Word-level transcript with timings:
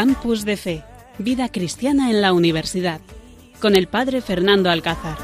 Campus 0.00 0.46
de 0.46 0.56
Fe, 0.56 0.82
Vida 1.18 1.50
Cristiana 1.50 2.08
en 2.08 2.22
la 2.22 2.32
Universidad, 2.32 3.02
con 3.60 3.76
el 3.76 3.86
Padre 3.86 4.22
Fernando 4.22 4.70
Alcázar. 4.70 5.18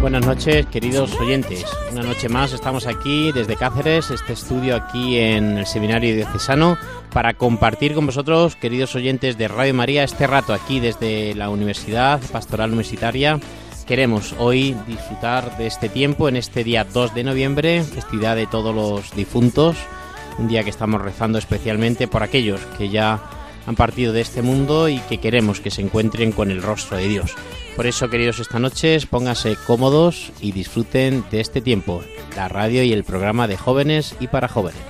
Buenas 0.00 0.24
noches, 0.24 0.66
queridos 0.66 1.20
oyentes. 1.20 1.64
Una 1.90 2.02
noche 2.02 2.28
más 2.28 2.52
estamos 2.52 2.86
aquí 2.86 3.32
desde 3.32 3.56
Cáceres, 3.56 4.10
este 4.10 4.34
estudio 4.34 4.76
aquí 4.76 5.18
en 5.18 5.58
el 5.58 5.66
Seminario 5.66 6.14
Diocesano, 6.14 6.78
para 7.16 7.32
compartir 7.32 7.94
con 7.94 8.04
vosotros, 8.04 8.56
queridos 8.56 8.94
oyentes 8.94 9.38
de 9.38 9.48
Radio 9.48 9.72
María, 9.72 10.04
este 10.04 10.26
rato 10.26 10.52
aquí 10.52 10.80
desde 10.80 11.34
la 11.34 11.48
Universidad 11.48 12.20
Pastoral 12.30 12.68
Universitaria. 12.68 13.40
Queremos 13.86 14.34
hoy 14.38 14.76
disfrutar 14.86 15.56
de 15.56 15.66
este 15.66 15.88
tiempo 15.88 16.28
en 16.28 16.36
este 16.36 16.62
día 16.62 16.84
2 16.84 17.14
de 17.14 17.24
noviembre, 17.24 17.82
festividad 17.84 18.36
de 18.36 18.46
todos 18.46 18.74
los 18.74 19.16
difuntos, 19.16 19.78
un 20.36 20.46
día 20.46 20.62
que 20.62 20.68
estamos 20.68 21.00
rezando 21.00 21.38
especialmente 21.38 22.06
por 22.06 22.22
aquellos 22.22 22.60
que 22.76 22.90
ya 22.90 23.22
han 23.66 23.76
partido 23.76 24.12
de 24.12 24.20
este 24.20 24.42
mundo 24.42 24.90
y 24.90 24.98
que 24.98 25.16
queremos 25.16 25.62
que 25.62 25.70
se 25.70 25.80
encuentren 25.80 26.32
con 26.32 26.50
el 26.50 26.60
rostro 26.60 26.98
de 26.98 27.08
Dios. 27.08 27.34
Por 27.76 27.86
eso, 27.86 28.10
queridos, 28.10 28.40
esta 28.40 28.58
noche 28.58 28.98
pónganse 29.08 29.56
cómodos 29.66 30.32
y 30.42 30.52
disfruten 30.52 31.24
de 31.30 31.40
este 31.40 31.62
tiempo, 31.62 32.02
la 32.36 32.48
radio 32.48 32.82
y 32.82 32.92
el 32.92 33.04
programa 33.04 33.48
de 33.48 33.56
jóvenes 33.56 34.14
y 34.20 34.26
para 34.26 34.48
jóvenes. 34.48 34.82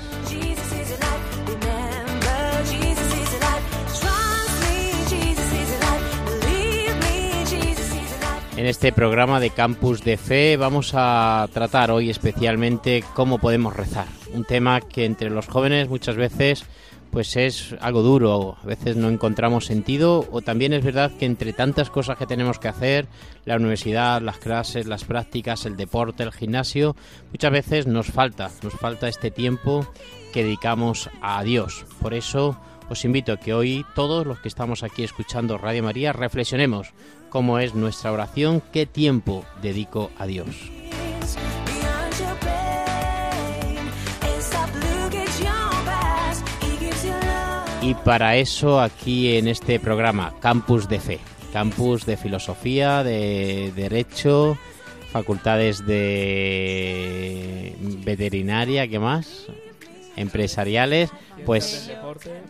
En 8.57 8.65
este 8.65 8.91
programa 8.91 9.39
de 9.39 9.51
Campus 9.51 10.03
de 10.03 10.17
Fe. 10.17 10.57
Vamos 10.57 10.93
a 10.95 11.47
tratar 11.53 11.91
hoy 11.91 12.09
especialmente 12.09 13.05
cómo 13.13 13.37
podemos 13.37 13.77
rezar, 13.77 14.07
un 14.33 14.45
tema 14.45 14.81
que 14.81 15.05
entre 15.05 15.29
los 15.29 15.47
jóvenes 15.47 15.91
muchas 15.91 16.17
veces 16.17 16.65
pues 17.11 17.37
es 17.37 17.75
algo 17.81 18.03
duro, 18.03 18.57
a 18.63 18.67
veces 18.67 18.97
no 18.97 19.11
encontramos 19.11 19.67
sentido. 19.67 20.27
O 20.31 20.41
también 20.41 20.73
es 20.73 20.83
verdad 20.83 21.13
que 21.19 21.27
entre 21.27 21.53
tantas 21.53 21.91
cosas 21.91 22.17
que 22.17 22.27
tenemos 22.27 22.59
que 22.59 22.69
hacer, 22.69 23.07
la 23.45 23.57
universidad, 23.57 24.23
las 24.23 24.39
clases, 24.39 24.87
las 24.87 25.05
prácticas, 25.05 25.67
el 25.67 25.77
deporte, 25.77 26.23
el 26.23 26.33
gimnasio, 26.33 26.97
muchas 27.33 27.53
veces 27.53 27.87
nos 27.87 28.07
falta, 28.07 28.51
nos 28.63 28.73
falta 28.73 29.09
este 29.09 29.31
tiempo 29.31 29.87
que 30.33 30.45
dedicamos 30.45 31.11
a 31.21 31.43
Dios. 31.43 31.85
Por 32.01 32.15
eso 32.15 32.59
os 32.89 33.05
invito 33.05 33.33
a 33.33 33.37
que 33.37 33.53
hoy 33.53 33.85
todos 33.95 34.27
los 34.27 34.39
que 34.41 34.49
estamos 34.49 34.83
aquí 34.83 35.03
escuchando 35.03 35.59
Radio 35.59 35.83
María 35.83 36.13
reflexionemos 36.13 36.93
cómo 37.29 37.59
es 37.59 37.75
nuestra 37.75 38.13
oración, 38.13 38.63
qué 38.73 38.87
tiempo 38.87 39.45
dedico 39.63 40.11
a 40.19 40.27
Dios. 40.27 40.47
Y 47.83 47.95
para 47.95 48.37
eso 48.37 48.81
aquí 48.81 49.37
en 49.37 49.47
este 49.47 49.79
programa, 49.79 50.35
Campus 50.41 50.89
de 50.89 50.99
Fe, 50.99 51.21
Campus 51.53 52.05
de 52.05 52.17
Filosofía, 52.17 53.05
de 53.05 53.73
Derecho, 53.77 54.59
facultades 55.13 55.87
de 55.87 57.77
veterinaria, 58.05 58.89
¿qué 58.89 58.99
más? 58.99 59.47
Empresariales, 60.17 61.11
pues, 61.45 61.91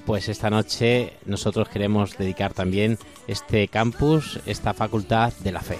pues 0.04 0.28
esta 0.28 0.50
noche 0.50 1.14
nosotros 1.24 1.68
queremos 1.68 2.16
dedicar 2.16 2.52
también 2.54 2.98
este 3.26 3.68
campus, 3.68 4.40
esta 4.46 4.72
facultad 4.74 5.32
de 5.40 5.52
la 5.52 5.60
fe. 5.60 5.78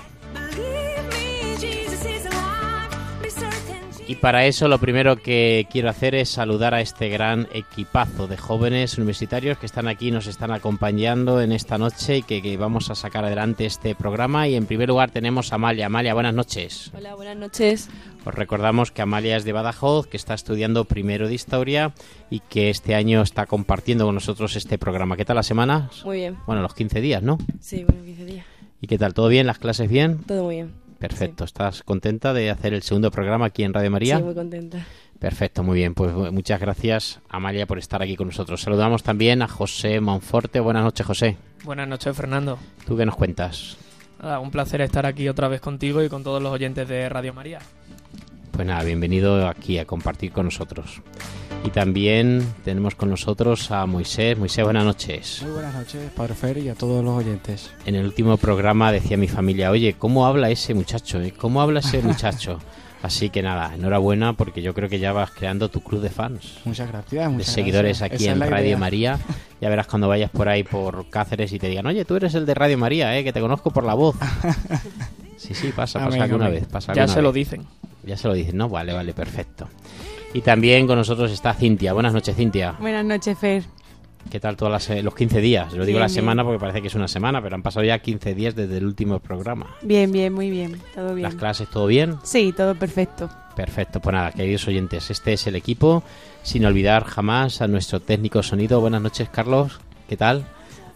Y 4.09 4.15
para 4.15 4.47
eso 4.47 4.69
lo 4.69 4.79
primero 4.79 5.17
que 5.17 5.67
quiero 5.69 5.91
hacer 5.91 6.15
es 6.15 6.29
saludar 6.29 6.75
a 6.75 6.81
este 6.81 7.09
gran 7.09 7.49
equipazo 7.53 8.29
de 8.29 8.37
jóvenes 8.37 8.99
universitarios 8.99 9.59
que 9.59 9.67
están 9.67 9.89
aquí, 9.89 10.13
nos 10.13 10.29
están 10.29 10.53
acompañando 10.53 11.41
en 11.41 11.51
esta 11.51 11.77
noche 11.77 12.19
y 12.19 12.23
que, 12.23 12.41
que 12.41 12.57
vamos 12.57 12.89
a 12.89 12.95
sacar 12.95 13.25
adelante 13.25 13.67
este 13.67 13.97
programa. 13.97 14.47
Y 14.47 14.55
en 14.55 14.67
primer 14.67 14.89
lugar 14.89 15.11
tenemos 15.11 15.51
a 15.51 15.57
Amalia. 15.57 15.87
Amalia, 15.87 16.15
buenas 16.15 16.35
noches. 16.35 16.93
Hola, 16.97 17.17
buenas 17.17 17.37
noches. 17.37 17.89
Os 18.27 18.35
recordamos 18.35 18.91
que 18.91 19.03
Amalia 19.03 19.37
es 19.37 19.45
de 19.45 19.53
Badajoz, 19.53 20.09
que 20.09 20.17
está 20.17 20.35
estudiando 20.35 20.85
primero 20.85 21.29
de 21.29 21.35
historia 21.35 21.95
y 22.29 22.41
que 22.41 22.71
este 22.71 22.97
año 22.97 23.23
está 23.23 23.47
compartiendo 23.47 24.05
con 24.05 24.17
nosotros 24.17 24.57
este 24.57 24.79
programa. 24.79 25.17
¿Qué 25.17 25.25
tal 25.25 25.37
la 25.37 25.45
semana? 25.45 25.91
Muy 26.05 26.17
bien. 26.17 26.37
Bueno, 26.45 26.61
los 26.61 26.75
15 26.75 27.01
días, 27.01 27.23
¿no? 27.23 27.39
Sí, 27.61 27.85
bueno, 27.85 28.05
15 28.05 28.25
días. 28.25 28.47
¿Y 28.81 28.89
qué 28.89 28.99
tal? 28.99 29.15
¿Todo 29.15 29.29
bien? 29.29 29.47
¿Las 29.47 29.61
clases 29.61 29.89
bien? 29.89 30.25
Todo 30.25 30.43
muy 30.43 30.57
bien. 30.57 30.75
Perfecto. 30.99 31.45
¿Estás 31.45 31.85
contenta 31.85 32.35
de 32.35 32.51
hacer 32.51 32.75
el 32.75 32.83
segundo 32.83 33.13
programa 33.13 33.47
aquí 33.47 33.63
en 33.63 33.73
Radio 33.73 33.93
María? 33.93 34.17
Sí, 34.17 34.25
muy 34.25 34.35
contenta. 34.35 34.85
Perfecto, 35.21 35.63
muy 35.63 35.77
bien. 35.77 35.95
Pues 35.95 36.13
muchas 36.33 36.61
gracias, 36.61 37.21
Amalia, 37.29 37.67
por 37.67 37.79
estar 37.79 38.03
aquí 38.03 38.17
con 38.17 38.27
nosotros. 38.27 38.61
Saludamos 38.61 39.05
también 39.05 39.41
a 39.41 39.47
José 39.47 40.01
Monforte. 40.01 40.59
Buenas 40.59 40.83
noches, 40.83 41.07
José. 41.07 41.37
Buenas 41.63 41.87
noches, 41.87 42.17
Fernando. 42.17 42.59
¿Tú 42.89 42.97
qué 42.97 43.07
nos 43.07 43.15
cuentas? 43.15 43.77
Nada, 44.21 44.41
un 44.41 44.51
placer 44.51 44.81
estar 44.81 45.07
aquí 45.07 45.29
otra 45.29 45.47
vez 45.47 45.61
contigo 45.61 46.03
y 46.03 46.09
con 46.09 46.25
todos 46.25 46.43
los 46.43 46.51
oyentes 46.51 46.89
de 46.89 47.09
Radio 47.09 47.33
María. 47.35 47.61
Pues 48.57 48.67
nada, 48.67 48.83
bienvenido 48.85 49.47
aquí 49.49 49.79
a 49.79 49.85
compartir 49.85 50.33
con 50.33 50.47
nosotros. 50.47 51.03
Y 51.65 51.71
también 51.71 52.43
tenemos 52.65 52.95
con 52.95 53.11
nosotros 53.11 53.71
a 53.71 53.85
Moisés. 53.87 54.39
Moisés, 54.39 54.65
buenas 54.65 54.85
noches. 54.85 55.41
Muy 55.43 55.53
buenas 55.53 55.75
noches, 55.75 56.11
Padre 56.17 56.35
Fer, 56.35 56.59
y 56.59 56.69
a 56.69 56.75
todos 56.75 57.05
los 57.05 57.15
oyentes. 57.19 57.71
En 57.85 57.97
el 57.97 58.05
último 58.07 58.37
programa 58.37 58.93
decía 58.93 59.17
mi 59.17 59.29
familia, 59.29 59.71
oye, 59.71 59.95
¿cómo 59.99 60.27
habla 60.27 60.49
ese 60.51 60.75
muchacho? 60.75 61.21
eh? 61.21 61.33
¿Cómo 61.37 61.61
habla 61.61 61.81
ese 61.81 62.01
muchacho? 62.03 62.59
Así 63.03 63.29
que 63.31 63.43
nada, 63.43 63.75
enhorabuena 63.75 64.33
porque 64.33 64.63
yo 64.63 64.73
creo 64.75 64.89
que 64.89 64.99
ya 64.99 65.13
vas 65.13 65.31
creando 65.31 65.69
tu 65.69 65.81
club 65.83 66.01
de 66.01 66.09
fans. 66.11 66.59
Muchas 66.65 66.89
gracias. 66.89 67.25
de 67.27 67.29
Muchas 67.29 67.53
seguidores 67.53 67.99
gracias. 67.99 68.15
aquí 68.17 68.25
Esa 68.25 68.35
es 68.37 68.41
en 68.43 68.51
Radio 68.51 68.67
idea. 68.67 68.79
María. 68.79 69.19
Ya 69.59 69.71
verás 69.71 69.87
cuando 69.87 70.07
vayas 70.07 70.31
por 70.31 70.51
ahí 70.51 70.65
por 70.65 71.09
Cáceres 71.09 71.51
y 71.51 71.59
te 71.59 71.69
digan, 71.69 71.87
oye, 71.87 72.05
tú 72.05 72.15
eres 72.15 72.35
el 72.35 72.45
de 72.45 72.53
Radio 72.53 72.77
María, 72.77 73.17
¿eh? 73.19 73.25
que 73.25 73.33
te 73.33 73.41
conozco 73.41 73.71
por 73.71 73.85
la 73.85 73.95
voz. 73.95 74.15
Sí, 75.37 75.55
sí, 75.55 75.73
pasa, 75.75 75.99
pasa 76.05 76.25
alguna 76.25 76.49
vez. 76.49 76.67
Pasa 76.67 76.93
Ya 76.95 77.03
alguna 77.03 77.15
se 77.15 77.23
lo 77.23 77.33
dicen. 77.33 77.67
Ya 78.05 78.17
se 78.17 78.29
lo 78.29 78.35
dicen, 78.35 78.57
¿no? 78.57 78.69
Vale, 78.69 78.93
vale, 78.93 79.13
perfecto. 79.13 79.69
Y 80.35 80.41
también 80.41 80.87
con 80.87 80.97
nosotros 80.99 81.31
está 81.31 81.55
Cintia. 81.55 81.93
Buenas 81.93 82.13
noches, 82.13 82.37
Cintia. 82.37 82.73
Buenas 82.79 83.05
noches, 83.05 83.39
Fer. 83.39 83.65
¿Qué 84.31 84.41
tal 84.41 84.57
todas 84.57 84.73
las, 84.73 84.91
eh, 84.91 85.03
los 85.03 85.15
15 85.15 85.41
días? 85.41 85.69
Lo 85.73 85.85
digo 85.85 85.99
Bien, 85.99 86.01
la 86.01 86.07
bien. 86.07 86.15
semana 86.15 86.43
porque 86.43 86.59
parece 86.59 86.83
que 86.83 86.89
es 86.89 86.95
una 86.97 87.07
semana, 87.07 87.41
pero 87.41 87.55
han 87.55 87.63
pasado 87.63 87.85
ya 87.87 87.99
15 88.01 88.35
días 88.35 88.57
desde 88.57 88.79
el 88.79 88.85
último 88.87 89.21
programa. 89.21 89.77
Bien, 89.83 90.11
bien, 90.11 90.33
muy 90.33 90.51
bien. 90.51 90.81
Todo 90.95 91.15
bien. 91.15 91.23
¿Las 91.23 91.37
clases 91.37 91.69
todo 91.71 91.87
bien? 91.87 92.17
Sí, 92.25 92.53
todo 92.57 92.75
perfecto. 92.75 93.31
Perfecto, 93.55 94.01
pues 94.01 94.13
nada, 94.13 94.33
queridos 94.33 94.67
oyentes, 94.67 95.11
este 95.11 95.33
es 95.33 95.47
el 95.47 95.55
equipo, 95.55 96.03
sin 96.43 96.67
olvidar 96.67 97.05
jamás 97.05 97.63
a 97.63 97.69
nuestro 97.69 98.01
técnico 98.01 98.43
sonido. 98.43 98.81
Buenas 98.81 99.01
noches, 99.01 99.29
Carlos, 99.31 99.79
¿qué 100.09 100.17
tal? 100.17 100.45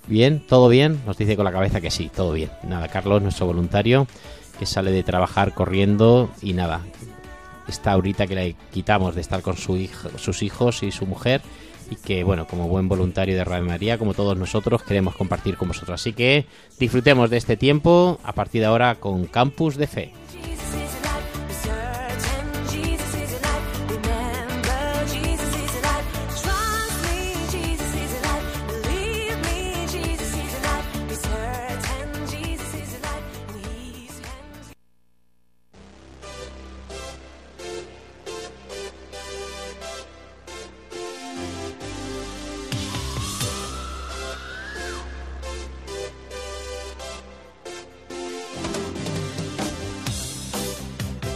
¿Bien? 0.09 0.45
¿Todo 0.47 0.69
bien? 0.69 1.01
Nos 1.07 1.17
dice 1.17 1.37
con 1.37 1.45
la 1.45 1.53
cabeza 1.53 1.81
que 1.81 1.91
sí, 1.93 2.11
todo 2.15 2.33
bien. 2.33 2.51
Nada, 2.65 2.89
Carlos, 2.89 3.23
nuestro 3.23 3.47
voluntario, 3.47 4.09
que 4.61 4.67
sale 4.67 4.91
de 4.93 5.03
trabajar 5.03 5.55
corriendo 5.55 6.31
y 6.43 6.53
nada, 6.53 6.83
está 7.67 7.93
ahorita 7.93 8.27
que 8.27 8.35
le 8.35 8.57
quitamos 8.71 9.15
de 9.15 9.23
estar 9.23 9.41
con 9.41 9.57
su 9.57 9.79
hijo, 9.79 10.11
sus 10.19 10.43
hijos 10.43 10.83
y 10.83 10.91
su 10.91 11.07
mujer 11.07 11.41
y 11.91 11.97
que, 11.97 12.25
bueno, 12.25 12.47
como 12.47 12.69
buen 12.69 12.87
voluntario 12.87 13.35
de 13.35 13.43
Radio 13.43 13.65
María, 13.65 13.97
como 13.97 14.13
todos 14.13 14.37
nosotros, 14.37 14.83
queremos 14.83 15.17
compartir 15.17 15.57
con 15.57 15.69
vosotros. 15.69 15.99
Así 15.99 16.13
que 16.13 16.45
disfrutemos 16.79 17.31
de 17.31 17.39
este 17.39 17.57
tiempo 17.57 18.21
a 18.23 18.35
partir 18.35 18.61
de 18.61 18.67
ahora 18.67 18.97
con 18.97 19.25
Campus 19.25 19.77
de 19.77 19.87
Fe. 19.87 20.13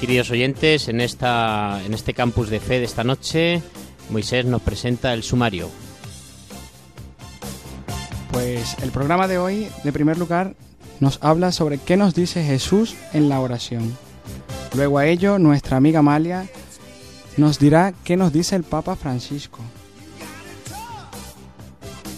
Queridos 0.04 0.30
oyentes, 0.30 0.88
en, 0.88 1.00
esta, 1.00 1.80
en 1.82 1.94
este 1.94 2.12
campus 2.12 2.50
de 2.50 2.60
fe 2.60 2.78
de 2.78 2.84
esta 2.84 3.04
noche, 3.04 3.62
Moisés 4.10 4.44
nos 4.44 4.60
presenta 4.60 5.14
el 5.14 5.22
sumario. 5.22 5.70
Pues 8.30 8.76
el 8.82 8.90
programa 8.90 9.28
de 9.28 9.38
hoy, 9.38 9.66
de 9.82 9.92
primer 9.94 10.18
lugar, 10.18 10.56
nos 11.00 11.18
habla 11.22 11.52
sobre 11.52 11.78
qué 11.78 11.96
nos 11.96 12.14
dice 12.14 12.44
Jesús 12.44 12.96
en 13.14 13.30
la 13.30 13.40
oración. 13.40 13.96
Luego 14.74 14.98
a 14.98 15.06
ello, 15.06 15.38
nuestra 15.38 15.78
amiga 15.78 16.00
Amalia 16.00 16.50
nos 17.38 17.58
dirá 17.58 17.94
qué 18.04 18.18
nos 18.18 18.30
dice 18.30 18.56
el 18.56 18.62
Papa 18.64 18.96
Francisco. 18.96 19.60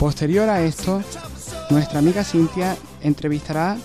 Posterior 0.01 0.49
a 0.49 0.61
esto, 0.61 1.05
nuestra 1.71 2.01
amiga 2.01 2.25
Cintia 2.25 2.77
entrevistará 3.01 3.77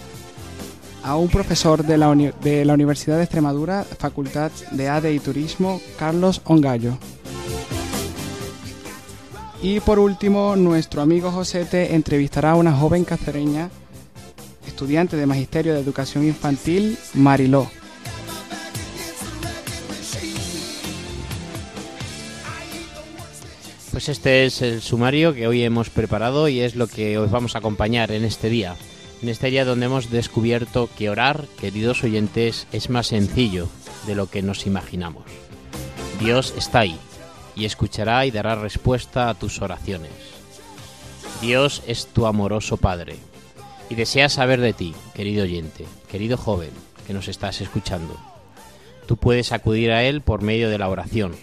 a 1.03 1.15
un 1.15 1.29
profesor 1.29 1.85
de 1.85 1.97
la, 1.97 2.13
de 2.15 2.65
la 2.65 2.73
Universidad 2.73 3.17
de 3.17 3.23
Extremadura, 3.23 3.83
Facultad 3.83 4.51
de 4.71 4.89
ADE 4.89 5.13
y 5.13 5.19
Turismo, 5.19 5.81
Carlos 5.97 6.41
Ongallo. 6.45 6.97
Y 9.61 9.79
por 9.79 9.99
último, 9.99 10.55
nuestro 10.55 11.01
amigo 11.01 11.31
Josete 11.31 11.93
entrevistará 11.93 12.51
a 12.51 12.55
una 12.55 12.73
joven 12.73 13.03
cacereña, 13.03 13.69
estudiante 14.65 15.15
de 15.17 15.27
Magisterio 15.27 15.73
de 15.73 15.81
Educación 15.81 16.25
Infantil, 16.25 16.97
Mariló. 17.13 17.69
Pues 23.91 24.09
este 24.09 24.45
es 24.45 24.61
el 24.61 24.81
sumario 24.81 25.35
que 25.35 25.47
hoy 25.47 25.63
hemos 25.63 25.89
preparado 25.89 26.47
y 26.47 26.61
es 26.61 26.75
lo 26.75 26.87
que 26.87 27.19
os 27.19 27.29
vamos 27.29 27.53
a 27.53 27.59
acompañar 27.59 28.11
en 28.11 28.23
este 28.23 28.49
día. 28.49 28.75
En 29.21 29.29
este 29.29 29.47
día 29.47 29.65
donde 29.65 29.85
hemos 29.85 30.09
descubierto 30.09 30.89
que 30.97 31.09
orar, 31.09 31.45
queridos 31.59 32.03
oyentes, 32.03 32.67
es 32.71 32.89
más 32.89 33.07
sencillo 33.07 33.69
de 34.07 34.15
lo 34.15 34.27
que 34.27 34.41
nos 34.41 34.65
imaginamos. 34.65 35.25
Dios 36.19 36.53
está 36.57 36.79
ahí 36.79 36.97
y 37.55 37.65
escuchará 37.65 38.25
y 38.25 38.31
dará 38.31 38.55
respuesta 38.55 39.29
a 39.29 39.35
tus 39.35 39.61
oraciones. 39.61 40.11
Dios 41.39 41.83
es 41.85 42.07
tu 42.07 42.25
amoroso 42.25 42.77
Padre 42.77 43.17
y 43.89 43.95
desea 43.95 44.27
saber 44.27 44.59
de 44.59 44.73
ti, 44.73 44.95
querido 45.13 45.43
oyente, 45.43 45.85
querido 46.09 46.37
joven 46.37 46.71
que 47.05 47.13
nos 47.13 47.27
estás 47.27 47.61
escuchando. 47.61 48.17
Tú 49.05 49.17
puedes 49.17 49.51
acudir 49.51 49.91
a 49.91 50.03
Él 50.03 50.21
por 50.21 50.41
medio 50.41 50.69
de 50.69 50.77
la 50.79 50.89
oración, 50.89 51.35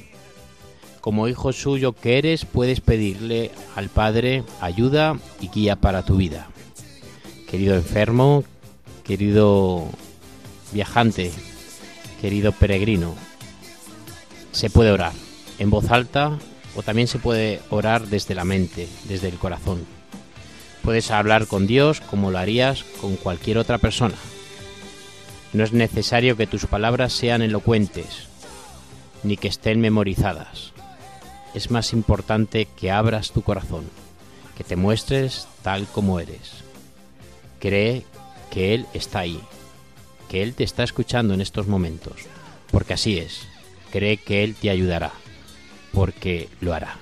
como 1.00 1.28
hijo 1.28 1.52
suyo 1.52 1.92
que 1.92 2.18
eres, 2.18 2.44
puedes 2.44 2.80
pedirle 2.80 3.50
al 3.76 3.88
Padre 3.88 4.42
ayuda 4.60 5.16
y 5.40 5.48
guía 5.48 5.76
para 5.76 6.04
tu 6.04 6.16
vida. 6.16 6.48
Querido 7.50 7.74
enfermo, 7.74 8.44
querido 9.04 9.86
viajante, 10.72 11.32
querido 12.20 12.52
peregrino, 12.52 13.14
se 14.52 14.70
puede 14.70 14.90
orar 14.90 15.12
en 15.58 15.70
voz 15.70 15.90
alta 15.90 16.38
o 16.76 16.82
también 16.82 17.08
se 17.08 17.18
puede 17.18 17.60
orar 17.70 18.06
desde 18.06 18.34
la 18.34 18.44
mente, 18.44 18.88
desde 19.04 19.28
el 19.28 19.38
corazón. 19.38 19.86
Puedes 20.82 21.10
hablar 21.10 21.46
con 21.46 21.66
Dios 21.66 22.00
como 22.00 22.30
lo 22.30 22.38
harías 22.38 22.84
con 23.00 23.16
cualquier 23.16 23.58
otra 23.58 23.78
persona. 23.78 24.16
No 25.52 25.64
es 25.64 25.72
necesario 25.72 26.36
que 26.36 26.46
tus 26.46 26.66
palabras 26.66 27.12
sean 27.12 27.42
elocuentes, 27.42 28.28
ni 29.22 29.36
que 29.36 29.48
estén 29.48 29.80
memorizadas 29.80 30.72
es 31.54 31.70
más 31.70 31.92
importante 31.92 32.66
que 32.66 32.90
abras 32.90 33.32
tu 33.32 33.42
corazón, 33.42 33.84
que 34.56 34.64
te 34.64 34.76
muestres 34.76 35.48
tal 35.62 35.86
como 35.86 36.20
eres. 36.20 36.67
Cree 37.58 38.04
que 38.50 38.74
Él 38.74 38.86
está 38.94 39.20
ahí, 39.20 39.40
que 40.28 40.42
Él 40.42 40.54
te 40.54 40.64
está 40.64 40.84
escuchando 40.84 41.34
en 41.34 41.40
estos 41.40 41.66
momentos, 41.66 42.22
porque 42.70 42.94
así 42.94 43.18
es. 43.18 43.46
Cree 43.90 44.16
que 44.18 44.44
Él 44.44 44.54
te 44.54 44.70
ayudará, 44.70 45.12
porque 45.92 46.48
lo 46.60 46.74
hará. 46.74 46.98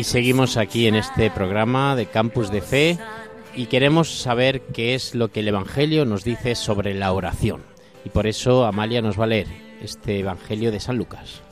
Y 0.00 0.04
seguimos 0.04 0.56
aquí 0.56 0.86
en 0.86 0.94
este 0.94 1.30
programa 1.30 1.94
de 1.94 2.06
Campus 2.06 2.50
de 2.50 2.62
Fe 2.62 2.98
y 3.54 3.66
queremos 3.66 4.08
saber 4.22 4.62
qué 4.72 4.94
es 4.94 5.14
lo 5.14 5.30
que 5.30 5.40
el 5.40 5.48
Evangelio 5.48 6.06
nos 6.06 6.24
dice 6.24 6.54
sobre 6.54 6.94
la 6.94 7.12
oración. 7.12 7.62
Y 8.06 8.08
por 8.08 8.26
eso 8.26 8.64
Amalia 8.64 9.02
nos 9.02 9.20
va 9.20 9.24
a 9.24 9.26
leer 9.26 9.48
este 9.82 10.20
Evangelio 10.20 10.72
de 10.72 10.80
San 10.80 10.96
Lucas. 10.96 11.42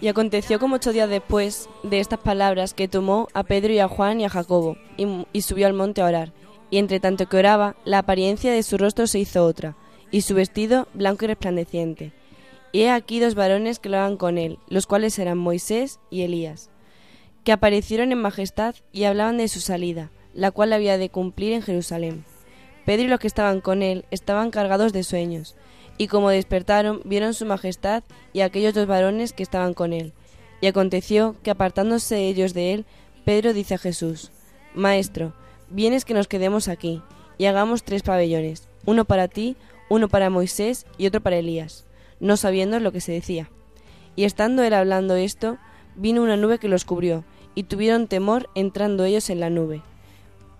Y 0.00 0.08
aconteció 0.08 0.58
como 0.58 0.74
ocho 0.74 0.92
días 0.92 1.08
después 1.08 1.68
de 1.84 2.00
estas 2.00 2.18
palabras 2.18 2.74
que 2.74 2.88
tomó 2.88 3.28
a 3.32 3.44
Pedro 3.44 3.74
y 3.74 3.78
a 3.78 3.86
Juan 3.86 4.20
y 4.20 4.24
a 4.24 4.28
Jacobo 4.28 4.76
y, 4.96 5.06
y 5.32 5.42
subió 5.42 5.68
al 5.68 5.72
monte 5.72 6.00
a 6.00 6.06
orar. 6.06 6.32
Y 6.70 6.78
entre 6.78 6.98
tanto 6.98 7.28
que 7.28 7.36
oraba, 7.36 7.76
la 7.84 7.98
apariencia 7.98 8.50
de 8.50 8.64
su 8.64 8.76
rostro 8.76 9.06
se 9.06 9.20
hizo 9.20 9.44
otra, 9.44 9.76
y 10.10 10.22
su 10.22 10.34
vestido 10.34 10.88
blanco 10.94 11.26
y 11.26 11.28
resplandeciente. 11.28 12.25
Y 12.72 12.82
he 12.82 12.90
aquí 12.90 13.20
dos 13.20 13.34
varones 13.34 13.78
que 13.78 13.88
lo 13.88 13.98
hagan 13.98 14.16
con 14.16 14.38
él, 14.38 14.58
los 14.68 14.86
cuales 14.86 15.18
eran 15.18 15.38
Moisés 15.38 16.00
y 16.10 16.22
Elías, 16.22 16.70
que 17.44 17.52
aparecieron 17.52 18.12
en 18.12 18.20
majestad 18.20 18.74
y 18.92 19.04
hablaban 19.04 19.38
de 19.38 19.48
su 19.48 19.60
salida, 19.60 20.10
la 20.34 20.50
cual 20.50 20.72
había 20.72 20.98
de 20.98 21.08
cumplir 21.08 21.52
en 21.52 21.62
Jerusalén. 21.62 22.24
Pedro 22.84 23.04
y 23.04 23.08
los 23.08 23.20
que 23.20 23.26
estaban 23.26 23.60
con 23.60 23.82
él 23.82 24.04
estaban 24.10 24.50
cargados 24.50 24.92
de 24.92 25.04
sueños, 25.04 25.56
y 25.98 26.08
como 26.08 26.30
despertaron, 26.30 27.00
vieron 27.04 27.34
su 27.34 27.46
majestad 27.46 28.04
y 28.32 28.40
aquellos 28.40 28.74
dos 28.74 28.86
varones 28.86 29.32
que 29.32 29.42
estaban 29.42 29.74
con 29.74 29.92
él. 29.92 30.12
Y 30.60 30.66
aconteció 30.66 31.36
que 31.42 31.50
apartándose 31.50 32.26
ellos 32.26 32.54
de 32.54 32.72
él, 32.74 32.84
Pedro 33.24 33.52
dice 33.52 33.74
a 33.74 33.78
Jesús, 33.78 34.30
Maestro, 34.74 35.32
vienes 35.70 36.04
que 36.04 36.14
nos 36.14 36.28
quedemos 36.28 36.68
aquí, 36.68 37.02
y 37.38 37.46
hagamos 37.46 37.82
tres 37.82 38.02
pabellones, 38.02 38.68
uno 38.84 39.04
para 39.04 39.28
ti, 39.28 39.56
uno 39.88 40.08
para 40.08 40.30
Moisés 40.30 40.86
y 40.98 41.06
otro 41.06 41.20
para 41.20 41.36
Elías, 41.36 41.86
no 42.20 42.36
sabiendo 42.36 42.78
lo 42.80 42.92
que 42.92 43.00
se 43.00 43.12
decía. 43.12 43.50
Y 44.14 44.24
estando 44.24 44.62
él 44.62 44.74
hablando 44.74 45.16
esto, 45.16 45.58
vino 45.94 46.22
una 46.22 46.36
nube 46.36 46.58
que 46.58 46.68
los 46.68 46.84
cubrió, 46.84 47.24
y 47.54 47.64
tuvieron 47.64 48.06
temor 48.06 48.48
entrando 48.54 49.04
ellos 49.04 49.30
en 49.30 49.40
la 49.40 49.50
nube. 49.50 49.82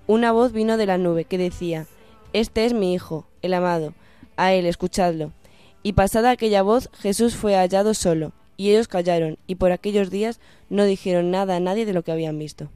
Una 0.06 0.32
voz 0.32 0.52
vino 0.52 0.76
de 0.76 0.86
la 0.86 0.98
nube 0.98 1.25
que 1.25 1.38
decía, 1.38 1.86
Este 2.32 2.64
es 2.64 2.72
mi 2.72 2.94
Hijo, 2.94 3.26
el 3.42 3.54
amado, 3.54 3.94
a 4.36 4.52
él 4.52 4.66
escuchadlo. 4.66 5.32
Y 5.82 5.92
pasada 5.92 6.30
aquella 6.30 6.62
voz, 6.62 6.90
Jesús 6.98 7.36
fue 7.36 7.54
hallado 7.54 7.94
solo, 7.94 8.32
y 8.56 8.70
ellos 8.70 8.88
callaron, 8.88 9.38
y 9.46 9.56
por 9.56 9.72
aquellos 9.72 10.10
días 10.10 10.40
no 10.68 10.84
dijeron 10.84 11.30
nada 11.30 11.56
a 11.56 11.60
nadie 11.60 11.86
de 11.86 11.92
lo 11.92 12.02
que 12.02 12.12
habían 12.12 12.38
visto. 12.38 12.70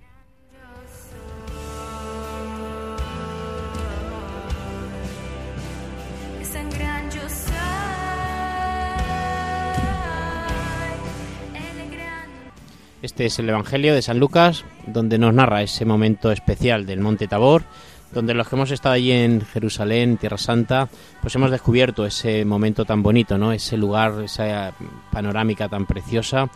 Este 13.02 13.24
es 13.24 13.38
el 13.38 13.48
Evangelio 13.48 13.94
de 13.94 14.02
San 14.02 14.18
Lucas, 14.18 14.66
donde 14.86 15.16
nos 15.16 15.32
narra 15.32 15.62
ese 15.62 15.86
momento 15.86 16.30
especial 16.30 16.84
del 16.84 17.00
Monte 17.00 17.28
Tabor, 17.28 17.64
donde 18.12 18.34
los 18.34 18.46
que 18.46 18.56
hemos 18.56 18.70
estado 18.72 18.94
allí 18.94 19.10
en 19.10 19.40
Jerusalén, 19.40 20.18
Tierra 20.18 20.36
Santa, 20.36 20.90
pues 21.22 21.34
hemos 21.34 21.50
descubierto 21.50 22.04
ese 22.04 22.44
momento 22.44 22.84
tan 22.84 23.02
bonito, 23.02 23.38
¿no? 23.38 23.52
Ese 23.52 23.78
lugar, 23.78 24.20
esa 24.22 24.74
panorámica 25.10 25.66
tan 25.70 25.86
preciosa 25.86 26.50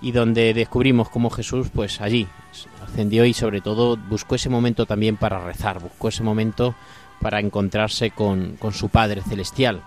y 0.00 0.12
donde 0.12 0.54
descubrimos 0.54 1.08
cómo 1.08 1.30
Jesús, 1.30 1.68
pues 1.74 2.00
allí 2.00 2.28
ascendió 2.80 3.24
y 3.24 3.34
sobre 3.34 3.60
todo 3.60 3.96
buscó 3.96 4.36
ese 4.36 4.50
momento 4.50 4.86
también 4.86 5.16
para 5.16 5.44
rezar, 5.44 5.80
buscó 5.80 6.10
ese 6.10 6.22
momento 6.22 6.76
para 7.20 7.40
encontrarse 7.40 8.12
con, 8.12 8.56
con 8.60 8.72
su 8.72 8.88
Padre 8.88 9.22
Celestial. 9.22 9.82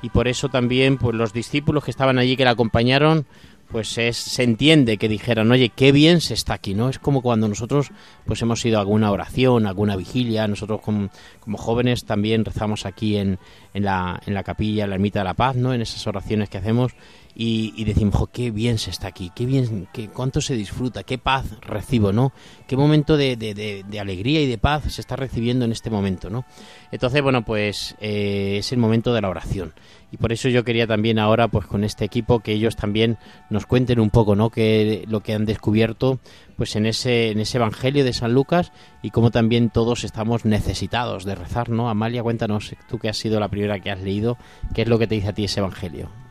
Y 0.00 0.10
por 0.10 0.28
eso 0.28 0.48
también, 0.48 0.98
pues 0.98 1.16
los 1.16 1.32
discípulos 1.32 1.82
que 1.82 1.90
estaban 1.90 2.18
allí, 2.18 2.36
que 2.36 2.44
le 2.44 2.50
acompañaron, 2.50 3.26
pues 3.70 3.98
es, 3.98 4.16
se 4.16 4.42
entiende 4.42 4.96
que 4.96 5.08
dijeran, 5.08 5.50
oye, 5.50 5.70
qué 5.70 5.92
bien 5.92 6.20
se 6.20 6.34
está 6.34 6.54
aquí, 6.54 6.74
¿no? 6.74 6.88
Es 6.88 6.98
como 6.98 7.22
cuando 7.22 7.48
nosotros 7.48 7.90
pues 8.24 8.40
hemos 8.42 8.64
ido 8.64 8.78
a 8.78 8.80
alguna 8.80 9.10
oración, 9.10 9.66
alguna 9.66 9.96
vigilia, 9.96 10.46
nosotros 10.46 10.80
como, 10.80 11.10
como 11.40 11.58
jóvenes 11.58 12.04
también 12.04 12.44
rezamos 12.44 12.86
aquí 12.86 13.16
en, 13.16 13.38
en, 13.74 13.84
la, 13.84 14.20
en 14.26 14.34
la 14.34 14.42
capilla, 14.42 14.84
en 14.84 14.90
la 14.90 14.96
ermita 14.96 15.20
de 15.20 15.24
la 15.24 15.34
paz, 15.34 15.56
¿no? 15.56 15.74
En 15.74 15.82
esas 15.82 16.06
oraciones 16.06 16.48
que 16.48 16.58
hacemos 16.58 16.92
y, 17.38 17.84
decimos, 17.84 18.14
jo, 18.14 18.28
qué 18.28 18.50
bien 18.50 18.78
se 18.78 18.88
está 18.88 19.08
aquí, 19.08 19.30
qué 19.34 19.44
bien, 19.44 19.88
qué, 19.92 20.08
cuánto 20.08 20.40
se 20.40 20.54
disfruta, 20.54 21.02
qué 21.02 21.18
paz 21.18 21.44
recibo, 21.60 22.10
¿no? 22.10 22.32
Qué 22.66 22.78
momento 22.78 23.18
de 23.18 23.84
alegría 24.00 24.40
y 24.40 24.46
de 24.46 24.56
paz 24.56 24.84
se 24.92 25.02
está 25.02 25.16
recibiendo 25.16 25.66
en 25.66 25.72
este 25.72 25.90
momento, 25.90 26.30
¿no? 26.30 26.46
Entonces, 26.90 27.20
bueno, 27.20 27.44
pues 27.44 27.94
eh, 28.00 28.56
es 28.58 28.72
el 28.72 28.78
momento 28.78 29.12
de 29.12 29.20
la 29.20 29.28
oración. 29.28 29.74
Y 30.10 30.16
por 30.16 30.32
eso 30.32 30.48
yo 30.48 30.64
quería 30.64 30.86
también 30.86 31.18
ahora, 31.18 31.48
pues 31.48 31.66
con 31.66 31.84
este 31.84 32.06
equipo, 32.06 32.40
que 32.40 32.52
ellos 32.52 32.74
también 32.74 33.18
nos 33.50 33.66
cuenten 33.66 34.00
un 34.00 34.08
poco, 34.08 34.34
¿no? 34.34 34.48
Que 34.48 35.04
lo 35.06 35.20
que 35.20 35.34
han 35.34 35.44
descubierto, 35.44 36.20
pues 36.56 36.74
en 36.74 36.86
ese, 36.86 37.32
en 37.32 37.40
ese 37.40 37.58
Evangelio 37.58 38.02
de 38.02 38.14
San 38.14 38.32
Lucas 38.32 38.72
y 39.02 39.10
cómo 39.10 39.30
también 39.30 39.68
todos 39.68 40.04
estamos 40.04 40.46
necesitados 40.46 41.24
de 41.24 41.34
rezar, 41.34 41.68
¿no? 41.68 41.90
Amalia, 41.90 42.22
cuéntanos, 42.22 42.74
tú 42.88 42.98
que 42.98 43.10
has 43.10 43.18
sido 43.18 43.40
la 43.40 43.48
primera 43.48 43.78
que 43.80 43.90
has 43.90 44.00
leído, 44.00 44.38
¿qué 44.74 44.82
es 44.82 44.88
lo 44.88 44.98
que 44.98 45.06
te 45.06 45.16
dice 45.16 45.28
a 45.28 45.34
ti 45.34 45.44
ese 45.44 45.60
Evangelio? 45.60 46.25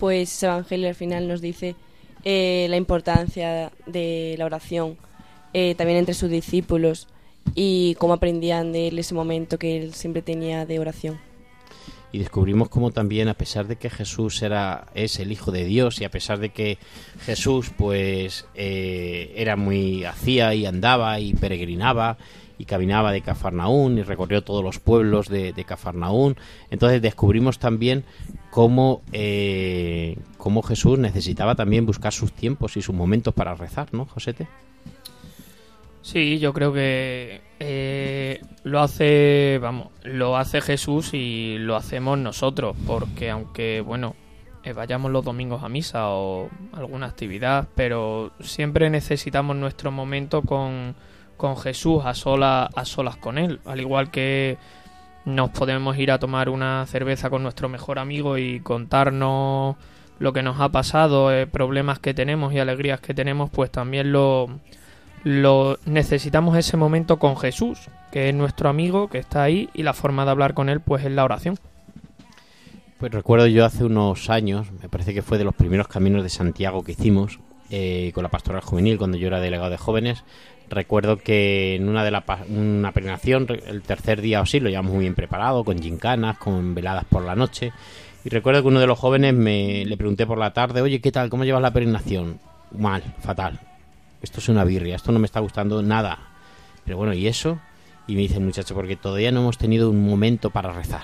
Pues 0.00 0.42
Evangelio 0.42 0.88
al 0.88 0.94
final 0.94 1.28
nos 1.28 1.42
dice 1.42 1.76
eh, 2.24 2.66
la 2.70 2.78
importancia 2.78 3.70
de 3.84 4.34
la 4.38 4.46
oración, 4.46 4.96
eh, 5.52 5.74
también 5.74 5.98
entre 5.98 6.14
sus 6.14 6.30
discípulos 6.30 7.06
y 7.54 7.96
cómo 7.96 8.14
aprendían 8.14 8.72
de 8.72 8.88
él 8.88 8.98
ese 8.98 9.14
momento 9.14 9.58
que 9.58 9.76
él 9.76 9.92
siempre 9.92 10.22
tenía 10.22 10.64
de 10.64 10.78
oración. 10.78 11.20
y 12.12 12.18
descubrimos 12.18 12.70
cómo 12.70 12.90
también 12.92 13.28
a 13.28 13.34
pesar 13.34 13.66
de 13.68 13.76
que 13.76 13.90
Jesús 13.90 14.40
era 14.42 14.86
es 14.94 15.20
el 15.20 15.30
hijo 15.32 15.52
de 15.52 15.64
Dios 15.64 16.00
y 16.00 16.04
a 16.04 16.10
pesar 16.10 16.38
de 16.38 16.48
que 16.48 16.78
Jesús 17.26 17.70
pues 17.76 18.46
eh, 18.54 19.34
era 19.36 19.56
muy 19.56 20.04
hacía 20.04 20.54
y 20.54 20.64
andaba 20.64 21.20
y 21.20 21.34
peregrinaba 21.34 22.16
y 22.60 22.64
caminaba 22.66 23.12
de 23.12 23.22
Cafarnaún 23.22 23.98
y 23.98 24.02
recorrió 24.02 24.42
todos 24.42 24.62
los 24.62 24.78
pueblos 24.78 25.28
de, 25.28 25.52
de 25.52 25.64
Cafarnaún 25.64 26.36
entonces 26.70 27.00
descubrimos 27.00 27.58
también 27.58 28.04
cómo 28.50 29.02
eh, 29.12 30.18
cómo 30.36 30.62
Jesús 30.62 30.98
necesitaba 30.98 31.54
también 31.54 31.86
buscar 31.86 32.12
sus 32.12 32.32
tiempos 32.32 32.76
y 32.76 32.82
sus 32.82 32.94
momentos 32.94 33.34
para 33.34 33.54
rezar 33.54 33.88
¿no 33.92 34.06
Josete? 34.06 34.46
Sí, 36.02 36.38
yo 36.38 36.52
creo 36.52 36.72
que 36.72 37.42
eh, 37.60 38.40
lo 38.64 38.80
hace, 38.80 39.58
vamos, 39.60 39.88
lo 40.02 40.36
hace 40.36 40.62
Jesús 40.62 41.12
y 41.12 41.58
lo 41.58 41.76
hacemos 41.76 42.18
nosotros, 42.18 42.74
porque 42.86 43.28
aunque, 43.28 43.82
bueno, 43.82 44.16
eh, 44.64 44.72
vayamos 44.72 45.10
los 45.10 45.24
domingos 45.24 45.62
a 45.62 45.68
misa 45.68 46.08
o 46.08 46.48
alguna 46.72 47.06
actividad, 47.06 47.68
pero 47.74 48.32
siempre 48.40 48.88
necesitamos 48.88 49.56
nuestro 49.56 49.90
momento 49.90 50.40
con, 50.40 50.94
con 51.40 51.56
Jesús 51.56 52.02
a, 52.04 52.12
sola, 52.12 52.68
a 52.76 52.84
solas 52.84 53.16
con 53.16 53.38
Él, 53.38 53.60
al 53.64 53.80
igual 53.80 54.10
que 54.10 54.58
nos 55.24 55.48
podemos 55.48 55.96
ir 55.96 56.12
a 56.12 56.18
tomar 56.18 56.50
una 56.50 56.84
cerveza 56.86 57.30
con 57.30 57.42
nuestro 57.42 57.70
mejor 57.70 57.98
amigo 57.98 58.36
y 58.36 58.60
contarnos 58.60 59.76
lo 60.18 60.32
que 60.34 60.42
nos 60.42 60.60
ha 60.60 60.68
pasado, 60.68 61.32
eh, 61.32 61.46
problemas 61.46 61.98
que 61.98 62.12
tenemos 62.12 62.52
y 62.52 62.58
alegrías 62.58 63.00
que 63.00 63.14
tenemos, 63.14 63.48
pues 63.48 63.70
también 63.70 64.12
lo 64.12 64.50
lo 65.24 65.78
necesitamos 65.86 66.56
ese 66.56 66.76
momento 66.76 67.18
con 67.18 67.36
Jesús, 67.36 67.88
que 68.10 68.28
es 68.28 68.34
nuestro 68.34 68.68
amigo, 68.68 69.08
que 69.08 69.18
está 69.18 69.42
ahí, 69.42 69.70
y 69.74 69.82
la 69.82 69.94
forma 69.94 70.24
de 70.26 70.30
hablar 70.30 70.54
con 70.54 70.68
él, 70.68 70.80
pues 70.80 71.04
es 71.04 71.10
la 71.10 71.24
oración. 71.24 71.58
Pues 72.98 73.12
recuerdo 73.12 73.46
yo 73.46 73.64
hace 73.64 73.84
unos 73.84 74.28
años, 74.28 74.70
me 74.72 74.88
parece 74.90 75.14
que 75.14 75.22
fue 75.22 75.38
de 75.38 75.44
los 75.44 75.54
primeros 75.54 75.88
caminos 75.88 76.22
de 76.22 76.28
Santiago 76.28 76.84
que 76.84 76.92
hicimos 76.92 77.38
eh, 77.70 78.10
con 78.14 78.22
la 78.22 78.28
pastoral 78.30 78.62
juvenil, 78.62 78.98
cuando 78.98 79.16
yo 79.16 79.26
era 79.28 79.40
delegado 79.40 79.70
de 79.70 79.78
jóvenes. 79.78 80.22
Recuerdo 80.68 81.16
que 81.16 81.74
en 81.74 81.88
una 81.88 82.04
de 82.04 82.10
la 82.12 82.24
una 82.48 82.92
peregrinación, 82.92 83.48
re- 83.48 83.62
el 83.66 83.82
tercer 83.82 84.20
día 84.20 84.40
o 84.40 84.46
sí, 84.46 84.60
lo 84.60 84.68
llevamos 84.70 84.92
muy 84.92 85.00
bien 85.00 85.14
preparado, 85.14 85.64
con 85.64 85.80
gincanas, 85.80 86.38
con 86.38 86.74
veladas 86.74 87.04
por 87.06 87.24
la 87.24 87.34
noche. 87.34 87.72
Y 88.24 88.28
recuerdo 88.28 88.62
que 88.62 88.68
uno 88.68 88.80
de 88.80 88.86
los 88.86 88.98
jóvenes 88.98 89.34
me 89.34 89.84
le 89.84 89.96
pregunté 89.96 90.26
por 90.26 90.38
la 90.38 90.52
tarde, 90.52 90.82
oye, 90.82 91.00
¿qué 91.00 91.10
tal? 91.10 91.28
¿Cómo 91.30 91.44
llevas 91.44 91.62
la 91.62 91.72
peregrinación? 91.72 92.38
Mal, 92.78 93.02
fatal. 93.20 93.58
Esto 94.22 94.38
es 94.38 94.48
una 94.48 94.62
birria, 94.64 94.96
esto 94.96 95.10
no 95.10 95.18
me 95.18 95.26
está 95.26 95.40
gustando 95.40 95.82
nada. 95.82 96.18
Pero 96.84 96.98
bueno, 96.98 97.14
¿y 97.14 97.26
eso? 97.26 97.58
Y 98.06 98.14
me 98.14 98.20
dice 98.20 98.34
el 98.34 98.44
muchacho, 98.44 98.74
porque 98.74 98.96
todavía 98.96 99.32
no 99.32 99.40
hemos 99.40 99.58
tenido 99.58 99.90
un 99.90 100.04
momento 100.06 100.50
para 100.50 100.72
rezar. 100.72 101.02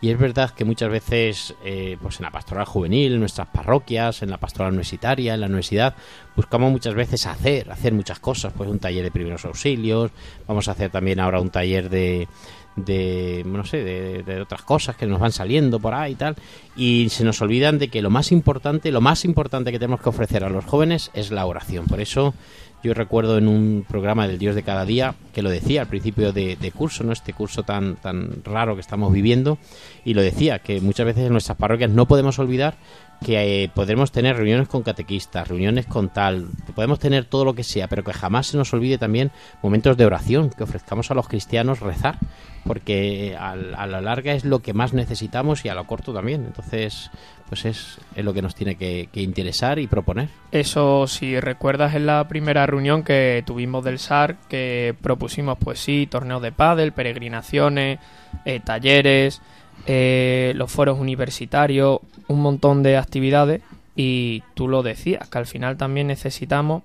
Y 0.00 0.10
es 0.10 0.18
verdad 0.18 0.50
que 0.50 0.64
muchas 0.64 0.90
veces, 0.90 1.54
eh, 1.62 1.98
pues 2.00 2.18
en 2.20 2.24
la 2.24 2.30
pastoral 2.30 2.64
juvenil, 2.64 3.14
en 3.14 3.20
nuestras 3.20 3.48
parroquias, 3.48 4.22
en 4.22 4.30
la 4.30 4.38
pastoral 4.38 4.70
universitaria, 4.70 5.34
en 5.34 5.40
la 5.40 5.46
universidad, 5.46 5.94
buscamos 6.34 6.70
muchas 6.70 6.94
veces 6.94 7.26
hacer, 7.26 7.70
hacer 7.70 7.92
muchas 7.92 8.18
cosas. 8.18 8.52
Pues 8.56 8.70
un 8.70 8.78
taller 8.78 9.04
de 9.04 9.10
primeros 9.10 9.44
auxilios, 9.44 10.10
vamos 10.48 10.68
a 10.68 10.72
hacer 10.72 10.90
también 10.90 11.20
ahora 11.20 11.40
un 11.40 11.50
taller 11.50 11.90
de, 11.90 12.28
de 12.76 13.42
no 13.46 13.64
sé, 13.64 13.82
de, 13.84 14.40
otras 14.40 14.62
cosas 14.62 14.96
que 14.96 15.06
nos 15.06 15.20
van 15.20 15.32
saliendo 15.32 15.80
por 15.80 15.94
ahí 15.94 16.12
y 16.12 16.16
tal. 16.16 16.36
Y 16.76 17.08
se 17.10 17.24
nos 17.24 17.40
olvidan 17.42 17.78
de 17.78 17.88
que 17.88 18.02
lo 18.02 18.10
más 18.10 18.32
importante, 18.32 18.90
lo 18.90 19.00
más 19.00 19.24
importante 19.24 19.72
que 19.72 19.78
tenemos 19.78 20.00
que 20.00 20.08
ofrecer 20.08 20.44
a 20.44 20.48
los 20.48 20.64
jóvenes 20.64 21.10
es 21.14 21.30
la 21.30 21.46
oración. 21.46 21.86
Por 21.86 22.00
eso 22.00 22.34
yo 22.82 22.94
recuerdo 22.94 23.38
en 23.38 23.48
un 23.48 23.84
programa 23.88 24.26
del 24.26 24.38
Dios 24.38 24.54
de 24.54 24.62
cada 24.62 24.84
día 24.84 25.14
que 25.32 25.42
lo 25.42 25.50
decía 25.50 25.82
al 25.82 25.88
principio 25.88 26.32
de, 26.32 26.72
curso, 26.74 27.04
¿no? 27.04 27.12
Este 27.12 27.32
curso 27.32 27.62
tan, 27.62 27.96
tan 27.96 28.42
raro 28.44 28.74
que 28.74 28.80
estamos 28.80 29.12
viviendo, 29.12 29.58
y 30.04 30.14
lo 30.14 30.22
decía, 30.22 30.60
que 30.60 30.80
muchas 30.80 31.06
veces 31.06 31.26
en 31.26 31.32
nuestras 31.32 31.58
parroquias 31.58 31.90
no 31.90 32.06
podemos 32.06 32.38
olvidar 32.38 32.76
que 33.24 33.64
eh, 33.64 33.68
podremos 33.68 34.12
tener 34.12 34.36
reuniones 34.36 34.68
con 34.68 34.82
catequistas, 34.82 35.46
reuniones 35.46 35.84
con 35.86 36.08
tal, 36.08 36.48
podemos 36.74 36.98
tener 36.98 37.26
todo 37.26 37.44
lo 37.44 37.54
que 37.54 37.64
sea, 37.64 37.86
pero 37.86 38.02
que 38.02 38.14
jamás 38.14 38.48
se 38.48 38.56
nos 38.56 38.72
olvide 38.72 38.96
también 38.96 39.30
momentos 39.62 39.96
de 39.96 40.06
oración, 40.06 40.48
que 40.48 40.64
ofrezcamos 40.64 41.10
a 41.10 41.14
los 41.14 41.28
cristianos 41.28 41.80
rezar, 41.80 42.18
porque 42.64 43.36
a, 43.38 43.52
a 43.52 43.86
la 43.86 44.00
larga 44.00 44.32
es 44.32 44.44
lo 44.44 44.60
que 44.60 44.72
más 44.72 44.94
necesitamos 44.94 45.64
y 45.64 45.68
a 45.68 45.74
lo 45.74 45.86
corto 45.86 46.14
también. 46.14 46.46
Entonces, 46.46 47.10
pues 47.50 47.64
es, 47.64 47.98
es 48.14 48.24
lo 48.24 48.32
que 48.32 48.42
nos 48.42 48.54
tiene 48.54 48.76
que, 48.76 49.08
interesar 49.14 49.80
y 49.80 49.88
proponer. 49.88 50.28
Eso, 50.52 51.08
si 51.08 51.40
recuerdas 51.40 51.96
en 51.96 52.06
la 52.06 52.28
primera 52.28 52.64
reunión 52.64 53.02
que 53.02 53.42
tuvimos 53.44 53.84
del 53.84 53.98
SAR, 53.98 54.36
que 54.48 54.94
propusimos, 55.02 55.58
pues 55.58 55.80
sí, 55.80 56.06
torneos 56.08 56.42
de 56.42 56.52
pádel, 56.52 56.92
peregrinaciones, 56.92 57.98
eh, 58.44 58.60
talleres, 58.60 59.42
eh, 59.88 60.52
los 60.54 60.70
foros 60.70 61.00
universitarios, 61.00 61.98
un 62.28 62.40
montón 62.40 62.84
de 62.84 62.96
actividades, 62.96 63.62
y 63.96 64.44
tú 64.54 64.68
lo 64.68 64.84
decías, 64.84 65.28
que 65.28 65.38
al 65.38 65.46
final 65.46 65.76
también 65.76 66.06
necesitamos 66.06 66.84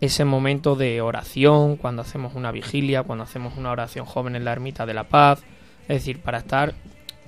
ese 0.00 0.24
momento 0.24 0.74
de 0.74 1.02
oración, 1.02 1.76
cuando 1.76 2.02
hacemos 2.02 2.34
una 2.34 2.50
vigilia, 2.50 3.04
cuando 3.04 3.22
hacemos 3.22 3.56
una 3.56 3.70
oración 3.70 4.06
joven 4.06 4.34
en 4.34 4.44
la 4.44 4.50
ermita 4.50 4.86
de 4.86 4.94
la 4.94 5.04
paz, 5.04 5.44
es 5.82 6.00
decir, 6.00 6.18
para 6.18 6.38
estar 6.38 6.74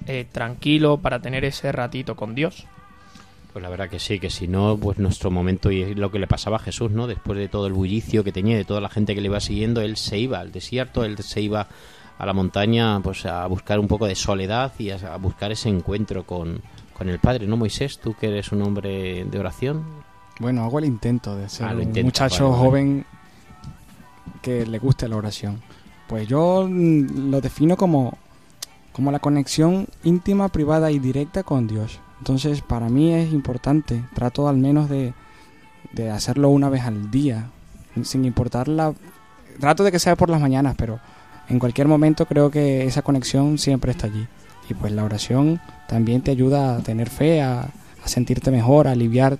eh, 0.06 0.26
tranquilo, 0.30 0.98
para 0.98 1.20
tener 1.20 1.44
ese 1.44 1.72
ratito 1.72 2.16
con 2.16 2.34
Dios. 2.34 2.66
Pues 3.52 3.62
la 3.62 3.70
verdad 3.70 3.88
que 3.88 3.98
sí, 3.98 4.18
que 4.18 4.28
si 4.28 4.48
no, 4.48 4.76
pues 4.76 4.98
nuestro 4.98 5.30
momento 5.30 5.70
y 5.70 5.82
es 5.82 5.96
lo 5.96 6.10
que 6.10 6.18
le 6.18 6.26
pasaba 6.26 6.56
a 6.56 6.60
Jesús, 6.60 6.90
¿no? 6.90 7.06
Después 7.06 7.38
de 7.38 7.48
todo 7.48 7.66
el 7.66 7.72
bullicio 7.72 8.22
que 8.22 8.32
tenía, 8.32 8.56
de 8.56 8.64
toda 8.66 8.82
la 8.82 8.90
gente 8.90 9.14
que 9.14 9.20
le 9.22 9.28
iba 9.28 9.40
siguiendo, 9.40 9.80
él 9.80 9.96
se 9.96 10.18
iba 10.18 10.40
al 10.40 10.52
desierto, 10.52 11.04
él 11.04 11.16
se 11.18 11.40
iba 11.40 11.66
a 12.18 12.26
la 12.26 12.32
montaña, 12.32 13.00
pues 13.00 13.24
a 13.26 13.46
buscar 13.46 13.78
un 13.78 13.88
poco 13.88 14.06
de 14.06 14.14
soledad 14.14 14.72
y 14.78 14.90
a, 14.90 15.16
buscar 15.16 15.52
ese 15.52 15.70
encuentro 15.70 16.24
con, 16.24 16.60
con 16.92 17.08
el 17.08 17.18
Padre, 17.18 17.46
¿no, 17.46 17.56
Moisés? 17.56 17.98
Tú 17.98 18.14
que 18.14 18.28
eres 18.28 18.52
un 18.52 18.62
hombre 18.62 19.24
de 19.24 19.38
oración. 19.38 19.84
Bueno, 20.38 20.64
hago 20.64 20.78
el 20.78 20.84
intento 20.84 21.34
de 21.34 21.48
ser 21.48 21.66
Ah, 21.66 21.72
un 21.74 21.92
muchacho 22.02 22.50
vale, 22.50 22.56
vale. 22.56 22.68
joven 22.68 23.06
que 24.42 24.66
le 24.66 24.78
guste 24.78 25.08
la 25.08 25.16
oración. 25.16 25.62
Pues 26.06 26.28
yo 26.28 26.66
mm, 26.68 27.30
lo 27.30 27.40
defino 27.40 27.76
como, 27.76 28.16
como 28.96 29.12
la 29.12 29.18
conexión 29.18 29.88
íntima, 30.04 30.48
privada 30.48 30.90
y 30.90 30.98
directa 30.98 31.42
con 31.42 31.66
Dios. 31.66 32.00
Entonces, 32.18 32.62
para 32.62 32.88
mí 32.88 33.12
es 33.12 33.30
importante. 33.30 34.02
Trato 34.14 34.48
al 34.48 34.56
menos 34.56 34.88
de, 34.88 35.12
de 35.92 36.10
hacerlo 36.10 36.48
una 36.48 36.70
vez 36.70 36.84
al 36.84 37.10
día, 37.10 37.50
sin 38.04 38.24
importar 38.24 38.68
la... 38.68 38.94
Trato 39.60 39.84
de 39.84 39.92
que 39.92 39.98
sea 39.98 40.16
por 40.16 40.30
las 40.30 40.40
mañanas, 40.40 40.76
pero 40.78 40.98
en 41.50 41.58
cualquier 41.58 41.88
momento 41.88 42.24
creo 42.24 42.50
que 42.50 42.86
esa 42.86 43.02
conexión 43.02 43.58
siempre 43.58 43.90
está 43.90 44.06
allí. 44.06 44.26
Y 44.70 44.72
pues 44.72 44.92
la 44.92 45.04
oración 45.04 45.60
también 45.88 46.22
te 46.22 46.30
ayuda 46.30 46.76
a 46.76 46.78
tener 46.78 47.10
fe, 47.10 47.42
a, 47.42 47.68
a 48.02 48.08
sentirte 48.08 48.50
mejor, 48.50 48.88
a 48.88 48.92
aliviar 48.92 49.36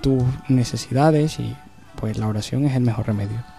tus 0.00 0.22
necesidades 0.48 1.40
y 1.40 1.56
pues 1.96 2.18
la 2.18 2.28
oración 2.28 2.66
es 2.66 2.76
el 2.76 2.82
mejor 2.82 3.08
remedio. 3.08 3.51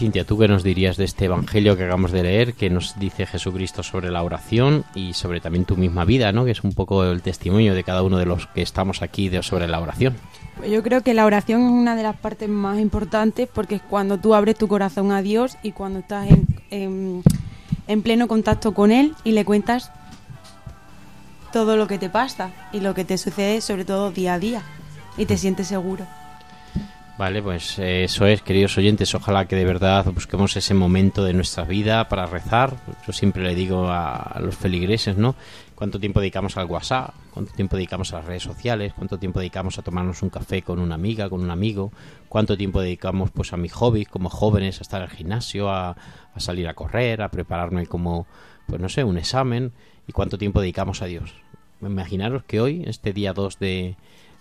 Cintia, 0.00 0.24
¿tú 0.24 0.38
qué 0.38 0.48
nos 0.48 0.62
dirías 0.62 0.96
de 0.96 1.04
este 1.04 1.26
evangelio 1.26 1.76
que 1.76 1.82
acabamos 1.84 2.10
de 2.10 2.22
leer, 2.22 2.54
que 2.54 2.70
nos 2.70 2.98
dice 2.98 3.26
Jesucristo 3.26 3.82
sobre 3.82 4.10
la 4.10 4.22
oración 4.22 4.84
y 4.94 5.12
sobre 5.12 5.40
también 5.42 5.66
tu 5.66 5.76
misma 5.76 6.06
vida, 6.06 6.32
¿no? 6.32 6.46
Que 6.46 6.52
es 6.52 6.64
un 6.64 6.72
poco 6.72 7.04
el 7.04 7.20
testimonio 7.20 7.74
de 7.74 7.84
cada 7.84 8.02
uno 8.02 8.16
de 8.16 8.24
los 8.24 8.46
que 8.46 8.62
estamos 8.62 9.02
aquí 9.02 9.28
de, 9.28 9.42
sobre 9.42 9.68
la 9.68 9.78
oración. 9.78 10.16
Pues 10.56 10.70
yo 10.70 10.82
creo 10.82 11.02
que 11.02 11.12
la 11.12 11.26
oración 11.26 11.60
es 11.66 11.70
una 11.70 11.96
de 11.96 12.02
las 12.02 12.16
partes 12.16 12.48
más 12.48 12.78
importantes 12.78 13.46
porque 13.52 13.74
es 13.74 13.82
cuando 13.82 14.16
tú 14.16 14.34
abres 14.34 14.56
tu 14.56 14.68
corazón 14.68 15.12
a 15.12 15.20
Dios 15.20 15.58
y 15.62 15.72
cuando 15.72 15.98
estás 15.98 16.28
en, 16.30 16.46
en- 16.70 17.22
en 17.86 18.02
pleno 18.02 18.26
contacto 18.26 18.72
con 18.72 18.92
Él 18.92 19.14
y 19.22 19.32
le 19.32 19.44
cuentas 19.44 19.92
todo 21.52 21.76
lo 21.76 21.86
que 21.86 21.98
te 21.98 22.08
pasa 22.08 22.52
y 22.72 22.80
lo 22.80 22.94
que 22.94 23.04
te 23.04 23.18
sucede 23.18 23.60
sobre 23.60 23.84
todo 23.84 24.10
día 24.12 24.32
a 24.34 24.38
día 24.38 24.62
y 25.18 25.26
te 25.26 25.36
sientes 25.36 25.66
seguro. 25.66 26.06
Vale, 27.20 27.42
pues 27.42 27.78
eh, 27.78 28.04
eso 28.04 28.24
es, 28.24 28.40
queridos 28.40 28.78
oyentes. 28.78 29.14
Ojalá 29.14 29.44
que 29.44 29.54
de 29.54 29.66
verdad 29.66 30.06
busquemos 30.06 30.56
ese 30.56 30.72
momento 30.72 31.22
de 31.22 31.34
nuestra 31.34 31.64
vida 31.64 32.08
para 32.08 32.24
rezar. 32.24 32.78
Yo 33.06 33.12
siempre 33.12 33.42
le 33.42 33.54
digo 33.54 33.88
a, 33.90 34.38
los 34.40 34.56
feligreses, 34.56 35.18
¿no? 35.18 35.34
¿Cuánto 35.74 36.00
tiempo 36.00 36.20
dedicamos 36.20 36.56
al 36.56 36.64
WhatsApp? 36.64 37.14
¿Cuánto 37.30 37.52
tiempo 37.52 37.76
dedicamos 37.76 38.14
a 38.14 38.20
las 38.20 38.24
redes 38.24 38.44
sociales? 38.44 38.94
¿Cuánto 38.96 39.18
tiempo 39.18 39.38
dedicamos 39.38 39.78
a 39.78 39.82
tomarnos 39.82 40.22
un 40.22 40.30
café 40.30 40.62
con 40.62 40.78
una 40.78 40.94
amiga, 40.94 41.28
con 41.28 41.42
un 41.42 41.50
amigo? 41.50 41.92
¿Cuánto 42.30 42.56
tiempo 42.56 42.80
dedicamos 42.80 43.30
pues 43.30 43.52
a 43.52 43.58
mis 43.58 43.74
hobbies 43.74 44.08
como 44.08 44.30
jóvenes, 44.30 44.78
a 44.78 44.82
estar 44.82 45.02
al 45.02 45.10
gimnasio, 45.10 45.68
a, 45.68 45.90
a 45.90 46.40
salir 46.40 46.68
a 46.68 46.72
correr, 46.72 47.20
a 47.20 47.30
prepararme 47.30 47.86
como, 47.86 48.26
pues 48.66 48.80
no 48.80 48.88
sé, 48.88 49.04
un 49.04 49.18
examen? 49.18 49.72
¿Y 50.06 50.12
cuánto 50.12 50.38
tiempo 50.38 50.62
dedicamos 50.62 51.02
a 51.02 51.04
Dios? 51.04 51.34
Imaginaros 51.82 52.44
que 52.44 52.62
hoy, 52.62 52.82
este 52.86 53.12
día 53.12 53.34
2 53.34 53.58
de, 53.58 53.96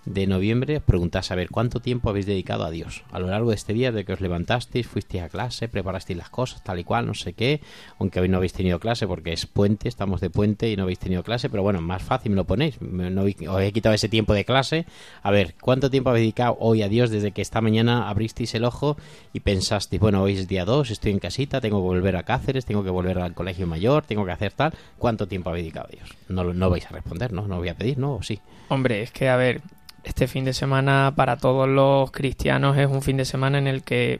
de 0.05 0.27
noviembre, 0.27 0.77
os 0.77 0.83
preguntase 0.83 1.33
a 1.33 1.35
ver 1.35 1.49
cuánto 1.49 1.79
tiempo 1.81 2.09
habéis 2.09 2.25
dedicado 2.25 2.63
a 2.63 2.71
Dios 2.71 3.03
a 3.11 3.19
lo 3.19 3.27
largo 3.27 3.49
de 3.49 3.55
este 3.55 3.73
día, 3.73 3.91
de 3.91 4.05
que 4.05 4.13
os 4.13 4.21
levantasteis, 4.21 4.87
fuisteis 4.87 5.23
a 5.23 5.29
clase, 5.29 5.67
preparasteis 5.67 6.17
las 6.17 6.29
cosas, 6.29 6.63
tal 6.63 6.79
y 6.79 6.83
cual, 6.83 7.05
no 7.05 7.13
sé 7.13 7.33
qué, 7.33 7.61
aunque 7.99 8.19
hoy 8.19 8.29
no 8.29 8.37
habéis 8.37 8.53
tenido 8.53 8.79
clase 8.79 9.07
porque 9.07 9.33
es 9.33 9.45
puente, 9.45 9.87
estamos 9.89 10.21
de 10.21 10.29
puente 10.29 10.69
y 10.71 10.75
no 10.75 10.83
habéis 10.83 10.99
tenido 10.99 11.23
clase, 11.23 11.49
pero 11.49 11.63
bueno, 11.63 11.81
más 11.81 12.01
fácil 12.01 12.31
me 12.31 12.37
lo 12.37 12.45
ponéis, 12.45 12.81
no 12.81 13.23
os 13.23 13.61
he 13.61 13.71
quitado 13.71 13.95
ese 13.95 14.09
tiempo 14.09 14.33
de 14.33 14.45
clase, 14.45 14.85
a 15.21 15.31
ver, 15.31 15.55
¿cuánto 15.61 15.89
tiempo 15.89 16.09
habéis 16.09 16.23
dedicado 16.23 16.57
hoy 16.59 16.81
a 16.81 16.87
Dios 16.87 17.09
desde 17.09 17.31
que 17.31 17.41
esta 17.41 17.61
mañana 17.61 18.09
abristeis 18.09 18.53
el 18.55 18.65
ojo 18.65 18.97
y 19.33 19.41
pensasteis, 19.41 19.99
bueno, 19.99 20.21
hoy 20.21 20.33
es 20.33 20.47
día 20.47 20.65
2, 20.65 20.91
estoy 20.91 21.11
en 21.11 21.19
casita, 21.19 21.61
tengo 21.61 21.77
que 21.77 21.87
volver 21.87 22.15
a 22.15 22.23
Cáceres, 22.23 22.65
tengo 22.65 22.83
que 22.83 22.89
volver 22.89 23.19
al 23.19 23.33
colegio 23.33 23.67
mayor, 23.67 24.05
tengo 24.05 24.25
que 24.25 24.31
hacer 24.31 24.53
tal, 24.53 24.73
¿cuánto 24.97 25.27
tiempo 25.27 25.49
habéis 25.49 25.65
dedicado 25.65 25.87
a 25.87 25.91
Dios? 25.91 26.09
No, 26.27 26.43
no 26.43 26.69
vais 26.69 26.85
a 26.85 26.89
responder, 26.89 27.33
¿no? 27.33 27.47
No 27.47 27.57
voy 27.57 27.69
a 27.69 27.75
pedir, 27.75 27.97
¿no? 27.97 28.15
¿O 28.15 28.23
sí? 28.23 28.39
Hombre, 28.69 29.01
es 29.01 29.11
que 29.11 29.29
a 29.29 29.35
ver, 29.35 29.61
este 30.03 30.27
fin 30.27 30.45
de 30.45 30.53
semana 30.53 31.13
para 31.15 31.37
todos 31.37 31.67
los 31.67 32.11
cristianos 32.11 32.77
es 32.77 32.87
un 32.87 33.01
fin 33.01 33.17
de 33.17 33.25
semana 33.25 33.57
en 33.57 33.67
el 33.67 33.83
que 33.83 34.19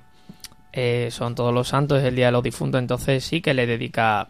eh, 0.72 1.10
son 1.12 1.36
todos 1.36 1.54
los 1.54 1.70
santos, 1.70 2.00
es 2.00 2.06
el 2.06 2.16
día 2.16 2.28
de 2.28 2.32
los 2.32 2.44
difuntos, 2.44 2.80
entonces 2.80 3.24
sí 3.24 3.42
que 3.42 3.54
le 3.54 3.66
dedica 3.66 4.22
a 4.22 4.30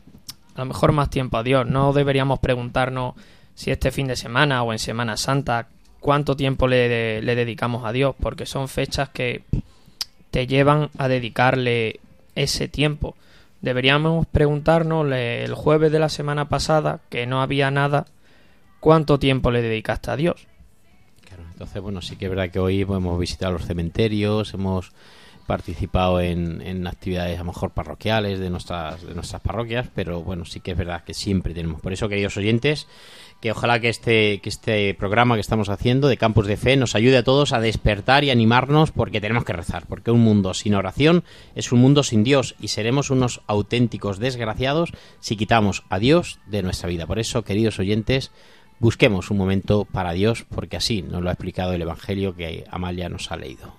lo 0.56 0.66
mejor 0.66 0.92
más 0.92 1.10
tiempo 1.10 1.38
a 1.38 1.44
Dios. 1.44 1.66
No 1.66 1.94
deberíamos 1.94 2.40
preguntarnos 2.40 3.16
si 3.56 3.72
este 3.72 3.92
fin 3.92 4.08
de 4.08 4.16
semana 4.16 4.64
o 4.64 4.72
en 4.72 4.80
Semana 4.80 5.18
Santa 5.18 5.68
cuánto 6.00 6.36
tiempo 6.36 6.68
le, 6.68 7.22
le 7.22 7.36
dedicamos 7.36 7.86
a 7.86 7.92
Dios, 7.92 8.16
porque 8.20 8.46
son 8.46 8.68
fechas 8.68 9.10
que 9.10 9.44
te 10.32 10.48
llevan 10.48 10.90
a 10.98 11.08
dedicarle 11.08 12.00
ese 12.36 12.68
tiempo. 12.68 13.16
Deberíamos 13.62 14.26
preguntarnos 14.28 15.12
el 15.12 15.54
jueves 15.54 15.92
de 15.92 16.00
la 16.00 16.08
semana 16.08 16.48
pasada, 16.48 17.02
que 17.10 17.26
no 17.26 17.42
había 17.42 17.70
nada, 17.72 18.06
cuánto 18.80 19.20
tiempo 19.20 19.52
le 19.52 19.62
dedicaste 19.62 20.12
a 20.12 20.16
Dios. 20.16 20.49
Entonces, 21.60 21.82
bueno, 21.82 22.02
sí 22.02 22.16
que 22.16 22.24
es 22.24 22.32
verdad 22.32 22.50
que 22.52 22.60
hoy 22.60 22.86
pues, 22.86 22.96
hemos 22.96 23.20
visitado 23.20 23.52
los 23.52 23.66
cementerios, 23.66 24.54
hemos 24.54 24.94
participado 25.46 26.22
en, 26.22 26.62
en 26.62 26.88
actividades 26.88 27.36
a 27.36 27.40
lo 27.40 27.52
mejor 27.52 27.72
parroquiales 27.72 28.40
de 28.40 28.50
nuestras, 28.50 29.06
de 29.06 29.14
nuestras 29.14 29.42
parroquias, 29.42 29.90
pero 29.94 30.24
bueno, 30.24 30.46
sí 30.46 30.62
que 30.62 30.72
es 30.72 30.78
verdad 30.78 31.04
que 31.04 31.14
siempre 31.14 31.54
tenemos. 31.54 31.82
Por 31.82 31.92
eso, 31.92 32.08
queridos 32.08 32.38
oyentes, 32.38 32.88
que 33.42 33.52
ojalá 33.52 33.82
que 33.82 33.90
este, 33.90 34.40
que 34.40 34.48
este 34.48 34.94
programa 34.94 35.36
que 35.36 35.42
estamos 35.42 35.68
haciendo 35.68 36.08
de 36.08 36.16
Campus 36.16 36.48
de 36.48 36.56
Fe 36.56 36.78
nos 36.78 36.96
ayude 36.96 37.18
a 37.18 37.24
todos 37.24 37.52
a 37.52 37.60
despertar 37.60 38.24
y 38.24 38.30
animarnos 38.30 38.92
porque 38.92 39.20
tenemos 39.20 39.44
que 39.44 39.52
rezar, 39.52 39.86
porque 39.86 40.12
un 40.12 40.22
mundo 40.22 40.54
sin 40.54 40.76
oración 40.76 41.26
es 41.56 41.74
un 41.74 41.82
mundo 41.82 42.04
sin 42.04 42.24
Dios 42.24 42.56
y 42.62 42.70
seremos 42.70 43.10
unos 43.10 43.42
auténticos 43.48 44.20
desgraciados 44.20 44.92
si 45.20 45.36
quitamos 45.36 45.84
a 45.90 46.00
Dios 46.00 46.40
de 46.46 46.64
nuestra 46.64 46.88
vida. 46.88 47.06
Por 47.06 47.20
eso, 47.20 47.44
queridos 47.44 47.80
oyentes, 47.80 48.32
Busquemos 48.80 49.30
un 49.30 49.38
momento 49.38 49.84
para 49.84 50.14
Dios, 50.14 50.46
porque 50.50 50.78
así 50.78 51.02
nos 51.02 51.22
lo 51.22 51.30
ha 51.30 51.34
explicado 51.34 51.74
el 51.74 51.82
Evangelio 51.82 52.36
que 52.36 52.64
Amalia 52.72 53.10
nos 53.10 53.30
ha 53.30 53.36
leído. 53.36 53.74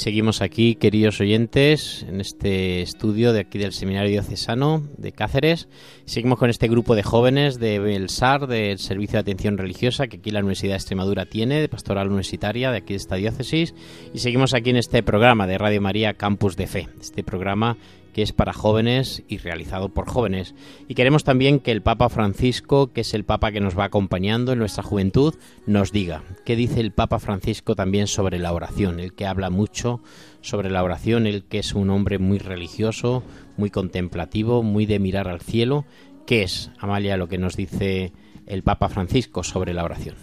Seguimos 0.00 0.40
aquí, 0.40 0.76
queridos 0.76 1.20
oyentes, 1.20 2.06
en 2.08 2.22
este 2.22 2.80
estudio 2.80 3.34
de 3.34 3.40
aquí 3.40 3.58
del 3.58 3.74
Seminario 3.74 4.10
Diocesano 4.10 4.82
de 4.96 5.12
Cáceres. 5.12 5.68
Seguimos 6.06 6.38
con 6.38 6.48
este 6.48 6.68
grupo 6.68 6.94
de 6.94 7.02
jóvenes 7.02 7.58
del 7.58 8.08
SAR, 8.08 8.46
del 8.46 8.78
Servicio 8.78 9.18
de 9.18 9.20
Atención 9.20 9.58
Religiosa, 9.58 10.06
que 10.06 10.16
aquí 10.16 10.30
la 10.30 10.40
Universidad 10.40 10.72
de 10.72 10.76
Extremadura 10.76 11.26
tiene, 11.26 11.60
de 11.60 11.68
Pastoral 11.68 12.08
Universitaria 12.08 12.70
de 12.70 12.78
aquí 12.78 12.94
de 12.94 12.96
esta 12.96 13.16
diócesis. 13.16 13.74
Y 14.14 14.20
seguimos 14.20 14.54
aquí 14.54 14.70
en 14.70 14.76
este 14.76 15.02
programa 15.02 15.46
de 15.46 15.58
Radio 15.58 15.82
María 15.82 16.14
Campus 16.14 16.56
de 16.56 16.66
Fe, 16.66 16.88
este 16.98 17.22
programa 17.22 17.76
que 18.10 18.22
es 18.22 18.32
para 18.32 18.52
jóvenes 18.52 19.22
y 19.28 19.38
realizado 19.38 19.88
por 19.88 20.08
jóvenes. 20.08 20.54
Y 20.88 20.94
queremos 20.94 21.24
también 21.24 21.60
que 21.60 21.72
el 21.72 21.82
Papa 21.82 22.08
Francisco, 22.08 22.92
que 22.92 23.02
es 23.02 23.14
el 23.14 23.24
Papa 23.24 23.52
que 23.52 23.60
nos 23.60 23.78
va 23.78 23.84
acompañando 23.84 24.52
en 24.52 24.58
nuestra 24.58 24.82
juventud, 24.82 25.34
nos 25.66 25.92
diga 25.92 26.22
qué 26.44 26.56
dice 26.56 26.80
el 26.80 26.92
Papa 26.92 27.18
Francisco 27.18 27.74
también 27.74 28.06
sobre 28.06 28.38
la 28.38 28.52
oración, 28.52 29.00
el 29.00 29.14
que 29.14 29.26
habla 29.26 29.50
mucho 29.50 30.00
sobre 30.40 30.70
la 30.70 30.82
oración, 30.82 31.26
el 31.26 31.44
que 31.44 31.58
es 31.58 31.74
un 31.74 31.90
hombre 31.90 32.18
muy 32.18 32.38
religioso, 32.38 33.22
muy 33.56 33.70
contemplativo, 33.70 34.62
muy 34.62 34.86
de 34.86 34.98
mirar 34.98 35.28
al 35.28 35.40
cielo. 35.40 35.84
¿Qué 36.26 36.42
es, 36.42 36.70
Amalia, 36.78 37.16
lo 37.16 37.28
que 37.28 37.38
nos 37.38 37.56
dice 37.56 38.12
el 38.46 38.62
Papa 38.62 38.88
Francisco 38.88 39.42
sobre 39.42 39.74
la 39.74 39.84
oración? 39.84 40.16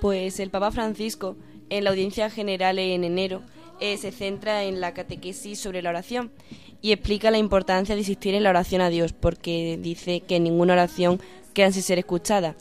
Pues 0.00 0.40
el 0.40 0.50
Papa 0.50 0.72
Francisco, 0.72 1.36
en 1.70 1.84
la 1.84 1.90
audiencia 1.90 2.28
general 2.28 2.78
en 2.80 3.04
enero, 3.04 3.42
eh, 3.82 3.96
se 3.96 4.12
centra 4.12 4.62
en 4.62 4.80
la 4.80 4.94
catequesis 4.94 5.58
sobre 5.58 5.82
la 5.82 5.90
oración 5.90 6.30
y 6.82 6.92
explica 6.92 7.32
la 7.32 7.38
importancia 7.38 7.96
de 7.96 8.02
insistir 8.02 8.32
en 8.32 8.44
la 8.44 8.50
oración 8.50 8.80
a 8.80 8.90
Dios, 8.90 9.12
porque 9.12 9.76
dice 9.82 10.20
que 10.20 10.38
ninguna 10.38 10.74
oración 10.74 11.20
queda 11.52 11.72
sin 11.72 11.82
ser 11.82 11.98
escuchada. 11.98 12.54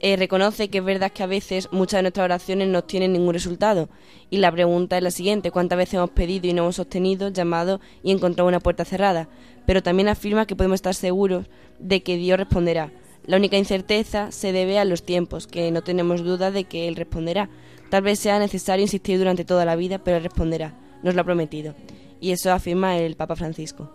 Eh, 0.00 0.16
reconoce 0.16 0.68
que 0.68 0.78
es 0.78 0.84
verdad 0.84 1.10
que 1.10 1.22
a 1.22 1.26
veces 1.26 1.70
muchas 1.72 1.98
de 1.98 2.02
nuestras 2.02 2.26
oraciones 2.26 2.68
no 2.68 2.84
tienen 2.84 3.14
ningún 3.14 3.32
resultado. 3.32 3.88
Y 4.28 4.36
la 4.36 4.52
pregunta 4.52 4.98
es 4.98 5.02
la 5.02 5.10
siguiente, 5.10 5.50
¿cuántas 5.50 5.78
veces 5.78 5.94
hemos 5.94 6.10
pedido 6.10 6.46
y 6.46 6.52
no 6.52 6.64
hemos 6.64 6.76
sostenido, 6.76 7.30
llamado 7.30 7.80
y 8.02 8.12
encontrado 8.12 8.46
una 8.46 8.60
puerta 8.60 8.84
cerrada? 8.84 9.26
Pero 9.64 9.82
también 9.82 10.08
afirma 10.08 10.46
que 10.46 10.54
podemos 10.54 10.76
estar 10.76 10.94
seguros 10.94 11.46
de 11.78 12.02
que 12.02 12.18
Dios 12.18 12.36
responderá. 12.36 12.92
La 13.26 13.36
única 13.36 13.56
incerteza 13.56 14.32
se 14.32 14.52
debe 14.52 14.78
a 14.78 14.84
los 14.84 15.02
tiempos, 15.02 15.46
que 15.46 15.70
no 15.70 15.82
tenemos 15.82 16.24
duda 16.24 16.50
de 16.50 16.64
que 16.64 16.88
Él 16.88 16.96
responderá. 16.96 17.48
Tal 17.90 18.02
vez 18.02 18.18
sea 18.18 18.38
necesario 18.38 18.82
insistir 18.82 19.18
durante 19.18 19.44
toda 19.44 19.64
la 19.64 19.76
vida, 19.76 19.98
pero 19.98 20.16
Él 20.16 20.22
responderá. 20.22 20.74
Nos 21.02 21.14
lo 21.14 21.20
ha 21.20 21.24
prometido. 21.24 21.74
Y 22.20 22.32
eso 22.32 22.52
afirma 22.52 22.98
el 22.98 23.16
Papa 23.16 23.36
Francisco. 23.36 23.90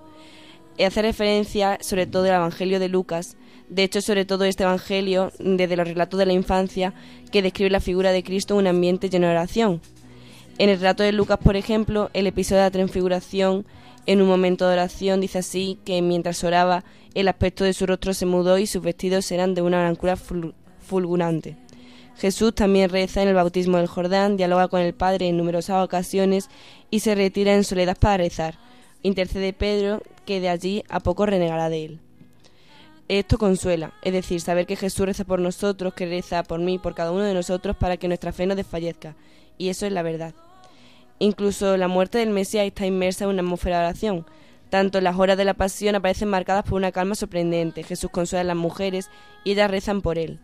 Y 0.77 0.83
hace 0.83 1.01
referencia 1.01 1.77
sobre 1.81 2.07
todo 2.07 2.23
al 2.23 2.35
Evangelio 2.35 2.79
de 2.79 2.89
Lucas. 2.89 3.37
De 3.69 3.83
hecho, 3.83 4.01
sobre 4.01 4.25
todo 4.25 4.45
este 4.45 4.63
Evangelio, 4.63 5.31
desde 5.39 5.77
los 5.77 5.87
relatos 5.87 6.17
de 6.19 6.25
la 6.25 6.33
infancia, 6.33 6.93
que 7.31 7.41
describe 7.41 7.69
la 7.69 7.79
figura 7.79 8.11
de 8.11 8.23
Cristo 8.23 8.55
en 8.55 8.61
un 8.61 8.67
ambiente 8.67 9.09
lleno 9.09 9.27
de 9.27 9.33
oración. 9.33 9.81
En 10.57 10.69
el 10.69 10.77
relato 10.77 11.03
de 11.03 11.11
Lucas, 11.11 11.39
por 11.43 11.55
ejemplo, 11.55 12.09
el 12.13 12.27
episodio 12.27 12.61
de 12.61 12.67
la 12.67 12.71
transfiguración, 12.71 13.65
en 14.05 14.21
un 14.21 14.27
momento 14.27 14.67
de 14.67 14.73
oración, 14.73 15.21
dice 15.21 15.39
así 15.39 15.79
que 15.85 16.01
mientras 16.01 16.43
oraba, 16.43 16.83
el 17.13 17.27
aspecto 17.27 17.63
de 17.63 17.73
su 17.73 17.85
rostro 17.85 18.13
se 18.13 18.25
mudó 18.25 18.57
y 18.57 18.67
sus 18.67 18.81
vestidos 18.81 19.31
eran 19.31 19.53
de 19.53 19.61
una 19.61 19.81
blancura 19.81 20.15
ful- 20.15 20.53
fulgurante. 20.79 21.57
Jesús 22.17 22.53
también 22.53 22.89
reza 22.89 23.21
en 23.21 23.29
el 23.29 23.35
bautismo 23.35 23.77
del 23.77 23.87
Jordán, 23.87 24.37
dialoga 24.37 24.67
con 24.67 24.81
el 24.81 24.93
Padre 24.93 25.27
en 25.27 25.37
numerosas 25.37 25.83
ocasiones 25.83 26.49
y 26.91 26.99
se 26.99 27.15
retira 27.15 27.53
en 27.53 27.63
soledad 27.63 27.97
para 27.97 28.17
rezar. 28.17 28.59
Intercede 29.01 29.51
Pedro, 29.53 30.01
que 30.25 30.39
de 30.39 30.49
allí 30.49 30.83
a 30.89 30.99
poco 30.99 31.25
renegará 31.25 31.69
de 31.69 31.85
él. 31.85 31.99
Esto 33.09 33.37
consuela, 33.37 33.93
es 34.01 34.13
decir, 34.13 34.39
saber 34.41 34.65
que 34.65 34.75
Jesús 34.75 35.05
reza 35.05 35.25
por 35.25 35.39
nosotros, 35.39 35.93
que 35.93 36.05
reza 36.05 36.43
por 36.43 36.59
mí, 36.59 36.79
por 36.79 36.95
cada 36.95 37.11
uno 37.11 37.23
de 37.23 37.33
nosotros, 37.33 37.75
para 37.75 37.97
que 37.97 38.07
nuestra 38.07 38.31
fe 38.31 38.45
no 38.45 38.55
desfallezca. 38.55 39.15
Y 39.57 39.69
eso 39.69 39.85
es 39.85 39.91
la 39.91 40.03
verdad. 40.03 40.33
Incluso 41.23 41.77
la 41.77 41.87
muerte 41.87 42.17
del 42.17 42.31
Mesías 42.31 42.65
está 42.65 42.85
inmersa 42.85 43.23
en 43.23 43.29
una 43.29 43.43
atmósfera 43.43 43.79
de 43.79 43.85
oración. 43.85 44.25
Tanto 44.69 44.99
las 44.99 45.17
horas 45.17 45.37
de 45.37 45.45
la 45.45 45.53
pasión 45.53 45.95
aparecen 45.95 46.27
marcadas 46.27 46.65
por 46.65 46.73
una 46.73 46.91
calma 46.91 47.15
sorprendente. 47.15 47.83
Jesús 47.83 48.09
consuela 48.11 48.41
a 48.41 48.43
las 48.43 48.57
mujeres 48.57 49.09
y 49.45 49.51
ellas 49.51 49.71
rezan 49.71 50.01
por 50.01 50.17
él. 50.17 50.41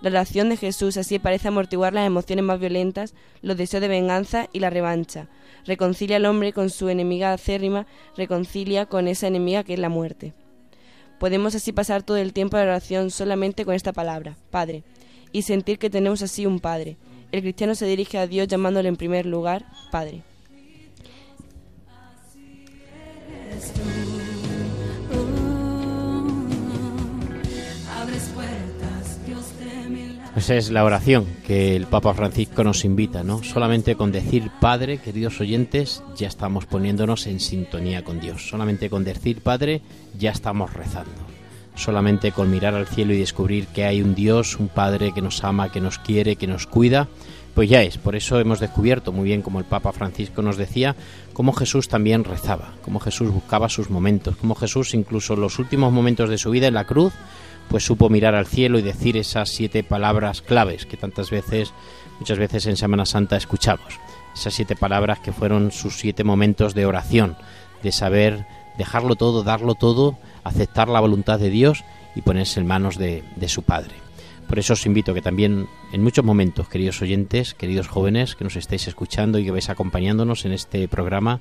La 0.00 0.10
oración 0.10 0.48
de 0.48 0.56
Jesús 0.56 0.96
así 0.98 1.18
parece 1.18 1.48
amortiguar 1.48 1.94
las 1.94 2.06
emociones 2.06 2.44
más 2.44 2.60
violentas, 2.60 3.14
los 3.42 3.56
deseos 3.56 3.80
de 3.80 3.88
venganza 3.88 4.48
y 4.52 4.60
la 4.60 4.70
revancha. 4.70 5.26
Reconcilia 5.66 6.18
al 6.18 6.26
hombre 6.26 6.52
con 6.52 6.70
su 6.70 6.88
enemiga 6.90 7.32
acérrima, 7.32 7.88
reconcilia 8.16 8.86
con 8.86 9.08
esa 9.08 9.26
enemiga 9.26 9.64
que 9.64 9.74
es 9.74 9.80
la 9.80 9.88
muerte. 9.88 10.32
Podemos 11.18 11.56
así 11.56 11.72
pasar 11.72 12.04
todo 12.04 12.18
el 12.18 12.32
tiempo 12.32 12.56
de 12.56 12.66
la 12.66 12.70
oración 12.70 13.10
solamente 13.10 13.64
con 13.64 13.74
esta 13.74 13.92
palabra, 13.92 14.36
Padre, 14.52 14.84
y 15.32 15.42
sentir 15.42 15.80
que 15.80 15.90
tenemos 15.90 16.22
así 16.22 16.46
un 16.46 16.60
Padre. 16.60 16.98
El 17.32 17.42
cristiano 17.42 17.74
se 17.74 17.86
dirige 17.86 18.18
a 18.18 18.26
Dios 18.26 18.48
llamándole 18.48 18.88
en 18.88 18.96
primer 18.96 19.26
lugar 19.26 19.64
Padre. 19.90 20.22
Esa 30.36 30.54
es 30.54 30.70
la 30.70 30.84
oración 30.84 31.26
que 31.46 31.76
el 31.76 31.86
Papa 31.86 32.14
Francisco 32.14 32.64
nos 32.64 32.84
invita, 32.84 33.22
¿no? 33.22 33.42
Solamente 33.42 33.94
con 33.94 34.10
decir 34.10 34.50
Padre, 34.60 34.98
queridos 34.98 35.40
oyentes, 35.40 36.02
ya 36.16 36.28
estamos 36.28 36.66
poniéndonos 36.66 37.26
en 37.26 37.40
sintonía 37.40 38.02
con 38.04 38.20
Dios. 38.20 38.48
Solamente 38.48 38.88
con 38.88 39.04
decir 39.04 39.42
Padre, 39.42 39.82
ya 40.18 40.30
estamos 40.30 40.72
rezando. 40.72 41.39
Solamente 41.80 42.32
con 42.32 42.50
mirar 42.50 42.74
al 42.74 42.86
cielo 42.86 43.12
y 43.12 43.18
descubrir 43.18 43.66
que 43.66 43.84
hay 43.84 44.02
un 44.02 44.14
Dios, 44.14 44.56
un 44.58 44.68
Padre 44.68 45.12
que 45.12 45.22
nos 45.22 45.42
ama, 45.42 45.72
que 45.72 45.80
nos 45.80 45.98
quiere, 45.98 46.36
que 46.36 46.46
nos 46.46 46.66
cuida, 46.66 47.08
pues 47.54 47.68
ya 47.68 47.82
es. 47.82 47.98
Por 47.98 48.14
eso 48.16 48.38
hemos 48.38 48.60
descubierto 48.60 49.12
muy 49.12 49.24
bien, 49.24 49.42
como 49.42 49.58
el 49.58 49.64
Papa 49.64 49.92
Francisco 49.92 50.42
nos 50.42 50.56
decía, 50.56 50.94
cómo 51.32 51.52
Jesús 51.52 51.88
también 51.88 52.24
rezaba, 52.24 52.74
cómo 52.82 53.00
Jesús 53.00 53.30
buscaba 53.30 53.68
sus 53.68 53.90
momentos, 53.90 54.36
cómo 54.36 54.54
Jesús 54.54 54.94
incluso 54.94 55.34
en 55.34 55.40
los 55.40 55.58
últimos 55.58 55.92
momentos 55.92 56.28
de 56.28 56.38
su 56.38 56.50
vida 56.50 56.68
en 56.68 56.74
la 56.74 56.86
cruz, 56.86 57.12
pues 57.68 57.84
supo 57.84 58.08
mirar 58.08 58.34
al 58.34 58.46
cielo 58.46 58.78
y 58.78 58.82
decir 58.82 59.16
esas 59.16 59.48
siete 59.48 59.82
palabras 59.82 60.42
claves 60.42 60.86
que 60.86 60.96
tantas 60.96 61.30
veces, 61.30 61.72
muchas 62.18 62.38
veces 62.38 62.66
en 62.66 62.76
Semana 62.76 63.06
Santa 63.06 63.36
escuchamos. 63.36 63.98
Esas 64.34 64.54
siete 64.54 64.76
palabras 64.76 65.20
que 65.20 65.32
fueron 65.32 65.70
sus 65.70 65.98
siete 65.98 66.24
momentos 66.24 66.74
de 66.74 66.86
oración, 66.86 67.36
de 67.82 67.92
saber 67.92 68.46
dejarlo 68.76 69.16
todo, 69.16 69.42
darlo 69.42 69.74
todo, 69.74 70.16
aceptar 70.44 70.88
la 70.88 71.00
voluntad 71.00 71.38
de 71.38 71.50
Dios 71.50 71.84
y 72.14 72.22
ponerse 72.22 72.60
en 72.60 72.66
manos 72.66 72.98
de, 72.98 73.22
de 73.36 73.48
su 73.48 73.62
Padre. 73.62 73.94
Por 74.48 74.58
eso 74.58 74.72
os 74.72 74.84
invito 74.84 75.14
que 75.14 75.22
también 75.22 75.68
en 75.92 76.02
muchos 76.02 76.24
momentos, 76.24 76.68
queridos 76.68 77.00
oyentes, 77.02 77.54
queridos 77.54 77.86
jóvenes 77.86 78.34
que 78.34 78.42
nos 78.42 78.56
estáis 78.56 78.88
escuchando 78.88 79.38
y 79.38 79.44
que 79.44 79.52
vais 79.52 79.70
acompañándonos 79.70 80.44
en 80.44 80.52
este 80.52 80.88
programa 80.88 81.40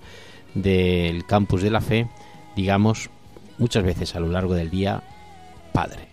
del 0.54 1.26
Campus 1.26 1.64
de 1.64 1.72
la 1.72 1.82
Fe, 1.82 2.08
digamos 2.56 3.10
muchas 3.58 3.84
veces 3.84 4.16
a 4.16 4.20
lo 4.20 4.28
largo 4.28 4.54
del 4.54 4.70
día, 4.70 5.02
Padre. 5.74 6.09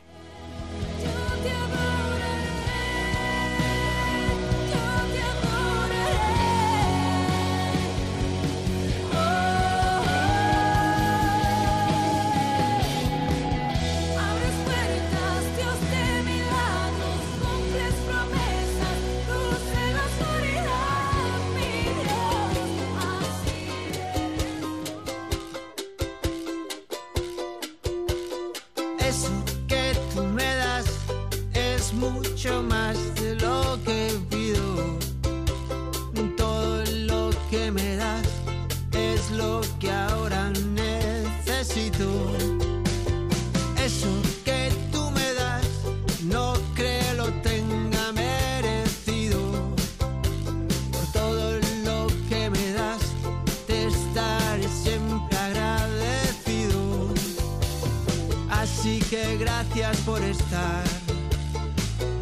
Gracias 59.76 60.04
por 60.06 60.22
estar, 60.22 60.84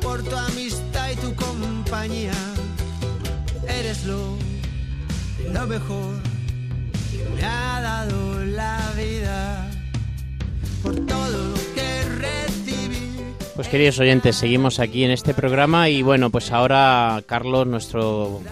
por 0.02 0.22
tu 0.24 0.36
amistad 0.36 1.10
y 1.12 1.16
tu 1.16 1.34
compañía. 1.36 2.32
Eres 3.68 4.04
lo, 4.06 4.36
mejor 5.66 6.16
que 7.12 7.24
me 7.36 7.44
ha 7.44 7.80
dado 7.80 8.44
la 8.44 8.80
vida. 8.96 9.70
Por 10.82 10.94
todo 11.06 11.28
lo 11.28 11.54
que 11.74 12.04
recibí. 12.18 13.12
Pues 13.54 13.68
queridos 13.68 14.00
oyentes, 14.00 14.34
seguimos 14.34 14.80
aquí 14.80 15.04
en 15.04 15.12
este 15.12 15.32
programa 15.32 15.88
y 15.88 16.02
bueno, 16.02 16.30
pues 16.30 16.50
ahora 16.50 17.22
Carlos, 17.24 17.68
nuestro 17.68 18.42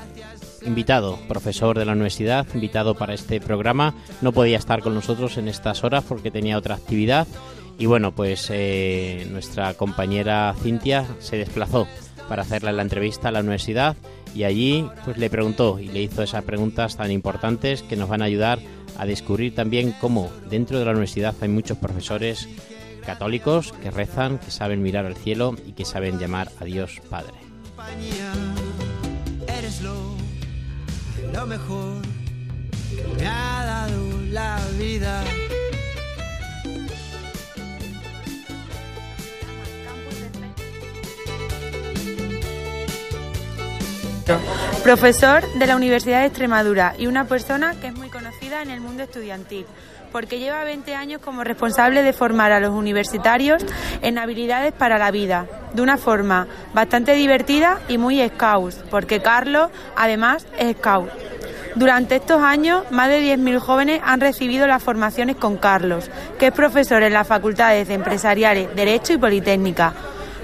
invitado, 0.64 1.18
profesor 1.26 1.76
de 1.76 1.84
la 1.84 1.92
universidad, 1.92 2.46
invitado 2.54 2.94
para 2.94 3.14
este 3.14 3.40
programa, 3.40 3.94
no 4.20 4.30
podía 4.30 4.58
estar 4.58 4.80
con 4.80 4.94
nosotros 4.94 5.38
en 5.38 5.48
estas 5.48 5.82
horas 5.82 6.04
porque 6.06 6.30
tenía 6.30 6.56
otra 6.56 6.76
actividad 6.76 7.26
y 7.82 7.86
bueno, 7.86 8.14
pues 8.14 8.46
eh, 8.50 9.26
nuestra 9.32 9.74
compañera 9.74 10.54
Cintia 10.62 11.04
se 11.18 11.36
desplazó 11.36 11.88
para 12.28 12.42
hacerle 12.42 12.72
la 12.72 12.82
entrevista 12.82 13.26
a 13.26 13.32
la 13.32 13.40
universidad 13.40 13.96
y 14.36 14.44
allí 14.44 14.88
pues 15.04 15.18
le 15.18 15.28
preguntó 15.28 15.80
y 15.80 15.88
le 15.88 16.00
hizo 16.00 16.22
esas 16.22 16.44
preguntas 16.44 16.96
tan 16.96 17.10
importantes 17.10 17.82
que 17.82 17.96
nos 17.96 18.08
van 18.08 18.22
a 18.22 18.26
ayudar 18.26 18.60
a 18.98 19.04
descubrir 19.04 19.56
también 19.56 19.96
cómo 20.00 20.30
dentro 20.48 20.78
de 20.78 20.84
la 20.84 20.92
universidad 20.92 21.34
hay 21.40 21.48
muchos 21.48 21.76
profesores 21.76 22.48
católicos 23.04 23.72
que 23.82 23.90
rezan, 23.90 24.38
que 24.38 24.52
saben 24.52 24.80
mirar 24.80 25.04
al 25.04 25.16
cielo 25.16 25.56
y 25.66 25.72
que 25.72 25.84
saben 25.84 26.20
llamar 26.20 26.52
a 26.60 26.64
Dios 26.64 27.00
Padre. 27.10 27.34
Eres 29.58 29.82
lo 29.82 31.46
mejor 31.48 32.00
que 32.90 33.02
me 33.20 33.26
ha 33.26 33.64
dado 33.64 34.20
la 34.30 34.60
vida. 34.78 35.24
Profesor 44.82 45.42
de 45.54 45.66
la 45.66 45.76
Universidad 45.76 46.20
de 46.20 46.26
Extremadura 46.26 46.94
y 46.98 47.06
una 47.06 47.26
persona 47.26 47.74
que 47.80 47.88
es 47.88 47.94
muy 47.94 48.08
conocida 48.08 48.62
en 48.62 48.70
el 48.70 48.80
mundo 48.80 49.02
estudiantil, 49.02 49.66
porque 50.10 50.38
lleva 50.38 50.64
20 50.64 50.94
años 50.94 51.20
como 51.24 51.44
responsable 51.44 52.02
de 52.02 52.12
formar 52.12 52.52
a 52.52 52.60
los 52.60 52.70
universitarios 52.70 53.64
en 54.02 54.18
habilidades 54.18 54.72
para 54.72 54.98
la 54.98 55.10
vida, 55.10 55.46
de 55.72 55.82
una 55.82 55.96
forma 55.96 56.46
bastante 56.74 57.14
divertida 57.14 57.80
y 57.88 57.98
muy 57.98 58.26
scout, 58.28 58.74
porque 58.90 59.20
Carlos 59.20 59.70
además 59.96 60.46
es 60.58 60.76
scout. 60.76 61.10
Durante 61.74 62.16
estos 62.16 62.42
años, 62.42 62.84
más 62.90 63.08
de 63.08 63.22
10.000 63.22 63.58
jóvenes 63.58 64.00
han 64.04 64.20
recibido 64.20 64.66
las 64.66 64.82
formaciones 64.82 65.36
con 65.36 65.56
Carlos, 65.56 66.10
que 66.38 66.48
es 66.48 66.52
profesor 66.52 67.02
en 67.02 67.14
las 67.14 67.26
facultades 67.26 67.88
de 67.88 67.94
Empresariales, 67.94 68.74
Derecho 68.76 69.14
y 69.14 69.18
Politécnica. 69.18 69.94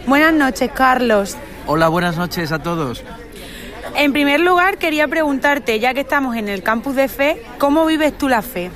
Buenas 0.06 0.32
noches, 0.32 0.70
Carlos. 0.72 1.36
Hola, 1.66 1.88
buenas 1.88 2.16
noches 2.16 2.50
a 2.50 2.60
todos. 2.60 3.04
En 3.96 4.12
primer 4.12 4.40
lugar, 4.40 4.78
quería 4.78 5.08
preguntarte, 5.08 5.80
ya 5.80 5.94
que 5.94 6.00
estamos 6.00 6.36
en 6.36 6.48
el 6.48 6.62
campus 6.62 6.94
de 6.94 7.08
fe, 7.08 7.42
¿cómo 7.58 7.86
vives 7.86 8.16
tú 8.16 8.28
la 8.28 8.42
fe? 8.42 8.70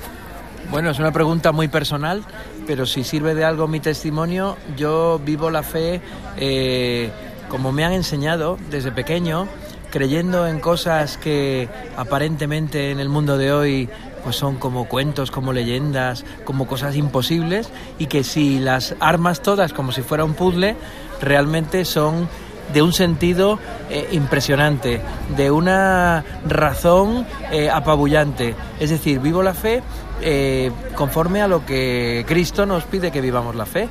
Bueno, 0.69 0.89
es 0.89 0.99
una 0.99 1.11
pregunta 1.11 1.51
muy 1.51 1.67
personal, 1.67 2.23
pero 2.65 2.85
si 2.85 3.03
sirve 3.03 3.35
de 3.35 3.45
algo 3.45 3.67
mi 3.67 3.79
testimonio, 3.79 4.57
yo 4.75 5.19
vivo 5.23 5.49
la 5.49 5.63
fe 5.63 6.01
eh, 6.37 7.11
como 7.47 7.71
me 7.71 7.85
han 7.85 7.93
enseñado 7.93 8.57
desde 8.69 8.91
pequeño, 8.91 9.47
creyendo 9.91 10.47
en 10.47 10.59
cosas 10.59 11.17
que 11.17 11.69
aparentemente 11.95 12.89
en 12.89 12.99
el 12.99 13.09
mundo 13.09 13.37
de 13.37 13.51
hoy 13.51 13.89
pues 14.23 14.35
son 14.37 14.55
como 14.55 14.85
cuentos, 14.85 15.29
como 15.29 15.53
leyendas, 15.53 16.25
como 16.45 16.65
cosas 16.65 16.95
imposibles 16.95 17.69
y 17.99 18.07
que 18.07 18.23
si 18.23 18.59
las 18.59 18.95
armas 18.99 19.41
todas 19.41 19.73
como 19.73 19.91
si 19.91 20.01
fuera 20.01 20.23
un 20.23 20.33
puzzle, 20.33 20.75
realmente 21.21 21.85
son 21.85 22.27
de 22.71 22.81
un 22.81 22.93
sentido 22.93 23.59
eh, 23.89 24.09
impresionante, 24.11 25.01
de 25.35 25.51
una 25.51 26.23
razón 26.47 27.25
eh, 27.51 27.69
apabullante. 27.69 28.55
Es 28.79 28.89
decir, 28.89 29.19
vivo 29.19 29.43
la 29.43 29.53
fe 29.53 29.81
eh, 30.21 30.71
conforme 30.95 31.41
a 31.41 31.47
lo 31.47 31.65
que 31.65 32.25
Cristo 32.27 32.65
nos 32.65 32.83
pide 32.85 33.11
que 33.11 33.21
vivamos 33.21 33.55
la 33.55 33.65
fe, 33.65 33.89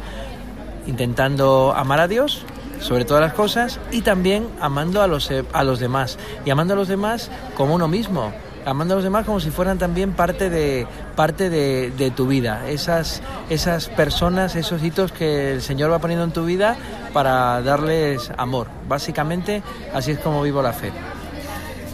intentando 0.86 1.74
amar 1.76 2.00
a 2.00 2.08
Dios 2.08 2.44
sobre 2.80 3.04
todas 3.04 3.22
las 3.22 3.32
cosas 3.34 3.78
y 3.92 4.02
también 4.02 4.48
amando 4.60 5.02
a 5.02 5.06
los, 5.06 5.30
a 5.52 5.64
los 5.64 5.78
demás 5.78 6.18
y 6.44 6.50
amando 6.50 6.74
a 6.74 6.76
los 6.76 6.88
demás 6.88 7.30
como 7.56 7.74
uno 7.74 7.86
mismo 7.86 8.32
amando 8.66 8.94
a 8.94 8.96
los 8.96 9.04
demás 9.04 9.24
como 9.26 9.40
si 9.40 9.50
fueran 9.50 9.78
también 9.78 10.12
parte 10.12 10.50
de 10.50 10.86
parte 11.16 11.50
de, 11.50 11.90
de 11.90 12.10
tu 12.10 12.26
vida 12.26 12.68
esas 12.68 13.22
esas 13.50 13.88
personas 13.88 14.54
esos 14.56 14.82
hitos 14.82 15.12
que 15.12 15.52
el 15.52 15.62
Señor 15.62 15.90
va 15.90 15.98
poniendo 15.98 16.24
en 16.24 16.32
tu 16.32 16.44
vida 16.44 16.76
para 17.12 17.60
darles 17.62 18.30
amor 18.38 18.68
básicamente 18.88 19.62
así 19.94 20.12
es 20.12 20.18
como 20.18 20.42
vivo 20.42 20.62
la 20.62 20.72
fe 20.72 20.92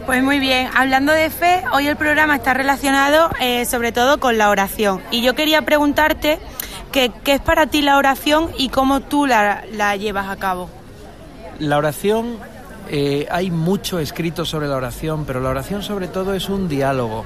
Pues 0.06 0.22
muy 0.22 0.38
bien, 0.38 0.70
hablando 0.74 1.12
de 1.12 1.28
fe, 1.28 1.62
hoy 1.74 1.86
el 1.86 1.96
programa 1.96 2.36
está 2.36 2.54
relacionado 2.54 3.30
eh, 3.40 3.66
sobre 3.66 3.92
todo 3.92 4.18
con 4.18 4.38
la 4.38 4.48
oración. 4.48 5.02
Y 5.10 5.20
yo 5.20 5.34
quería 5.34 5.60
preguntarte 5.62 6.38
que- 6.92 7.12
qué 7.24 7.34
es 7.34 7.40
para 7.42 7.66
ti 7.66 7.82
la 7.82 7.98
oración 7.98 8.48
y 8.56 8.70
cómo 8.70 9.00
tú 9.00 9.26
la, 9.26 9.64
la 9.72 9.96
llevas 9.96 10.28
a 10.30 10.36
cabo. 10.36 10.70
La 11.58 11.76
oración, 11.76 12.38
eh, 12.90 13.26
hay 13.30 13.50
mucho 13.50 13.98
escrito 13.98 14.44
sobre 14.44 14.68
la 14.68 14.76
oración, 14.76 15.24
pero 15.26 15.40
la 15.40 15.50
oración 15.50 15.82
sobre 15.82 16.08
todo 16.08 16.34
es 16.34 16.48
un 16.48 16.68
diálogo. 16.68 17.24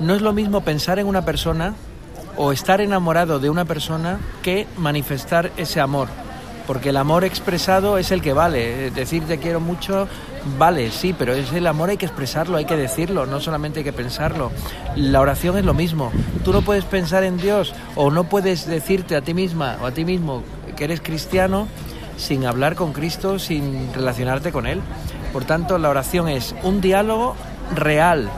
No 0.00 0.14
es 0.14 0.22
lo 0.22 0.32
mismo 0.32 0.60
pensar 0.60 0.98
en 0.98 1.06
una 1.06 1.24
persona 1.24 1.74
o 2.36 2.52
estar 2.52 2.80
enamorado 2.80 3.38
de 3.38 3.50
una 3.50 3.64
persona 3.64 4.20
que 4.42 4.66
manifestar 4.76 5.52
ese 5.56 5.80
amor. 5.80 6.08
porque 6.66 6.88
el 6.88 6.96
amor 6.96 7.22
expresado 7.22 7.96
es 7.96 8.10
el 8.10 8.20
que 8.20 8.32
vale. 8.32 8.90
Decir 8.90 9.22
te 9.24 9.38
quiero 9.38 9.60
mucho 9.60 10.08
vale, 10.58 10.90
sí, 10.90 11.14
pero 11.16 11.32
es 11.32 11.52
el 11.52 11.66
amor 11.66 11.90
hay 11.90 11.96
que 11.96 12.06
expresarlo, 12.06 12.56
hay 12.56 12.64
que 12.64 12.76
decirlo, 12.76 13.24
no 13.24 13.40
solamente 13.40 13.80
hay 13.80 13.84
que 13.84 13.92
pensarlo. 13.92 14.50
La 14.96 15.20
oración 15.20 15.56
es 15.56 15.64
lo 15.64 15.74
mismo. 15.74 16.10
Tú 16.44 16.52
no 16.52 16.62
puedes 16.62 16.84
pensar 16.84 17.24
en 17.24 17.36
Dios 17.36 17.72
o 17.94 18.10
no 18.10 18.24
puedes 18.24 18.66
decirte 18.66 19.14
a 19.14 19.22
ti 19.22 19.32
misma 19.32 19.78
o 19.80 19.86
a 19.86 19.92
ti 19.92 20.04
mismo 20.04 20.42
que 20.76 20.84
eres 20.84 21.00
cristiano 21.00 21.68
sin 22.16 22.46
hablar 22.46 22.74
con 22.74 22.92
Cristo, 22.92 23.38
sin 23.38 23.92
relacionarte 23.92 24.52
con 24.52 24.66
Él. 24.66 24.80
Por 25.32 25.44
tanto, 25.44 25.78
la 25.78 25.90
oración 25.90 26.28
es 26.28 26.54
un 26.62 26.80
diálogo 26.80 27.36
real 27.74 28.30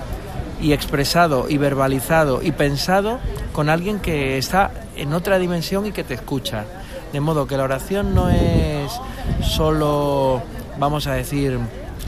y 0.61 0.73
expresado 0.73 1.47
y 1.49 1.59
verbalizado 1.59 2.43
y 2.43 2.53
pensado 2.53 3.21
con 3.53 3.69
alguien 3.69 4.01
que 4.01 4.39
está 4.39 4.71
en 4.97 5.13
otra 5.13 5.39
dimensión 5.39 5.87
y 5.87 5.93
que 5.93 6.05
te 6.05 6.15
escucha. 6.15 6.65
De 7.13 7.21
modo 7.21 7.47
que 7.47 7.57
la 7.57 7.65
oración 7.65 8.15
no 8.15 8.29
es 8.29 8.93
solo, 9.43 10.43
vamos 10.79 11.07
a 11.07 11.15
decir, 11.15 11.59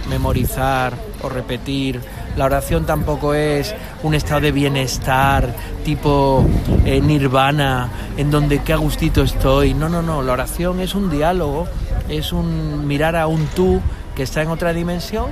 memorizar 0.08 0.92
o 1.22 1.28
repetir. 1.28 2.00
La 2.36 2.44
oración 2.44 2.84
tampoco 2.84 3.34
es 3.34 3.74
un 4.02 4.14
estado 4.14 4.40
de 4.40 4.52
bienestar 4.52 5.54
tipo 5.84 6.44
eh, 6.84 7.00
nirvana, 7.00 7.90
en 8.16 8.30
donde 8.30 8.62
qué 8.62 8.72
a 8.72 8.76
gustito 8.76 9.22
estoy. 9.22 9.74
No, 9.74 9.88
no, 9.88 10.02
no. 10.02 10.22
La 10.22 10.32
oración 10.32 10.80
es 10.80 10.94
un 10.94 11.10
diálogo, 11.10 11.66
es 12.08 12.32
un 12.32 12.86
mirar 12.86 13.16
a 13.16 13.26
un 13.26 13.46
tú 13.46 13.80
que 14.14 14.22
está 14.22 14.42
en 14.42 14.48
otra 14.48 14.72
dimensión 14.72 15.26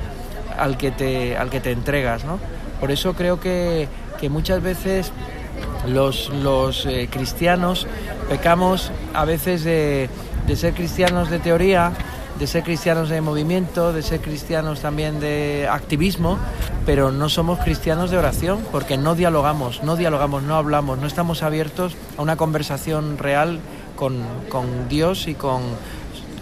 al 0.59 0.77
que 0.77 0.91
te, 0.91 1.37
al 1.37 1.51
que 1.51 1.61
te 1.61 1.73
entregas, 1.73 2.25
¿no? 2.25 2.39
Por 2.81 2.91
eso 2.91 3.15
creo 3.15 3.41
que, 3.41 3.89
que 4.21 4.29
muchas 4.29 4.63
veces 4.63 5.13
los, 5.87 6.31
los 6.31 6.87
eh, 6.87 7.09
cristianos 7.11 7.87
pecamos 8.29 8.93
a 9.15 9.25
veces 9.25 9.65
de, 9.65 10.09
de 10.47 10.57
ser 10.57 10.75
cristianos 10.75 11.31
de 11.31 11.39
teoría, 11.39 11.93
de 12.39 12.47
ser 12.47 12.63
cristianos 12.63 13.09
de 13.09 13.21
movimiento, 13.21 13.93
de 13.93 14.03
ser 14.03 14.21
cristianos 14.21 14.81
también 14.81 15.19
de 15.21 15.69
activismo, 15.71 16.39
pero 16.87 17.11
no 17.11 17.29
somos 17.29 17.59
cristianos 17.59 18.11
de 18.11 18.19
oración 18.19 18.65
porque 18.71 18.97
no 18.97 19.15
dialogamos, 19.15 19.83
no 19.83 19.97
dialogamos, 19.97 20.43
no 20.43 20.57
hablamos, 20.57 20.99
no 20.99 21.07
estamos 21.07 21.43
abiertos 21.43 21.97
a 22.17 22.23
una 22.23 22.37
conversación 22.37 23.19
real 23.19 23.59
con, 23.97 24.23
con 24.49 24.89
Dios 24.89 25.27
y 25.27 25.35
con, 25.35 25.63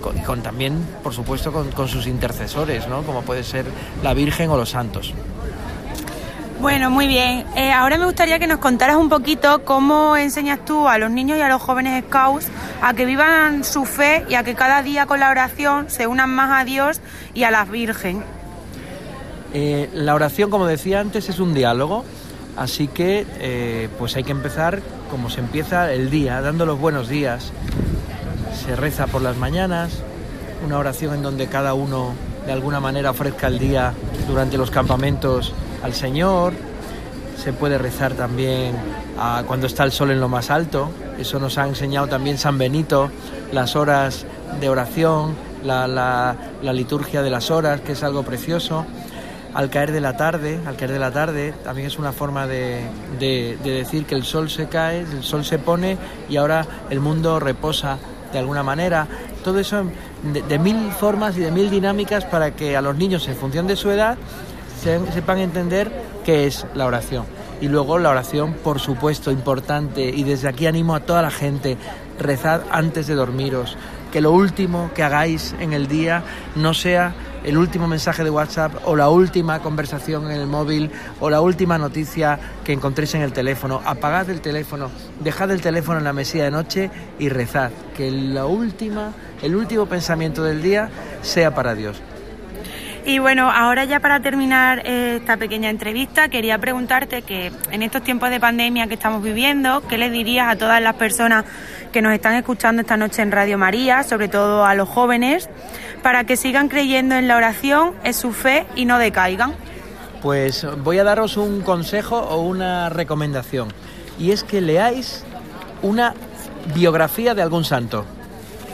con, 0.01 0.19
con 0.19 0.43
también, 0.43 0.85
por 1.03 1.15
supuesto, 1.15 1.53
con, 1.53 1.71
con 1.71 1.89
sus 1.89 2.07
intercesores, 2.07 2.87
¿no? 2.89 3.03
como 3.03 3.23
puede 3.23 3.43
ser 3.43 3.65
la 4.03 4.13
Virgen 4.13 4.51
o 4.51 4.57
los 4.57 4.71
santos. 4.71 5.15
Bueno, 6.61 6.91
muy 6.91 7.07
bien. 7.07 7.45
Eh, 7.55 7.71
ahora 7.71 7.99
me 7.99 8.07
gustaría 8.07 8.39
que 8.39 8.47
nos 8.47 8.59
contaras 8.59 8.97
un 8.97 9.11
poquito 9.11 9.63
cómo 9.65 10.17
enseñas 10.17 10.65
tú 10.65 10.89
a 10.89 10.97
los 10.97 11.11
niños 11.11 11.37
y 11.37 11.43
a 11.43 11.49
los 11.49 11.61
jóvenes 11.61 12.03
scouts 12.07 12.49
a 12.81 12.95
que 12.95 13.05
vivan 13.05 13.63
su 13.63 13.85
fe 13.85 14.25
y 14.31 14.35
a 14.35 14.43
que 14.43 14.55
cada 14.55 14.83
día 14.83 15.05
con 15.05 15.21
la 15.21 15.31
oración 15.31 15.91
se 15.91 16.07
unan 16.07 16.31
más 16.31 16.59
a 16.59 16.65
Dios 16.65 17.03
y 17.35 17.43
a 17.43 17.51
la 17.51 17.67
Virgen. 17.67 18.25
Eh, 19.53 19.91
la 19.93 20.15
oración, 20.15 20.51
como 20.51 20.67
decía 20.67 21.01
antes, 21.01 21.29
es 21.29 21.41
un 21.41 21.53
diálogo, 21.53 22.05
así 22.57 22.89
que 22.89 23.27
eh, 23.39 23.91
pues 23.99 24.17
hay 24.17 24.25
que 24.25 24.33
empezar 24.33 24.81
como 25.11 25.29
se 25.29 25.41
empieza 25.41 25.93
el 25.93 26.09
día, 26.09 26.41
dando 26.41 26.65
los 26.65 26.79
buenos 26.79 27.09
días. 27.09 27.53
Se 28.65 28.75
reza 28.77 29.07
por 29.07 29.21
las 29.21 29.37
mañanas, 29.37 30.03
una 30.65 30.79
oración 30.79 31.17
en 31.17 31.23
donde 31.23 31.49
cada 31.49 31.75
uno 31.75 32.15
de 32.47 32.53
alguna 32.53 32.81
manera 32.81 33.11
ofrezca 33.11 33.49
el 33.49 33.59
día 33.59 33.93
durante 34.27 34.57
los 34.57 34.71
campamentos 34.71 35.53
al 35.83 35.93
Señor. 35.95 36.53
Se 37.43 37.53
puede 37.53 37.79
rezar 37.79 38.13
también 38.15 38.75
cuando 39.47 39.67
está 39.67 39.85
el 39.85 39.93
sol 39.93 40.11
en 40.11 40.21
lo 40.21 40.29
más 40.29 40.51
alto. 40.51 40.91
Eso 41.19 41.39
nos 41.39 41.59
ha 41.59 41.67
enseñado 41.67 42.07
también 42.09 42.39
San 42.39 42.59
Benito, 42.59 43.11
las 43.53 43.77
horas 43.77 44.27
de 44.61 44.69
oración, 44.69 45.35
la, 45.65 46.35
liturgia 46.63 47.23
de 47.23 47.31
las 47.31 47.51
horas, 47.51 47.81
que 47.83 47.93
es 47.93 48.03
algo 48.03 48.23
precioso. 48.23 48.85
Al 49.55 49.71
caer 49.71 49.93
de 49.93 50.01
la 50.03 50.17
tarde, 50.19 50.61
al 50.67 50.77
caer 50.77 50.93
de 50.93 50.99
la 50.99 51.11
tarde, 51.13 51.55
también 51.65 51.87
es 51.87 51.99
una 51.99 52.13
forma 52.13 52.47
de, 52.47 52.83
de- 53.19 53.57
de 53.65 53.71
decir 53.71 54.05
que 54.05 54.15
el 54.15 54.25
sol 54.25 54.51
se 54.51 54.67
cae, 54.69 55.01
el 55.01 55.23
sol 55.23 55.45
se 55.47 55.59
pone 55.59 55.97
y 56.29 56.37
ahora 56.37 56.67
el 56.91 57.01
mundo 57.01 57.41
reposa 57.41 57.97
de 58.33 58.39
alguna 58.39 58.63
manera. 58.63 59.07
Todo 59.45 59.59
eso 59.59 59.85
de, 60.49 60.59
mil 60.59 60.91
formas 60.93 61.39
y 61.39 61.41
de 61.41 61.51
mil 61.51 61.71
dinámicas 61.71 62.25
para 62.27 62.51
que 62.51 62.77
a 62.77 62.83
los 62.83 62.97
niños, 62.97 63.27
en 63.29 63.37
función 63.37 63.67
de 63.67 63.77
su 63.77 63.91
edad, 63.91 64.19
sepan 64.83 65.39
entender 65.39 65.91
qué 66.25 66.47
es 66.47 66.67
la 66.75 66.87
oración. 66.87 67.25
Y 67.61 67.69
luego 67.69 67.99
la 67.99 68.11
oración, 68.11 68.53
por 68.53 68.81
supuesto, 68.81 69.31
importante. 69.31 70.05
Y 70.05 70.25
desde 70.25 70.49
aquí 70.49 70.67
animo 70.67 70.95
a 70.95 71.01
toda 71.01 71.23
la 71.23 71.31
gente, 71.31 71.77
rezad 72.19 72.63
antes 72.71 73.07
de 73.07 73.15
dormiros. 73.15 73.77
Que 74.13 74.21
lo 74.21 74.33
último 74.33 74.91
que 74.95 75.03
hagáis 75.03 75.55
en 75.61 75.73
el 75.73 75.89
día 75.89 76.23
no 76.55 76.75
sea 76.75 77.15
el 77.45 77.57
último 77.59 77.87
mensaje 77.87 78.25
de 78.25 78.31
WhatsApp 78.31 78.73
o 78.85 78.97
la 78.97 79.09
última 79.09 79.61
conversación 79.61 80.31
en 80.31 80.33
el 80.33 80.47
móvil 80.47 80.91
o 81.21 81.31
la 81.31 81.41
última 81.41 81.79
noticia 81.79 82.39
que 82.65 82.73
encontréis 82.73 83.15
en 83.15 83.23
el 83.23 83.33
teléfono. 83.33 83.81
Apagad 83.85 84.29
el 84.31 84.41
teléfono, 84.41 84.91
dejad 85.21 85.51
el 85.51 85.61
teléfono 85.61 85.99
en 85.99 86.05
la 86.05 86.13
mesilla 86.13 86.45
de 86.45 86.51
noche 86.51 86.91
y 87.19 87.29
rezad. 87.29 87.71
Que 87.97 88.11
la 88.11 88.47
última, 88.47 89.13
el 89.43 89.55
último 89.55 89.87
pensamiento 89.87 90.43
del 90.43 90.63
día 90.63 90.91
sea 91.23 91.55
para 91.55 91.75
Dios. 91.75 92.01
Y 93.07 93.21
bueno, 93.21 93.49
ahora 93.53 93.85
ya 93.85 94.01
para 94.01 94.19
terminar 94.19 94.83
eh, 94.85 95.19
esta 95.21 95.37
pequeña 95.37 95.71
entrevista, 95.71 96.29
quería 96.29 96.59
preguntarte 96.59 97.23
que 97.23 97.53
en 97.71 97.85
estos 97.85 98.03
tiempos 98.03 98.31
de 98.31 98.41
pandemia 98.41 98.89
que 98.89 98.95
estamos 98.95 99.23
viviendo, 99.23 99.81
¿qué 99.87 99.97
le 99.97 100.11
dirías 100.11 100.49
a 100.49 100.57
todas 100.57 100.83
las 100.83 100.97
personas 100.97 101.45
que 101.93 102.03
nos 102.03 102.13
están 102.13 102.35
escuchando 102.35 102.83
esta 102.83 102.97
noche 102.97 103.23
en 103.23 103.31
Radio 103.31 103.59
María, 103.59 104.03
sobre 104.03 104.27
todo 104.27 104.67
a 104.67 104.75
los 104.75 104.89
jóvenes, 104.89 105.49
para 106.03 106.25
que 106.25 106.37
sigan 106.37 106.69
creyendo 106.69 107.15
en 107.15 107.29
la 107.29 107.37
oración, 107.37 107.93
en 108.03 108.13
su 108.13 108.33
fe 108.33 108.67
y 108.75 108.87
no 108.87 108.99
decaigan? 108.99 109.55
Pues 110.21 110.67
voy 110.83 110.99
a 110.99 111.05
daros 111.05 111.37
un 111.37 111.61
consejo 111.61 112.19
o 112.19 112.41
una 112.41 112.89
recomendación. 112.89 113.69
Y 114.19 114.33
es 114.33 114.43
que 114.43 114.61
leáis 114.61 115.25
una 115.81 116.13
biografía 116.75 117.37
de 117.37 117.43
algún 117.43 117.65
santo. 117.65 118.05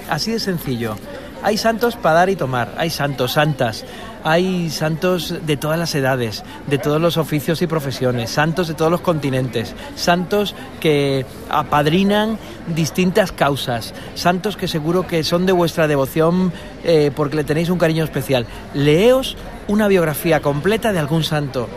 Así 0.08 0.32
de 0.32 0.40
sencillo. 0.40 0.96
Hay 1.42 1.58
santos 1.58 1.96
para 1.96 2.14
dar 2.14 2.30
y 2.30 2.36
tomar, 2.36 2.72
hay 2.78 2.88
santos, 2.88 3.32
santas, 3.32 3.84
hay 4.24 4.70
santos 4.70 5.34
de 5.44 5.56
todas 5.56 5.78
las 5.78 5.94
edades, 5.94 6.44
de 6.66 6.78
todos 6.78 7.00
los 7.00 7.16
oficios 7.16 7.62
y 7.62 7.66
profesiones, 7.66 8.30
santos 8.30 8.68
de 8.68 8.74
todos 8.74 8.90
los 8.90 9.00
continentes, 9.00 9.74
santos 9.94 10.54
que 10.80 11.26
apadrinan 11.48 12.38
distintas 12.68 13.32
causas, 13.32 13.94
santos 14.14 14.56
que 14.56 14.68
seguro 14.68 15.06
que 15.06 15.24
son 15.24 15.46
de 15.46 15.52
vuestra 15.52 15.88
devoción 15.88 16.52
eh, 16.84 17.10
porque 17.14 17.36
le 17.36 17.44
tenéis 17.44 17.70
un 17.70 17.78
cariño 17.78 18.04
especial. 18.04 18.46
Leeos 18.74 19.36
una 19.68 19.88
biografía 19.88 20.40
completa 20.40 20.92
de 20.92 20.98
algún 20.98 21.24
santo. 21.24 21.68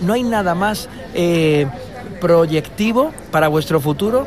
No 0.00 0.12
hay 0.12 0.22
nada 0.22 0.54
más 0.54 0.88
eh, 1.14 1.66
proyectivo 2.20 3.12
para 3.30 3.48
vuestro 3.48 3.80
futuro 3.80 4.26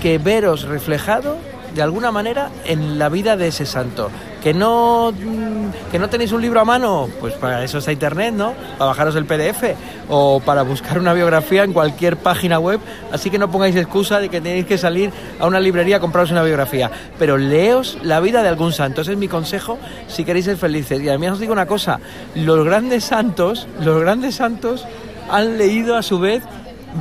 que 0.00 0.18
veros 0.18 0.64
reflejado 0.64 1.36
de 1.74 1.82
alguna 1.82 2.10
manera 2.10 2.50
en 2.64 2.98
la 2.98 3.08
vida 3.08 3.36
de 3.36 3.48
ese 3.48 3.66
santo. 3.66 4.10
Que 4.42 4.52
no, 4.52 5.12
mm, 5.12 5.90
que 5.90 5.98
no 5.98 6.08
tenéis 6.08 6.32
un 6.32 6.42
libro 6.42 6.60
a 6.60 6.64
mano, 6.64 7.08
pues 7.20 7.34
para 7.34 7.62
eso 7.62 7.78
está 7.78 7.92
internet, 7.92 8.34
¿no? 8.34 8.54
Para 8.76 8.86
bajaros 8.86 9.14
el 9.16 9.24
PDF 9.24 9.76
o 10.08 10.40
para 10.44 10.62
buscar 10.62 10.98
una 10.98 11.12
biografía 11.12 11.62
en 11.62 11.72
cualquier 11.72 12.16
página 12.16 12.58
web. 12.58 12.80
Así 13.12 13.30
que 13.30 13.38
no 13.38 13.50
pongáis 13.50 13.76
excusa 13.76 14.18
de 14.18 14.28
que 14.28 14.40
tenéis 14.40 14.66
que 14.66 14.78
salir 14.78 15.12
a 15.38 15.46
una 15.46 15.60
librería 15.60 15.98
a 15.98 16.00
compraros 16.00 16.30
una 16.30 16.42
biografía. 16.42 16.90
Pero 17.18 17.38
leos 17.38 17.98
la 18.02 18.20
vida 18.20 18.42
de 18.42 18.48
algún 18.48 18.72
santo. 18.72 19.02
Ese 19.02 19.12
es 19.12 19.18
mi 19.18 19.28
consejo 19.28 19.78
si 20.08 20.24
queréis 20.24 20.46
ser 20.46 20.56
felices. 20.56 21.00
Y 21.00 21.08
además 21.08 21.32
os 21.32 21.40
digo 21.40 21.52
una 21.52 21.66
cosa, 21.66 22.00
los 22.34 22.64
grandes 22.64 23.04
santos, 23.04 23.68
los 23.80 24.00
grandes 24.00 24.34
santos 24.34 24.86
han 25.30 25.56
leído 25.56 25.96
a 25.96 26.02
su 26.02 26.18
vez 26.18 26.42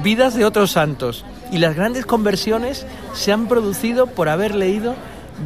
vidas 0.04 0.36
de 0.36 0.45
otros 0.45 0.71
santos. 0.71 1.25
Y 1.51 1.58
las 1.58 1.75
grandes 1.75 2.06
conversiones 2.06 2.86
se 3.13 3.34
han 3.34 3.47
producido 3.47 4.08
por 4.08 4.30
haber 4.30 4.56
leído 4.56 4.95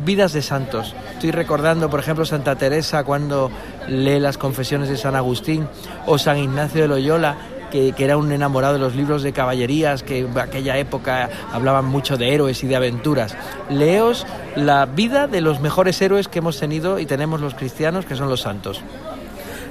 vidas 0.04 0.34
de 0.34 0.42
santos. 0.42 0.96
Estoy 1.14 1.32
recordando, 1.32 1.90
por 1.90 2.00
ejemplo, 2.00 2.26
Santa 2.26 2.56
Teresa 2.56 3.04
cuando 3.04 3.52
lee 3.88 4.20
las 4.20 4.38
confesiones 4.38 4.90
de 4.90 4.98
San 4.98 5.16
Agustín 5.16 5.68
o 6.06 6.18
San 6.18 6.38
Ignacio 6.38 6.82
de 6.82 6.88
Loyola. 6.88 7.38
Que, 7.72 7.92
que 7.92 8.06
era 8.06 8.16
un 8.16 8.32
enamorado 8.32 8.76
de 8.76 8.80
los 8.80 8.96
libros 8.96 9.22
de 9.22 9.34
caballerías, 9.34 10.02
que 10.02 10.20
en 10.20 10.38
aquella 10.38 10.78
época 10.78 11.30
hablaban 11.52 11.84
mucho 11.84 12.16
de 12.16 12.34
héroes 12.34 12.64
y 12.64 12.68
de 12.68 12.76
aventuras. 12.78 13.36
Leos 13.70 14.26
la 14.56 14.86
vida 14.86 15.28
de 15.28 15.42
los 15.42 15.60
mejores 15.60 16.02
héroes 16.02 16.30
que 16.30 16.40
hemos 16.40 16.58
tenido 16.58 17.00
y 17.00 17.06
tenemos 17.06 17.42
los 17.42 17.54
cristianos, 17.54 18.06
que 18.06 18.16
son 18.16 18.30
los 18.30 18.42
santos. 18.42 18.82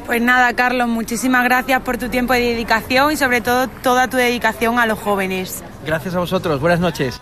Pues 0.07 0.21
nada, 0.21 0.53
Carlos, 0.55 0.89
muchísimas 0.89 1.45
gracias 1.45 1.81
por 1.81 1.97
tu 1.97 2.09
tiempo 2.11 2.35
de 2.35 2.41
dedicación 2.41 3.13
y 3.13 3.17
sobre 3.17 3.41
todo 3.41 3.69
toda 3.69 4.09
tu 4.09 4.19
dedicación 4.19 4.79
a 4.79 4.87
los 4.87 4.99
jóvenes. 4.99 5.63
Gracias 5.87 6.15
a 6.15 6.19
vosotros, 6.19 6.61
buenas 6.61 6.81
noches. 6.81 7.21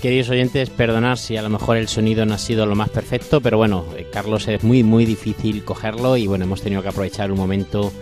Queridos 0.00 0.30
oyentes, 0.30 0.70
perdonad 0.70 1.16
si 1.16 1.36
a 1.36 1.42
lo 1.42 1.48
mejor 1.48 1.76
el 1.76 1.88
sonido 1.88 2.24
no 2.24 2.34
ha 2.34 2.38
sido 2.38 2.66
lo 2.66 2.74
más 2.74 2.88
perfecto, 2.88 3.40
pero 3.40 3.56
bueno, 3.58 3.84
eh, 3.96 4.06
Carlos 4.12 4.46
es 4.48 4.62
muy, 4.62 4.82
muy 4.82 5.04
difícil 5.04 5.64
cogerlo 5.64 6.16
y 6.16 6.26
bueno, 6.26 6.44
hemos 6.44 6.62
tenido 6.62 6.82
que 6.82 6.88
aprovechar 6.88 7.32
un 7.32 7.38
momento 7.38 7.92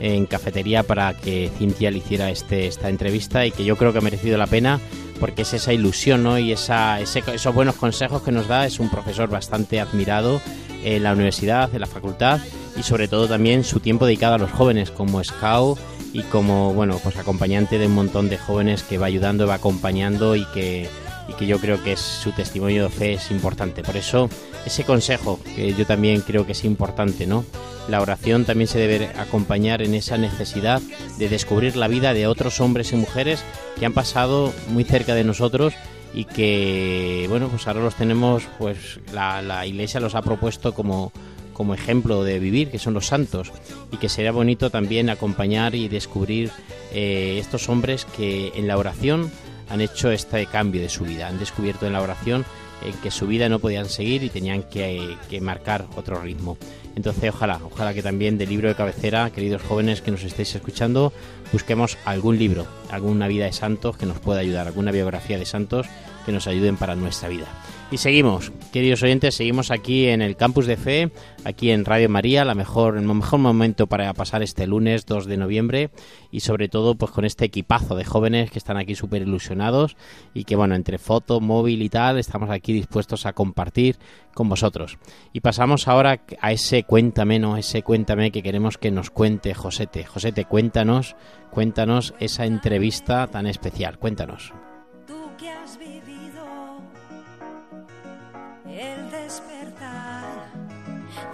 en 0.00 0.26
cafetería 0.26 0.82
para 0.82 1.14
que 1.14 1.50
Cintia 1.58 1.90
le 1.90 1.98
hiciera 1.98 2.30
este, 2.30 2.66
esta 2.66 2.88
entrevista 2.88 3.46
y 3.46 3.50
que 3.50 3.64
yo 3.64 3.76
creo 3.76 3.92
que 3.92 3.98
ha 3.98 4.02
merecido 4.02 4.38
la 4.38 4.46
pena 4.46 4.80
porque 5.18 5.42
es 5.42 5.52
esa 5.54 5.72
ilusión 5.72 6.22
¿no? 6.22 6.38
y 6.38 6.52
esos 6.52 7.54
buenos 7.54 7.74
consejos 7.76 8.22
que 8.22 8.32
nos 8.32 8.46
da. 8.46 8.66
Es 8.66 8.78
un 8.78 8.88
profesor 8.88 9.28
bastante 9.28 9.80
admirado 9.80 10.40
en 10.84 11.02
la 11.02 11.12
universidad, 11.12 11.74
en 11.74 11.80
la 11.80 11.86
facultad 11.86 12.40
y 12.76 12.82
sobre 12.82 13.08
todo 13.08 13.26
también 13.26 13.64
su 13.64 13.80
tiempo 13.80 14.06
dedicado 14.06 14.34
a 14.34 14.38
los 14.38 14.52
jóvenes 14.52 14.90
como 14.90 15.22
scout 15.22 15.78
y 16.12 16.22
como 16.22 16.72
bueno 16.72 16.98
pues 17.02 17.16
acompañante 17.16 17.78
de 17.78 17.86
un 17.86 17.94
montón 17.94 18.28
de 18.28 18.38
jóvenes 18.38 18.82
que 18.82 18.98
va 18.98 19.06
ayudando, 19.06 19.46
va 19.46 19.54
acompañando 19.54 20.36
y 20.36 20.44
que, 20.46 20.88
y 21.28 21.34
que 21.34 21.46
yo 21.46 21.58
creo 21.58 21.82
que 21.82 21.92
es, 21.92 22.00
su 22.00 22.32
testimonio 22.32 22.84
de 22.84 22.88
fe 22.88 23.12
es 23.14 23.30
importante. 23.30 23.82
Por 23.82 23.96
eso 23.96 24.28
ese 24.66 24.84
consejo 24.84 25.38
que 25.54 25.74
yo 25.74 25.86
también 25.86 26.22
creo 26.22 26.46
que 26.46 26.52
es 26.52 26.64
importante, 26.64 27.26
¿no? 27.26 27.44
La 27.88 28.02
oración 28.02 28.44
también 28.44 28.68
se 28.68 28.78
debe 28.78 29.06
acompañar 29.18 29.82
en 29.82 29.94
esa 29.94 30.18
necesidad 30.18 30.82
de 31.18 31.28
descubrir 31.28 31.76
la 31.76 31.88
vida 31.88 32.12
de 32.12 32.26
otros 32.26 32.60
hombres 32.60 32.92
y 32.92 32.96
mujeres 32.96 33.42
que 33.78 33.86
han 33.86 33.94
pasado 33.94 34.52
muy 34.68 34.84
cerca 34.84 35.14
de 35.14 35.24
nosotros 35.24 35.74
y 36.12 36.24
que, 36.24 37.26
bueno, 37.28 37.48
pues 37.48 37.66
ahora 37.66 37.80
los 37.80 37.94
tenemos, 37.94 38.44
pues 38.58 39.00
la, 39.12 39.42
la 39.42 39.66
iglesia 39.66 40.00
los 40.00 40.14
ha 40.14 40.22
propuesto 40.22 40.74
como, 40.74 41.12
como 41.58 41.74
ejemplo 41.74 42.24
de 42.24 42.38
vivir, 42.38 42.70
que 42.70 42.78
son 42.78 42.94
los 42.94 43.06
santos, 43.06 43.50
y 43.90 43.96
que 43.96 44.08
sería 44.08 44.32
bonito 44.32 44.70
también 44.70 45.10
acompañar 45.10 45.74
y 45.74 45.88
descubrir 45.88 46.50
eh, 46.92 47.36
estos 47.40 47.68
hombres 47.68 48.04
que 48.16 48.52
en 48.54 48.68
la 48.68 48.78
oración 48.78 49.30
han 49.68 49.80
hecho 49.80 50.10
este 50.10 50.46
cambio 50.46 50.80
de 50.80 50.88
su 50.88 51.04
vida, 51.04 51.28
han 51.28 51.38
descubierto 51.38 51.86
en 51.86 51.92
la 51.92 52.02
oración 52.02 52.44
en 52.84 52.92
que 52.94 53.10
su 53.10 53.26
vida 53.26 53.48
no 53.48 53.58
podían 53.58 53.88
seguir 53.88 54.22
y 54.22 54.30
tenían 54.30 54.62
que, 54.62 55.16
que 55.28 55.40
marcar 55.40 55.86
otro 55.96 56.20
ritmo. 56.20 56.56
Entonces, 56.94 57.32
ojalá, 57.34 57.60
ojalá 57.64 57.94
que 57.94 58.02
también 58.02 58.38
del 58.38 58.48
libro 58.48 58.68
de 58.68 58.74
cabecera, 58.74 59.30
queridos 59.30 59.62
jóvenes 59.62 60.00
que 60.00 60.10
nos 60.10 60.22
estéis 60.22 60.54
escuchando, 60.54 61.12
busquemos 61.52 61.96
algún 62.04 62.38
libro, 62.38 62.66
alguna 62.90 63.28
vida 63.28 63.44
de 63.44 63.52
santos 63.52 63.96
que 63.96 64.06
nos 64.06 64.18
pueda 64.18 64.40
ayudar, 64.40 64.66
alguna 64.66 64.90
biografía 64.90 65.38
de 65.38 65.46
santos 65.46 65.86
que 66.26 66.32
nos 66.32 66.46
ayuden 66.46 66.76
para 66.76 66.96
nuestra 66.96 67.28
vida. 67.28 67.46
Y 67.90 67.96
seguimos, 67.96 68.52
queridos 68.70 69.02
oyentes, 69.02 69.34
seguimos 69.34 69.70
aquí 69.70 70.08
en 70.08 70.20
el 70.20 70.36
Campus 70.36 70.66
de 70.66 70.76
Fe, 70.76 71.10
aquí 71.44 71.70
en 71.70 71.86
Radio 71.86 72.10
María, 72.10 72.44
la 72.44 72.54
mejor, 72.54 72.98
el 72.98 73.06
mejor 73.06 73.40
momento 73.40 73.86
para 73.86 74.12
pasar 74.12 74.42
este 74.42 74.66
lunes 74.66 75.06
2 75.06 75.24
de 75.24 75.38
noviembre 75.38 75.90
y 76.30 76.40
sobre 76.40 76.68
todo 76.68 76.96
pues 76.96 77.12
con 77.12 77.24
este 77.24 77.46
equipazo 77.46 77.94
de 77.94 78.04
jóvenes 78.04 78.50
que 78.50 78.58
están 78.58 78.76
aquí 78.76 78.94
súper 78.94 79.22
ilusionados 79.22 79.96
y 80.34 80.44
que 80.44 80.54
bueno, 80.54 80.74
entre 80.74 80.98
foto, 80.98 81.40
móvil 81.40 81.80
y 81.80 81.88
tal, 81.88 82.18
estamos 82.18 82.50
aquí 82.50 82.74
dispuestos 82.74 83.24
a 83.24 83.32
compartir 83.32 83.96
con 84.34 84.50
vosotros. 84.50 84.98
Y 85.32 85.40
pasamos 85.40 85.88
ahora 85.88 86.20
a 86.42 86.52
ese 86.52 86.82
cuéntame, 86.82 87.38
¿no? 87.38 87.56
Ese 87.56 87.82
cuéntame 87.82 88.30
que 88.30 88.42
queremos 88.42 88.76
que 88.76 88.90
nos 88.90 89.08
cuente 89.08 89.54
Josete. 89.54 90.04
Josete, 90.04 90.44
cuéntanos, 90.44 91.16
cuéntanos 91.50 92.12
esa 92.20 92.44
entrevista 92.44 93.28
tan 93.28 93.46
especial, 93.46 93.98
cuéntanos. 93.98 94.52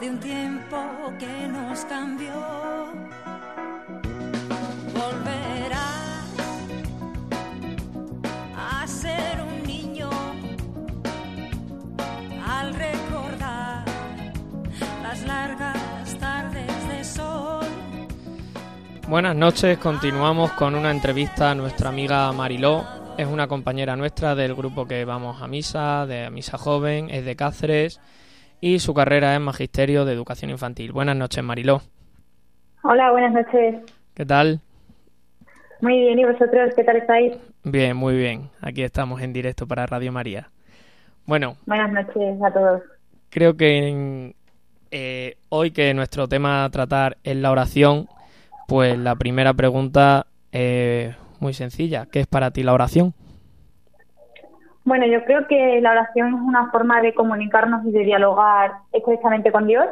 De 0.00 0.10
un 0.10 0.18
tiempo 0.18 1.12
que 1.18 1.48
nos 1.48 1.84
cambió. 1.84 2.32
Volverás 4.92 6.34
a 8.56 8.86
ser 8.86 9.40
un 9.40 9.62
niño 9.66 10.10
al 12.46 12.74
recordar 12.74 13.84
las 15.02 15.22
largas 15.24 16.18
tardes 16.18 16.88
de 16.88 17.04
sol. 17.04 17.66
Buenas 19.08 19.36
noches, 19.36 19.78
continuamos 19.78 20.52
con 20.52 20.74
una 20.74 20.90
entrevista 20.90 21.50
a 21.50 21.54
nuestra 21.54 21.90
amiga 21.90 22.32
Mariló. 22.32 22.84
Es 23.16 23.28
una 23.28 23.46
compañera 23.46 23.94
nuestra 23.94 24.34
del 24.34 24.54
grupo 24.54 24.86
que 24.86 25.04
vamos 25.04 25.40
a 25.40 25.46
misa, 25.46 26.04
de 26.06 26.30
misa 26.30 26.58
joven, 26.58 27.10
es 27.10 27.24
de 27.24 27.36
Cáceres 27.36 28.00
y 28.64 28.78
su 28.78 28.94
carrera 28.94 29.34
es 29.34 29.40
Magisterio 29.42 30.06
de 30.06 30.14
Educación 30.14 30.50
Infantil. 30.50 30.90
Buenas 30.90 31.14
noches, 31.16 31.44
Mariló. 31.44 31.82
Hola, 32.82 33.10
buenas 33.12 33.34
noches. 33.34 33.74
¿Qué 34.14 34.24
tal? 34.24 34.60
Muy 35.82 36.00
bien, 36.00 36.18
¿y 36.18 36.24
vosotros 36.24 36.72
qué 36.74 36.82
tal 36.82 36.96
estáis? 36.96 37.34
Bien, 37.62 37.94
muy 37.94 38.16
bien. 38.16 38.48
Aquí 38.62 38.82
estamos 38.82 39.20
en 39.20 39.34
directo 39.34 39.66
para 39.66 39.84
Radio 39.84 40.12
María. 40.12 40.48
Bueno, 41.26 41.58
Buenas 41.66 41.92
noches 41.92 42.42
a 42.42 42.50
todos. 42.54 42.80
creo 43.28 43.54
que 43.58 43.86
en- 43.88 44.34
eh, 44.90 45.36
hoy 45.50 45.70
que 45.70 45.92
nuestro 45.92 46.26
tema 46.26 46.64
a 46.64 46.70
tratar 46.70 47.18
es 47.22 47.36
la 47.36 47.50
oración, 47.50 48.08
pues 48.66 48.96
la 48.98 49.14
primera 49.16 49.52
pregunta 49.52 50.24
es 50.52 51.14
muy 51.38 51.52
sencilla. 51.52 52.06
¿Qué 52.06 52.20
es 52.20 52.26
para 52.26 52.50
ti 52.50 52.62
la 52.62 52.72
oración? 52.72 53.12
Bueno, 54.84 55.06
yo 55.06 55.24
creo 55.24 55.46
que 55.46 55.80
la 55.80 55.92
oración 55.92 56.34
es 56.34 56.40
una 56.40 56.70
forma 56.70 57.00
de 57.00 57.14
comunicarnos 57.14 57.84
y 57.86 57.90
de 57.90 58.04
dialogar 58.04 58.72
estrechamente 58.92 59.50
con 59.50 59.66
Dios. 59.66 59.86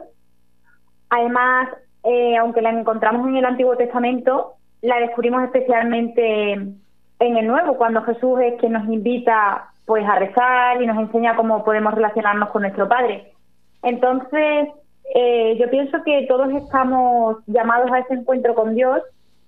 Además, 1.09 1.69
eh, 2.05 2.37
aunque 2.37 2.63
la 2.63 2.71
encontramos 2.71 3.27
en 3.29 3.37
el 3.37 3.45
Antiguo 3.45 3.77
Testamento, 3.77 4.55
la 4.83 5.01
descubrimos 5.01 5.45
especialmente 5.45 6.53
en 6.53 7.37
el 7.37 7.47
Nuevo, 7.47 7.77
cuando 7.77 8.03
Jesús 8.03 8.41
es 8.41 8.59
quien 8.61 8.73
nos 8.73 8.85
invita 8.89 9.69
pues 9.87 10.05
a 10.07 10.19
rezar 10.19 10.83
y 10.83 10.87
nos 10.87 10.99
enseña 10.99 11.37
cómo 11.37 11.65
podemos 11.65 11.95
relacionarnos 11.95 12.51
con 12.51 12.63
nuestro 12.63 12.89
Padre. 12.89 13.33
Entonces, 13.83 14.69
eh, 15.15 15.57
yo 15.59 15.71
pienso 15.71 16.03
que 16.05 16.27
todos 16.29 16.51
estamos 16.53 17.39
llamados 17.47 17.91
a 17.93 18.01
ese 18.01 18.15
encuentro 18.15 18.55
con 18.55 18.75
Dios 18.75 19.03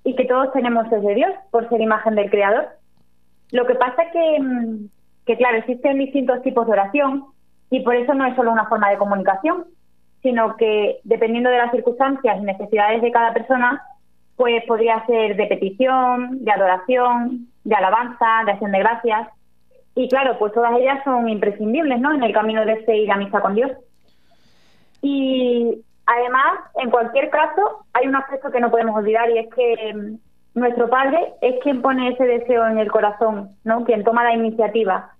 y 0.05 0.15
que 0.15 0.25
todos 0.25 0.53
tenemos 0.53 0.89
sed 0.89 1.01
de 1.01 1.15
Dios 1.15 1.31
por 1.51 1.69
ser 1.69 1.81
imagen 1.81 2.15
del 2.15 2.31
Creador. 2.31 2.69
Lo 3.53 3.67
que 3.67 3.75
pasa 3.75 4.11
que, 4.13 4.39
mm, 4.41 4.89
que, 5.27 5.37
claro, 5.37 5.59
existen 5.59 5.99
distintos 5.99 6.43
tipos 6.43 6.67
de 6.67 6.73
oración 6.73 7.25
y 7.71 7.81
por 7.81 7.95
eso 7.97 8.15
no 8.15 8.27
es 8.27 8.37
solo 8.37 8.53
una 8.53 8.67
forma 8.67 8.91
de 8.91 8.99
comunicación, 8.99 9.65
sino 10.23 10.57
que 10.57 11.01
dependiendo 11.05 11.51
de 11.51 11.59
las 11.59 11.71
circunstancias 11.71 12.39
y 12.39 12.45
necesidades 12.45 13.03
de 13.03 13.11
cada 13.11 13.33
persona, 13.33 13.83
pues 14.37 14.65
podría 14.67 15.05
ser 15.07 15.37
de 15.37 15.47
petición, 15.47 16.45
de 16.45 16.51
adoración, 16.51 17.49
de 17.63 17.75
alabanza, 17.75 18.43
de 18.45 18.53
acción 18.53 18.73
de 18.73 18.79
gracias. 18.79 19.29
Y 19.95 20.09
claro, 20.09 20.39
pues 20.39 20.53
todas 20.53 20.77
ellas 20.79 21.03
son 21.05 21.29
imprescindibles, 21.29 22.01
¿no? 22.01 22.13
En 22.13 22.23
el 22.23 22.33
camino 22.33 22.65
de 22.65 22.73
este 22.73 22.97
ir 22.97 23.11
a 23.13 23.17
misa 23.17 23.41
con 23.41 23.55
Dios. 23.55 23.71
Y 25.03 25.85
además, 26.07 26.61
en 26.83 26.91
cualquier 26.91 27.31
caso, 27.31 27.85
hay 27.93 28.09
un 28.09 28.17
aspecto 28.17 28.51
que 28.51 28.61
no 28.61 28.71
podemos 28.71 28.97
olvidar 28.97 29.31
y 29.31 29.39
es 29.39 29.55
que 29.55 29.95
mm, 29.95 30.59
nuestro 30.59 30.89
Padre 30.89 31.35
es 31.41 31.57
quien 31.63 31.83
pone 31.83 32.09
ese 32.09 32.25
deseo 32.25 32.67
en 32.67 32.79
el 32.79 32.91
corazón, 32.91 33.51
¿no? 33.65 33.85
Quien 33.85 34.03
toma 34.03 34.25
la 34.25 34.35
iniciativa. 34.35 35.11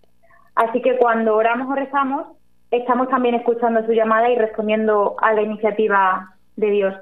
Así 0.55 0.81
que 0.83 0.97
cuando 0.97 1.35
oramos 1.35 1.69
o 1.71 1.75
rezamos, 1.75 2.27
estamos 2.71 3.09
también 3.09 3.35
escuchando 3.35 3.85
su 3.87 3.93
llamada 3.93 4.31
y 4.31 4.37
respondiendo 4.37 5.17
a 5.21 5.33
la 5.33 5.43
iniciativa 5.43 6.35
de 6.57 6.71
Dios. 6.71 6.95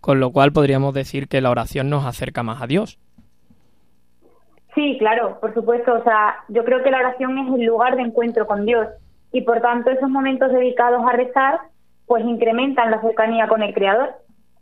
Con 0.00 0.20
lo 0.20 0.30
cual 0.30 0.52
podríamos 0.52 0.94
decir 0.94 1.28
que 1.28 1.40
la 1.40 1.50
oración 1.50 1.90
nos 1.90 2.04
acerca 2.06 2.42
más 2.42 2.62
a 2.62 2.66
Dios. 2.66 2.98
Sí, 4.74 4.96
claro, 4.98 5.40
por 5.40 5.54
supuesto. 5.54 5.94
O 5.94 6.02
sea, 6.04 6.44
yo 6.48 6.64
creo 6.64 6.82
que 6.82 6.90
la 6.90 6.98
oración 6.98 7.38
es 7.38 7.54
el 7.54 7.64
lugar 7.64 7.96
de 7.96 8.02
encuentro 8.02 8.46
con 8.46 8.66
Dios 8.66 8.86
y 9.32 9.40
por 9.42 9.60
tanto 9.60 9.90
esos 9.90 10.08
momentos 10.08 10.52
dedicados 10.52 11.02
a 11.06 11.12
rezar 11.12 11.60
pues 12.06 12.24
incrementan 12.24 12.90
la 12.90 13.00
cercanía 13.00 13.48
con 13.48 13.62
el 13.62 13.74
Creador. 13.74 14.14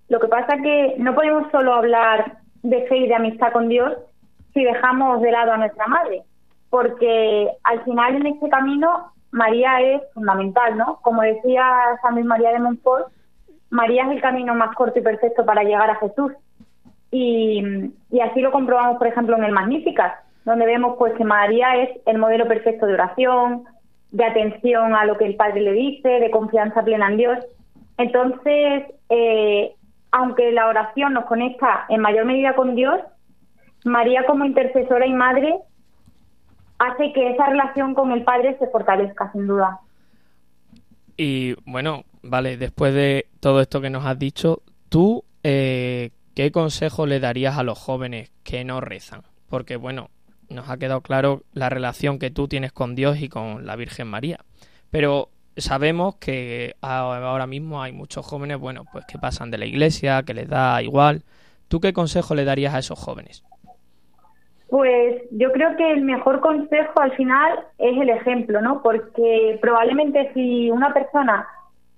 Lo 0.09 0.21
que 0.21 0.29
pasa 0.29 0.57
que 0.63 0.95
no 0.99 1.15
podemos 1.15 1.51
solo 1.51 1.75
hablar 1.75 2.39
de 2.63 2.87
fe 2.87 2.97
y 2.99 3.09
de 3.09 3.15
amistad 3.15 3.53
con 3.53 3.69
Dios 3.69 3.93
si 4.55 4.65
dejamos 4.65 5.21
de 5.21 5.31
lado 5.31 5.53
a 5.53 5.59
nuestra 5.59 5.87
madre, 5.87 6.23
porque 6.75 7.53
al 7.63 7.85
final 7.85 8.17
en 8.17 8.27
este 8.27 8.49
camino 8.49 9.13
María 9.31 9.81
es 9.81 10.03
fundamental, 10.13 10.77
¿no? 10.77 10.99
Como 11.03 11.23
decía 11.23 11.65
San 12.03 12.15
Luis 12.15 12.27
María 12.27 12.51
de 12.51 12.59
Montfort, 12.59 13.13
María 13.71 14.03
es 14.07 14.11
el 14.11 14.21
camino 14.21 14.57
más 14.57 14.75
corto 14.75 14.99
y 14.99 15.03
perfecto 15.03 15.47
para 15.47 15.63
llegar 15.63 15.89
a 15.89 16.01
Jesús. 16.01 16.33
Y, 17.13 17.63
y 18.11 18.21
así 18.21 18.41
lo 18.41 18.51
comprobamos, 18.51 18.99
por 18.99 19.07
ejemplo, 19.07 19.37
en 19.37 19.45
el 19.45 19.53
Magníficas, 19.53 20.15
donde 20.45 20.67
vemos 20.67 20.97
pues 20.99 21.13
que 21.15 21.23
María 21.23 21.77
es 21.77 21.91
el 22.07 22.19
modelo 22.19 22.49
perfecto 22.49 22.87
de 22.87 22.95
oración, 22.95 23.67
de 24.11 24.25
atención 24.25 24.97
a 24.97 25.05
lo 25.05 25.17
que 25.17 25.27
el 25.27 25.37
Padre 25.37 25.61
le 25.61 25.73
dice, 25.75 26.09
de 26.09 26.31
confianza 26.33 26.83
plena 26.83 27.07
en 27.07 27.19
Dios. 27.19 27.39
Entonces, 27.99 28.83
eh, 29.11 29.77
aunque 30.11 30.51
la 30.51 30.67
oración 30.67 31.13
nos 31.13 31.27
conecta 31.27 31.85
en 31.89 32.01
mayor 32.01 32.25
medida 32.25 32.57
con 32.57 32.75
Dios, 32.75 33.01
María 33.85 34.27
como 34.27 34.45
intercesora 34.45 35.07
y 35.07 35.13
madre 35.13 35.57
hace 36.79 37.13
que 37.13 37.31
esa 37.31 37.47
relación 37.47 37.95
con 37.95 38.13
el 38.13 38.25
Padre 38.25 38.57
se 38.59 38.67
fortalezca, 38.69 39.31
sin 39.33 39.47
duda. 39.47 39.81
Y 41.17 41.55
bueno, 41.65 42.05
vale, 42.23 42.57
después 42.57 42.95
de 42.95 43.27
todo 43.41 43.61
esto 43.61 43.81
que 43.81 43.91
nos 43.91 44.05
has 44.05 44.19
dicho, 44.19 44.63
tú, 44.89 45.25
eh, 45.43 46.11
¿qué 46.35 46.51
consejo 46.51 47.07
le 47.07 47.21
darías 47.21 47.57
a 47.57 47.63
los 47.63 47.79
jóvenes 47.79 48.31
que 48.43 48.65
no 48.65 48.81
rezan? 48.81 49.23
Porque 49.49 49.77
bueno, 49.77 50.11
nos 50.49 50.69
ha 50.69 50.77
quedado 50.77 51.01
claro 51.03 51.43
la 51.53 51.69
relación 51.69 52.19
que 52.19 52.31
tú 52.31 52.49
tienes 52.49 52.73
con 52.73 52.95
Dios 52.95 53.21
y 53.21 53.29
con 53.29 53.67
la 53.67 53.77
Virgen 53.77 54.09
María. 54.09 54.41
Pero 54.91 55.31
sabemos 55.57 56.17
que 56.17 56.75
ahora 56.81 57.47
mismo 57.47 57.83
hay 57.83 57.93
muchos 57.93 58.27
jóvenes, 58.27 58.59
bueno, 58.59 58.85
pues 58.91 59.05
que 59.07 59.19
pasan 59.19 59.51
de 59.51 59.59
la 59.59 59.67
iglesia, 59.67 60.23
que 60.25 60.35
les 60.35 60.49
da 60.49 60.83
igual. 60.83 61.23
¿Tú 61.69 61.81
qué 61.81 61.93
consejo 61.93 62.35
le 62.35 62.45
darías 62.45 62.75
a 62.75 62.79
esos 62.81 62.99
jóvenes? 62.99 63.45
Pues 64.75 65.23
yo 65.31 65.53
creo 65.53 65.77
que 65.77 65.89
el 65.93 66.03
mejor 66.03 66.41
consejo 66.41 67.01
al 67.01 67.13
final 67.13 67.61
es 67.79 67.97
el 67.97 68.11
ejemplo, 68.11 68.61
¿no? 68.61 68.83
Porque 68.83 69.57
probablemente 69.63 70.33
si 70.35 70.69
una 70.69 70.93
persona 70.93 71.47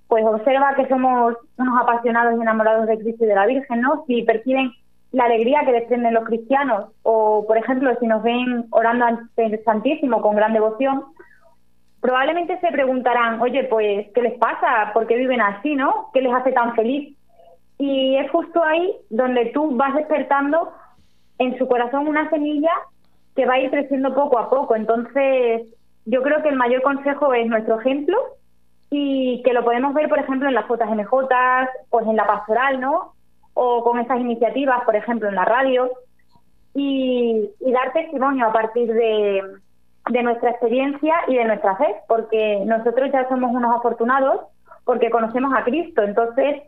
pues 0.08 0.22
observa 0.26 0.74
que 0.74 0.86
somos 0.86 1.36
unos 1.56 1.80
apasionados 1.80 2.36
y 2.36 2.42
enamorados 2.42 2.86
de 2.86 2.98
Cristo 2.98 3.24
y 3.24 3.28
de 3.28 3.34
la 3.34 3.46
Virgen, 3.46 3.80
¿no? 3.80 4.04
Si 4.06 4.24
perciben 4.24 4.72
la 5.12 5.24
alegría 5.24 5.62
que 5.64 5.72
desprenden 5.72 6.12
los 6.12 6.26
cristianos 6.26 6.90
o, 7.02 7.46
por 7.46 7.56
ejemplo, 7.56 7.96
si 7.98 8.06
nos 8.06 8.22
ven 8.22 8.66
orando 8.68 9.06
ante 9.06 9.46
el 9.46 9.64
Santísimo 9.64 10.20
con 10.20 10.36
gran 10.36 10.52
devoción, 10.52 11.02
probablemente 12.02 12.60
se 12.60 12.72
preguntarán, 12.72 13.40
oye, 13.40 13.64
pues, 13.70 14.08
¿qué 14.14 14.20
les 14.20 14.34
pasa? 14.34 14.90
¿Por 14.92 15.06
qué 15.06 15.16
viven 15.16 15.40
así, 15.40 15.74
no? 15.76 16.10
¿Qué 16.12 16.20
les 16.20 16.34
hace 16.34 16.52
tan 16.52 16.74
feliz? 16.74 17.16
Y 17.78 18.16
es 18.16 18.30
justo 18.30 18.62
ahí 18.62 18.94
donde 19.08 19.46
tú 19.46 19.74
vas 19.76 19.94
despertando 19.94 20.74
en 21.38 21.58
su 21.58 21.66
corazón 21.68 22.08
una 22.08 22.28
semilla 22.30 22.70
que 23.34 23.46
va 23.46 23.54
a 23.54 23.60
ir 23.60 23.70
creciendo 23.70 24.14
poco 24.14 24.38
a 24.38 24.48
poco. 24.48 24.74
Entonces, 24.74 25.62
yo 26.04 26.22
creo 26.22 26.42
que 26.42 26.48
el 26.48 26.56
mayor 26.56 26.82
consejo 26.82 27.32
es 27.34 27.46
nuestro 27.46 27.80
ejemplo 27.80 28.16
y 28.90 29.42
que 29.42 29.52
lo 29.52 29.64
podemos 29.64 29.92
ver, 29.94 30.08
por 30.08 30.18
ejemplo, 30.18 30.48
en 30.48 30.54
las 30.54 30.66
JMJ, 30.66 31.10
pues 31.90 32.06
en 32.06 32.16
la 32.16 32.26
pastoral, 32.26 32.80
¿no? 32.80 33.12
O 33.54 33.82
con 33.84 33.98
esas 33.98 34.20
iniciativas, 34.20 34.82
por 34.84 34.96
ejemplo, 34.96 35.28
en 35.28 35.34
la 35.34 35.44
radio. 35.44 35.90
Y, 36.74 37.50
y 37.60 37.72
dar 37.72 37.92
testimonio 37.92 38.46
a 38.46 38.52
partir 38.52 38.92
de, 38.92 39.42
de 40.10 40.22
nuestra 40.22 40.50
experiencia 40.50 41.14
y 41.26 41.36
de 41.36 41.44
nuestra 41.44 41.76
fe, 41.76 41.96
porque 42.06 42.62
nosotros 42.66 43.10
ya 43.12 43.28
somos 43.28 43.50
unos 43.52 43.74
afortunados 43.76 44.42
porque 44.84 45.10
conocemos 45.10 45.52
a 45.54 45.64
Cristo. 45.64 46.02
Entonces, 46.02 46.62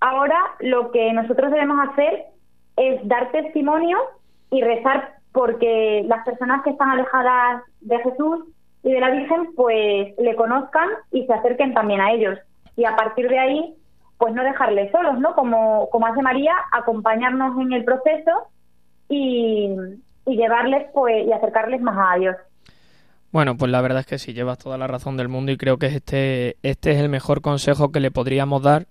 ahora 0.00 0.36
lo 0.60 0.90
que 0.90 1.12
nosotros 1.12 1.50
debemos 1.50 1.88
hacer 1.88 2.26
es 2.76 3.06
dar 3.06 3.30
testimonio 3.32 3.98
y 4.50 4.62
rezar 4.62 5.14
porque 5.32 6.04
las 6.06 6.24
personas 6.24 6.62
que 6.62 6.70
están 6.70 6.90
alejadas 6.90 7.62
de 7.80 7.98
Jesús 7.98 8.44
y 8.82 8.92
de 8.92 9.00
la 9.00 9.10
Virgen 9.10 9.54
pues 9.56 10.14
le 10.18 10.36
conozcan 10.36 10.88
y 11.10 11.26
se 11.26 11.32
acerquen 11.32 11.74
también 11.74 12.00
a 12.00 12.12
ellos. 12.12 12.38
Y 12.76 12.84
a 12.84 12.96
partir 12.96 13.28
de 13.28 13.38
ahí, 13.38 13.74
pues 14.18 14.34
no 14.34 14.44
dejarles 14.44 14.92
solos, 14.92 15.18
¿no? 15.18 15.34
Como, 15.34 15.88
como 15.90 16.06
hace 16.06 16.22
María, 16.22 16.54
acompañarnos 16.72 17.58
en 17.60 17.72
el 17.72 17.84
proceso 17.84 18.48
y, 19.08 19.74
y 20.26 20.36
llevarles 20.36 20.86
pues 20.92 21.26
y 21.26 21.32
acercarles 21.32 21.80
más 21.80 21.96
a 21.98 22.18
Dios. 22.18 22.36
Bueno, 23.32 23.56
pues 23.56 23.70
la 23.72 23.80
verdad 23.80 24.00
es 24.00 24.06
que 24.06 24.18
sí, 24.18 24.32
llevas 24.32 24.58
toda 24.58 24.78
la 24.78 24.86
razón 24.86 25.16
del 25.16 25.28
mundo 25.28 25.50
y 25.50 25.56
creo 25.56 25.76
que 25.76 25.86
este, 25.86 26.56
este 26.62 26.92
es 26.92 26.98
el 26.98 27.08
mejor 27.08 27.40
consejo 27.40 27.90
que 27.90 27.98
le 27.98 28.12
podríamos 28.12 28.62
dar 28.62 28.86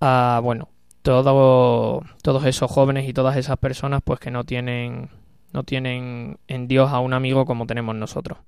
a, 0.00 0.40
bueno, 0.42 0.68
todo, 1.02 2.02
todos 2.22 2.44
esos 2.44 2.70
jóvenes 2.70 3.08
y 3.08 3.12
todas 3.12 3.36
esas 3.36 3.56
personas 3.56 4.00
pues 4.04 4.20
que 4.20 4.30
no 4.30 4.44
tienen, 4.44 5.08
no 5.52 5.62
tienen 5.62 6.38
en 6.48 6.68
Dios 6.68 6.90
a 6.90 7.00
un 7.00 7.14
amigo 7.14 7.44
como 7.44 7.66
tenemos 7.66 7.94
nosotros. 7.94 8.38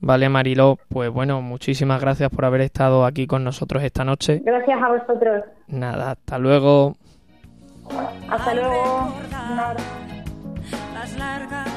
Vale, 0.00 0.28
Mariló, 0.28 0.78
pues 0.88 1.10
bueno, 1.10 1.42
muchísimas 1.42 2.00
gracias 2.00 2.30
por 2.30 2.44
haber 2.44 2.60
estado 2.60 3.04
aquí 3.04 3.26
con 3.26 3.42
nosotros 3.42 3.82
esta 3.82 4.04
noche. 4.04 4.40
Gracias 4.44 4.80
a 4.80 4.88
vosotros. 4.88 5.44
Nada, 5.66 6.12
hasta 6.12 6.38
luego. 6.38 6.94
Hasta 8.28 8.54
luego. 8.54 9.14
Las 10.94 11.18
largas 11.18 11.67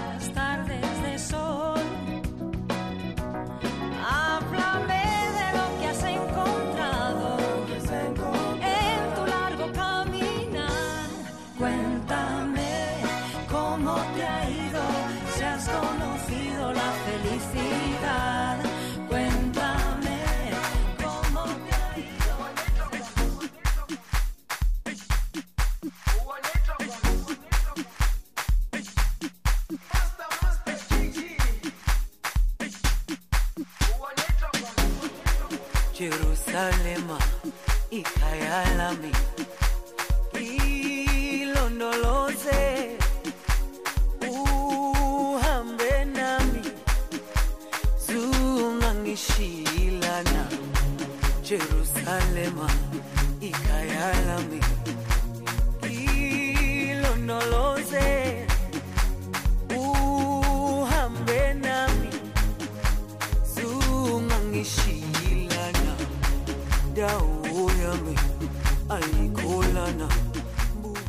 Jerusalema 36.51 37.17
ikayalami 37.91 39.11
ilondoloze 41.41 42.97
uhambe 44.29 46.05
nami. 46.05 46.61
Zungangishilana 48.07 50.47
Jerusalema 51.43 52.69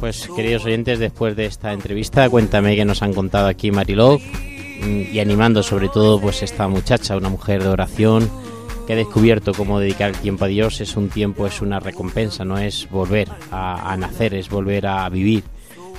Pues 0.03 0.28
queridos 0.34 0.64
oyentes, 0.64 0.98
después 0.98 1.36
de 1.36 1.46
esta 1.46 1.72
entrevista, 1.72 2.28
cuéntame 2.28 2.74
qué 2.74 2.84
nos 2.84 3.03
han 3.03 3.14
contado 3.14 3.46
aquí 3.46 3.70
Mariló 3.70 4.18
mm, 4.18 5.14
y 5.14 5.20
animando 5.20 5.62
sobre 5.62 5.88
todo 5.88 6.20
pues 6.20 6.42
esta 6.42 6.66
muchacha, 6.66 7.16
una 7.16 7.28
mujer 7.28 7.62
de 7.62 7.68
oración 7.68 8.28
que 8.84 8.94
ha 8.94 8.96
descubierto 8.96 9.55
cómo 9.55 9.78
dedicar 9.78 10.11
el 10.11 10.16
tiempo 10.16 10.44
a 10.44 10.48
Dios 10.48 10.80
es 10.80 10.96
un 10.96 11.09
tiempo, 11.09 11.46
es 11.46 11.62
una 11.62 11.78
recompensa, 11.78 12.44
no 12.44 12.59
es 12.59 12.90
volver 12.90 13.28
a, 13.53 13.92
a 13.92 13.96
nacer, 13.96 14.34
es 14.34 14.50
volver 14.50 14.88
a 14.88 15.09
vivir 15.09 15.44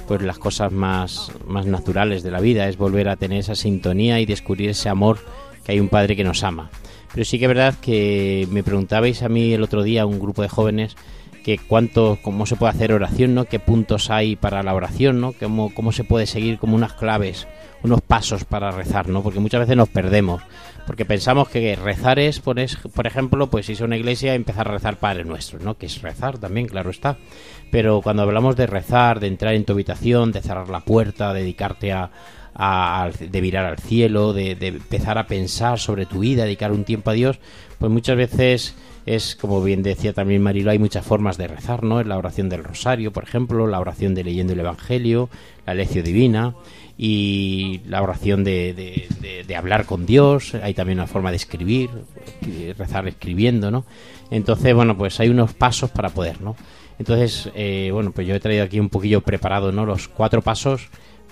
pues 0.06 0.22
las 0.22 0.38
cosas 0.38 0.70
más, 0.74 1.32
más 1.48 1.66
naturales 1.66 2.24
de 2.24 2.32
la 2.32 2.42
vida, 2.42 2.68
es 2.68 2.76
volver 2.76 3.08
a 3.08 3.16
tener 3.16 3.40
esa 3.40 3.56
sintonía 3.56 4.20
y 4.20 4.26
descubrir 4.26 4.72
ese 4.72 4.90
amor 4.90 5.20
que 5.64 5.72
hay 5.72 5.80
un 5.80 5.88
padre 5.88 6.18
que 6.18 6.26
nos 6.26 6.44
ama. 6.44 6.70
Pero 7.14 7.24
sí 7.24 7.40
que 7.40 7.46
es 7.46 7.50
verdad 7.50 7.76
que 7.82 8.50
me 8.52 8.64
preguntabais 8.64 9.24
a 9.24 9.30
mí 9.30 9.54
el 9.54 9.64
otro 9.64 9.82
día, 9.82 10.06
un 10.06 10.20
grupo 10.20 10.42
de 10.42 10.50
jóvenes, 10.50 10.98
que 11.44 11.58
cuánto, 11.58 12.18
cómo 12.22 12.46
se 12.46 12.56
puede 12.56 12.72
hacer 12.72 12.94
oración, 12.94 13.36
¿no? 13.36 13.46
Qué 13.46 13.60
puntos 13.60 14.10
hay 14.10 14.36
para 14.36 14.64
la 14.64 14.74
oración, 14.74 15.20
¿no? 15.20 15.34
Cómo, 15.34 15.74
cómo 15.74 15.92
se 15.92 16.04
puede 16.04 16.26
seguir 16.26 16.58
como 16.58 16.76
unas 16.76 16.94
claves, 16.94 17.48
unos 17.84 18.02
pasos 18.02 18.46
para 18.46 18.72
rezar, 18.72 19.10
¿no? 19.10 19.22
Porque 19.22 19.40
muchas 19.42 19.60
veces 19.60 19.76
nos 19.76 19.90
perdemos, 19.90 20.42
porque 20.88 21.04
pensamos 21.06 21.50
que 21.50 21.76
rezar 21.76 22.18
es, 22.20 22.40
por, 22.40 22.58
ejemplo, 22.60 23.50
pues 23.50 23.70
irse 23.70 23.84
a 23.84 23.86
una 23.86 23.98
iglesia 23.98 24.34
y 24.34 24.36
empezar 24.38 24.68
a 24.70 24.72
rezar 24.72 24.98
Padre 24.98 25.26
Nuestro, 25.26 25.60
¿no? 25.60 25.78
Que 25.78 25.88
es 25.88 26.02
rezar 26.02 26.38
también, 26.38 26.68
claro 26.68 26.90
está. 26.90 27.18
Pero 27.72 28.02
cuando 28.02 28.24
hablamos 28.24 28.56
de 28.56 28.68
rezar, 28.68 29.20
de 29.20 29.28
entrar 29.28 29.54
en 29.54 29.66
tu 29.66 29.74
habitación, 29.74 30.32
de 30.32 30.42
cerrar 30.42 30.70
la 30.70 30.80
puerta, 30.86 31.34
dedicarte 31.34 31.92
a, 31.92 32.10
a- 32.56 33.10
de 33.20 33.42
mirar 33.42 33.66
al 33.66 33.80
cielo, 33.80 34.32
de, 34.32 34.56
de 34.56 34.68
empezar 34.68 35.18
a 35.18 35.28
pensar 35.28 35.78
sobre 35.80 36.06
tu 36.06 36.20
vida, 36.20 36.46
dedicar 36.46 36.72
un 36.72 36.86
tiempo 36.86 37.10
a 37.10 37.14
Dios, 37.14 37.40
pues 37.80 37.92
muchas 37.92 38.16
veces 38.16 38.76
es, 39.06 39.36
como 39.36 39.62
bien 39.64 39.84
decía 39.84 40.14
también 40.14 40.42
Marilo, 40.42 40.72
hay 40.72 40.80
muchas 40.80 41.06
formas 41.06 41.38
de 41.38 41.48
rezar, 41.48 41.84
¿no? 41.84 42.00
Es 42.00 42.08
la 42.08 42.18
oración 42.18 42.50
del 42.50 42.64
rosario, 42.64 43.12
por 43.12 43.24
ejemplo, 43.24 43.68
la 43.68 43.80
oración 43.80 44.16
de 44.16 44.24
leyendo 44.24 44.54
el 44.54 44.60
Evangelio, 44.62 45.30
la 45.66 45.74
lección 45.74 46.06
divina 46.06 46.56
y 46.98 47.82
la 47.88 48.02
oración 48.02 48.44
de, 48.44 48.74
de- 48.74 49.44
de- 49.48 49.56
hablar 49.56 49.86
con 49.86 50.06
Dios, 50.06 50.56
hay 50.56 50.74
también 50.74 51.00
una 51.00 51.08
forma 51.08 51.30
de 51.32 51.38
escribir, 51.38 51.90
rezar 52.78 53.08
escribiendo, 53.08 53.70
¿no? 53.72 53.86
Entonces, 54.32 54.74
bueno, 54.74 54.98
pues 54.98 55.20
hay 55.20 55.30
unos 55.30 55.54
pasos 55.54 55.90
para 55.92 56.10
poder, 56.10 56.42
¿no? 56.42 56.56
Entonces, 57.00 57.50
eh, 57.56 57.90
bueno, 57.94 58.12
pues 58.12 58.28
yo 58.28 58.36
he 58.36 58.40
traído 58.40 58.64
aquí 58.64 58.80
un 58.80 58.90
poquillo 58.90 59.22
preparado, 59.22 59.72
¿no? 59.72 59.86
Los 59.86 60.08
cuatro 60.08 60.42
pasos 60.42 60.88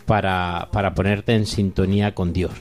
para, 0.06 0.70
para 0.72 0.94
ponerte 0.94 1.34
en 1.34 1.46
sintonía 1.46 2.14
con 2.14 2.34
Dios. 2.34 2.52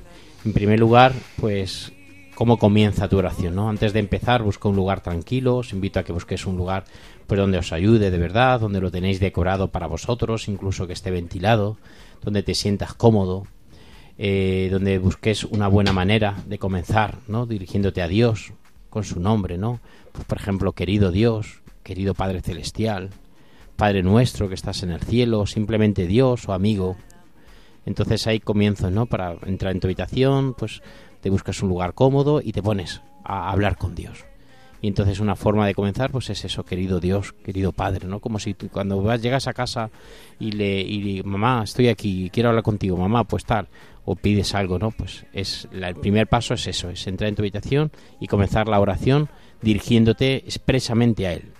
En 0.44 0.52
primer 0.52 0.78
lugar, 0.78 1.12
pues, 1.40 1.92
¿cómo 2.40 2.56
comienza 2.56 3.06
tu 3.06 3.18
oración, 3.18 3.54
no? 3.54 3.68
Antes 3.68 3.92
de 3.92 3.98
empezar, 3.98 4.42
busca 4.42 4.66
un 4.66 4.74
lugar 4.74 5.02
tranquilo, 5.02 5.58
os 5.58 5.74
invito 5.74 6.00
a 6.00 6.04
que 6.04 6.12
busquéis 6.14 6.46
un 6.46 6.56
lugar 6.56 6.84
pues 7.26 7.38
donde 7.38 7.58
os 7.58 7.70
ayude 7.70 8.10
de 8.10 8.16
verdad, 8.16 8.60
donde 8.60 8.80
lo 8.80 8.90
tenéis 8.90 9.20
decorado 9.20 9.68
para 9.68 9.86
vosotros, 9.86 10.48
incluso 10.48 10.86
que 10.86 10.94
esté 10.94 11.10
ventilado, 11.10 11.76
donde 12.22 12.42
te 12.42 12.54
sientas 12.54 12.94
cómodo, 12.94 13.46
eh, 14.16 14.70
donde 14.72 14.98
busques 14.98 15.44
una 15.44 15.68
buena 15.68 15.92
manera 15.92 16.42
de 16.46 16.58
comenzar, 16.58 17.18
¿no? 17.28 17.44
Dirigiéndote 17.44 18.00
a 18.00 18.08
Dios 18.08 18.54
con 18.88 19.04
su 19.04 19.20
nombre, 19.20 19.58
¿no? 19.58 19.80
Pues, 20.12 20.24
por 20.24 20.38
ejemplo, 20.38 20.72
querido 20.72 21.12
Dios, 21.12 21.60
querido 21.82 22.14
Padre 22.14 22.40
Celestial, 22.40 23.10
Padre 23.76 24.02
nuestro 24.02 24.48
que 24.48 24.54
estás 24.54 24.82
en 24.82 24.92
el 24.92 25.00
cielo, 25.00 25.44
simplemente 25.44 26.06
Dios 26.06 26.48
o 26.48 26.54
amigo. 26.54 26.96
Entonces 27.84 28.26
hay 28.26 28.40
comienzos, 28.40 28.92
¿no? 28.92 29.04
Para 29.04 29.36
entrar 29.44 29.72
en 29.74 29.80
tu 29.80 29.88
habitación, 29.88 30.54
pues 30.54 30.80
te 31.20 31.30
buscas 31.30 31.62
un 31.62 31.68
lugar 31.68 31.94
cómodo 31.94 32.40
y 32.42 32.52
te 32.52 32.62
pones 32.62 33.02
a 33.24 33.50
hablar 33.50 33.76
con 33.76 33.94
Dios. 33.94 34.24
Y 34.82 34.88
entonces 34.88 35.20
una 35.20 35.36
forma 35.36 35.66
de 35.66 35.74
comenzar 35.74 36.10
pues 36.10 36.30
es 36.30 36.42
eso, 36.44 36.64
querido 36.64 37.00
Dios, 37.00 37.34
querido 37.44 37.72
Padre, 37.72 38.06
¿no? 38.08 38.20
Como 38.20 38.38
si 38.38 38.54
tú 38.54 38.68
cuando 38.70 39.02
vas, 39.02 39.20
llegas 39.20 39.46
a 39.46 39.52
casa 39.52 39.90
y 40.38 40.52
le 40.52 40.80
y 40.80 41.22
mamá, 41.22 41.62
estoy 41.64 41.88
aquí, 41.88 42.30
quiero 42.32 42.48
hablar 42.48 42.64
contigo, 42.64 42.96
mamá, 42.96 43.24
pues 43.24 43.44
tal, 43.44 43.68
o 44.06 44.16
pides 44.16 44.54
algo, 44.54 44.78
¿no? 44.78 44.90
Pues 44.90 45.26
es 45.34 45.68
la- 45.70 45.88
el 45.90 45.96
primer 45.96 46.28
paso 46.28 46.54
es 46.54 46.66
eso, 46.66 46.88
es 46.88 47.06
entrar 47.06 47.28
en 47.28 47.34
tu 47.34 47.42
habitación 47.42 47.92
y 48.20 48.26
comenzar 48.26 48.68
la 48.68 48.80
oración 48.80 49.28
dirigiéndote 49.60 50.36
expresamente 50.36 51.26
a 51.26 51.34
él, 51.34 51.52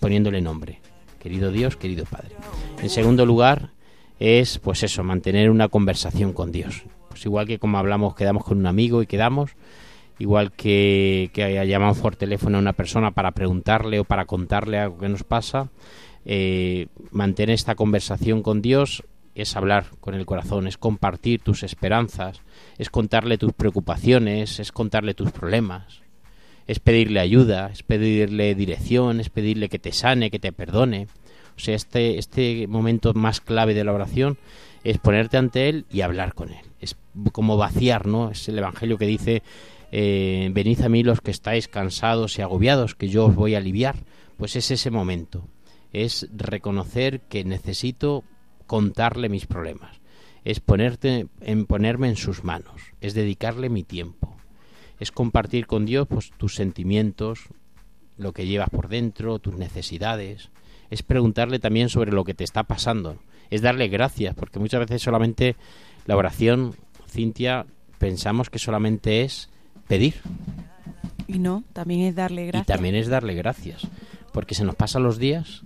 poniéndole 0.00 0.42
nombre, 0.42 0.80
querido 1.18 1.50
Dios, 1.50 1.76
querido 1.76 2.04
Padre. 2.04 2.34
En 2.82 2.90
segundo 2.90 3.24
lugar 3.24 3.70
es 4.18 4.58
pues 4.58 4.82
eso, 4.82 5.02
mantener 5.02 5.50
una 5.50 5.68
conversación 5.68 6.34
con 6.34 6.52
Dios. 6.52 6.82
Pues 7.20 7.26
igual 7.26 7.46
que 7.46 7.58
como 7.58 7.76
hablamos, 7.76 8.14
quedamos 8.14 8.44
con 8.44 8.56
un 8.56 8.66
amigo 8.66 9.02
y 9.02 9.06
quedamos, 9.06 9.50
igual 10.18 10.52
que, 10.52 11.28
que 11.34 11.66
llamamos 11.66 11.98
por 11.98 12.16
teléfono 12.16 12.56
a 12.56 12.60
una 12.62 12.72
persona 12.72 13.10
para 13.10 13.32
preguntarle 13.32 14.00
o 14.00 14.04
para 14.04 14.24
contarle 14.24 14.78
algo 14.78 14.96
que 14.96 15.10
nos 15.10 15.22
pasa, 15.22 15.68
eh, 16.24 16.86
mantener 17.10 17.52
esta 17.52 17.74
conversación 17.74 18.42
con 18.42 18.62
Dios 18.62 19.04
es 19.34 19.54
hablar 19.54 19.84
con 20.00 20.14
el 20.14 20.24
corazón, 20.24 20.66
es 20.66 20.78
compartir 20.78 21.42
tus 21.42 21.62
esperanzas, 21.62 22.40
es 22.78 22.88
contarle 22.88 23.36
tus 23.36 23.52
preocupaciones, 23.52 24.58
es 24.58 24.72
contarle 24.72 25.12
tus 25.12 25.30
problemas, 25.30 26.00
es 26.66 26.80
pedirle 26.80 27.20
ayuda, 27.20 27.68
es 27.70 27.82
pedirle 27.82 28.54
dirección, 28.54 29.20
es 29.20 29.28
pedirle 29.28 29.68
que 29.68 29.78
te 29.78 29.92
sane, 29.92 30.30
que 30.30 30.38
te 30.38 30.52
perdone. 30.52 31.06
O 31.54 31.60
sea, 31.60 31.74
este, 31.74 32.18
este 32.18 32.66
momento 32.66 33.12
más 33.12 33.42
clave 33.42 33.74
de 33.74 33.84
la 33.84 33.92
oración 33.92 34.38
es 34.84 34.96
ponerte 34.96 35.36
ante 35.36 35.68
Él 35.68 35.84
y 35.90 36.00
hablar 36.00 36.32
con 36.32 36.48
Él. 36.48 36.69
Es 36.80 36.96
como 37.32 37.56
vaciar, 37.56 38.06
¿no? 38.06 38.30
Es 38.30 38.48
el 38.48 38.58
Evangelio 38.58 38.98
que 38.98 39.06
dice, 39.06 39.42
eh, 39.92 40.50
venid 40.52 40.80
a 40.82 40.88
mí 40.88 41.02
los 41.02 41.20
que 41.20 41.30
estáis 41.30 41.68
cansados 41.68 42.38
y 42.38 42.42
agobiados, 42.42 42.94
que 42.94 43.08
yo 43.08 43.26
os 43.26 43.34
voy 43.34 43.54
a 43.54 43.58
aliviar. 43.58 43.96
Pues 44.36 44.56
es 44.56 44.70
ese 44.70 44.90
momento. 44.90 45.46
Es 45.92 46.28
reconocer 46.34 47.20
que 47.22 47.44
necesito 47.44 48.24
contarle 48.66 49.28
mis 49.28 49.46
problemas. 49.46 50.00
Es 50.44 50.60
ponerte, 50.60 51.26
en 51.40 51.66
ponerme 51.66 52.08
en 52.08 52.16
sus 52.16 52.44
manos. 52.44 52.80
Es 53.00 53.14
dedicarle 53.14 53.68
mi 53.68 53.82
tiempo. 53.82 54.36
Es 54.98 55.12
compartir 55.12 55.66
con 55.66 55.86
Dios 55.86 56.06
pues, 56.08 56.30
tus 56.36 56.54
sentimientos, 56.54 57.48
lo 58.16 58.32
que 58.32 58.46
llevas 58.46 58.70
por 58.70 58.88
dentro, 58.88 59.38
tus 59.38 59.56
necesidades. 59.56 60.50
Es 60.90 61.02
preguntarle 61.02 61.58
también 61.58 61.88
sobre 61.88 62.12
lo 62.12 62.24
que 62.24 62.34
te 62.34 62.44
está 62.44 62.64
pasando. 62.64 63.18
Es 63.50 63.62
darle 63.62 63.88
gracias, 63.88 64.34
porque 64.34 64.58
muchas 64.58 64.80
veces 64.80 65.02
solamente 65.02 65.56
la 66.10 66.16
oración, 66.16 66.74
Cintia, 67.08 67.66
pensamos 67.98 68.50
que 68.50 68.58
solamente 68.58 69.22
es 69.22 69.48
pedir. 69.86 70.14
Y 71.28 71.38
no, 71.38 71.62
también 71.72 72.00
es 72.00 72.16
darle 72.16 72.46
gracias. 72.46 72.64
Y 72.64 72.66
también 72.66 72.96
es 72.96 73.06
darle 73.06 73.34
gracias. 73.34 73.86
Porque 74.32 74.56
se 74.56 74.64
nos 74.64 74.74
pasan 74.74 75.04
los 75.04 75.18
días 75.18 75.62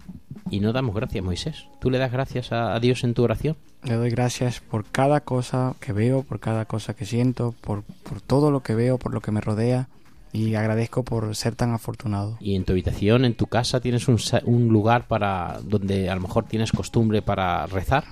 y 0.51 0.61
no 0.61 0.75
damos 0.75 0.95
gracias, 0.95 1.25
Moisés. 1.25 1.65
¿Tú 1.81 1.91
le 1.91 1.97
das 1.97 2.13
gracias 2.13 2.53
a, 2.53 2.75
a 2.75 2.81
Dios 2.81 3.05
en 3.05 3.15
tu 3.15 3.23
oración? 3.23 3.57
Le 3.85 3.95
doy 3.95 4.11
gracias 4.11 4.61
por 4.61 4.85
cada 4.85 5.21
cosa 5.21 5.77
que 5.81 5.95
veo, 5.95 6.23
por 6.25 6.41
cada 6.41 6.67
cosa 6.67 6.93
que 6.95 7.07
siento, 7.07 7.55
por, 7.63 7.83
por 7.83 8.21
todo 8.21 8.51
lo 8.51 8.63
que 8.63 8.75
veo, 8.75 8.99
por 8.99 9.15
lo 9.15 9.23
que 9.23 9.31
me 9.33 9.41
rodea. 9.41 9.89
Y 10.31 10.57
agradezco 10.57 11.05
por 11.05 11.35
ser 11.37 11.55
tan 11.55 11.73
afortunado. 11.73 12.37
Y 12.39 12.55
en 12.55 12.65
tu 12.65 12.73
habitación, 12.73 13.25
en 13.25 13.35
tu 13.35 13.47
casa, 13.47 13.81
tienes 13.81 14.09
un, 14.09 14.19
sa- 14.19 14.43
un 14.45 14.69
lugar 14.69 15.07
para 15.07 15.59
donde 15.63 16.11
a 16.11 16.15
lo 16.15 16.21
mejor 16.21 16.45
tienes 16.45 16.71
costumbre 16.71 17.23
para 17.23 17.65
rezar. 17.67 18.05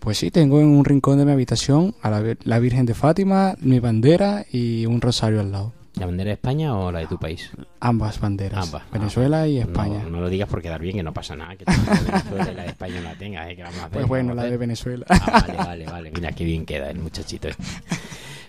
Pues 0.00 0.18
sí, 0.18 0.30
tengo 0.30 0.60
en 0.60 0.66
un 0.68 0.84
rincón 0.84 1.18
de 1.18 1.24
mi 1.26 1.32
habitación 1.32 1.94
a 2.02 2.10
la, 2.10 2.20
Vir- 2.22 2.38
la 2.44 2.58
Virgen 2.58 2.86
de 2.86 2.94
Fátima, 2.94 3.54
mi 3.60 3.80
bandera 3.80 4.44
y 4.50 4.86
un 4.86 5.00
rosario 5.00 5.40
al 5.40 5.52
lado. 5.52 5.72
¿La 5.96 6.06
bandera 6.06 6.28
de 6.28 6.34
España 6.34 6.74
o 6.74 6.90
la 6.90 7.00
de 7.00 7.06
tu 7.06 7.18
país? 7.18 7.50
Ambas 7.80 8.18
banderas. 8.20 8.64
Ambas. 8.66 8.82
Venezuela 8.92 9.46
y 9.46 9.56
No, 9.56 9.62
España. 9.62 10.02
No, 10.08 10.20
lo 10.20 10.28
digas 10.30 10.48
por 10.48 10.62
quedar 10.62 10.80
bien, 10.80 10.96
que 10.96 11.02
no 11.02 11.12
pasa 11.12 11.36
nada. 11.36 11.54
Que 11.56 11.64
la 11.66 11.74
de 11.74 12.04
Venezuela 12.10 12.52
y 12.52 12.54
la 12.54 12.62
de 12.62 12.68
España 12.68 12.94
no 12.96 13.02
la 13.10 13.14
tengas. 13.16 13.50
¿eh? 13.50 13.56
Pues 13.58 13.90
¿Qué 13.92 14.04
bueno, 14.04 14.34
la 14.34 14.44
de? 14.44 14.56
Venezuela. 14.56 15.04
Ah, 15.10 15.44
vale, 15.46 15.56
vale, 15.58 15.86
vale. 15.86 16.10
Mira 16.12 16.32
qué 16.32 16.44
bien 16.44 16.64
queda 16.64 16.90
el 16.90 16.98
muchachito. 17.00 17.48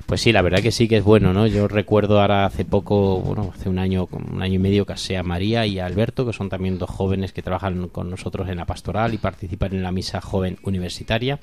Pues 0.05 0.21
sí, 0.21 0.31
la 0.31 0.41
verdad 0.41 0.61
que 0.61 0.71
sí 0.71 0.87
que 0.87 0.97
es 0.97 1.03
bueno, 1.03 1.33
¿no? 1.33 1.47
Yo 1.47 1.67
recuerdo 1.67 2.19
ahora 2.19 2.45
hace 2.45 2.65
poco, 2.65 3.19
bueno, 3.19 3.53
hace 3.55 3.69
un 3.69 3.79
año, 3.79 4.07
un 4.11 4.41
año 4.41 4.55
y 4.55 4.59
medio 4.59 4.85
casé 4.85 5.17
a 5.17 5.23
María 5.23 5.65
y 5.65 5.79
a 5.79 5.85
Alberto, 5.85 6.25
que 6.25 6.33
son 6.33 6.49
también 6.49 6.77
dos 6.77 6.89
jóvenes 6.89 7.33
que 7.33 7.41
trabajan 7.41 7.87
con 7.87 8.09
nosotros 8.09 8.49
en 8.49 8.57
la 8.57 8.65
pastoral 8.65 9.13
y 9.13 9.17
participan 9.17 9.73
en 9.73 9.83
la 9.83 9.91
misa 9.91 10.19
joven 10.19 10.57
universitaria. 10.63 11.39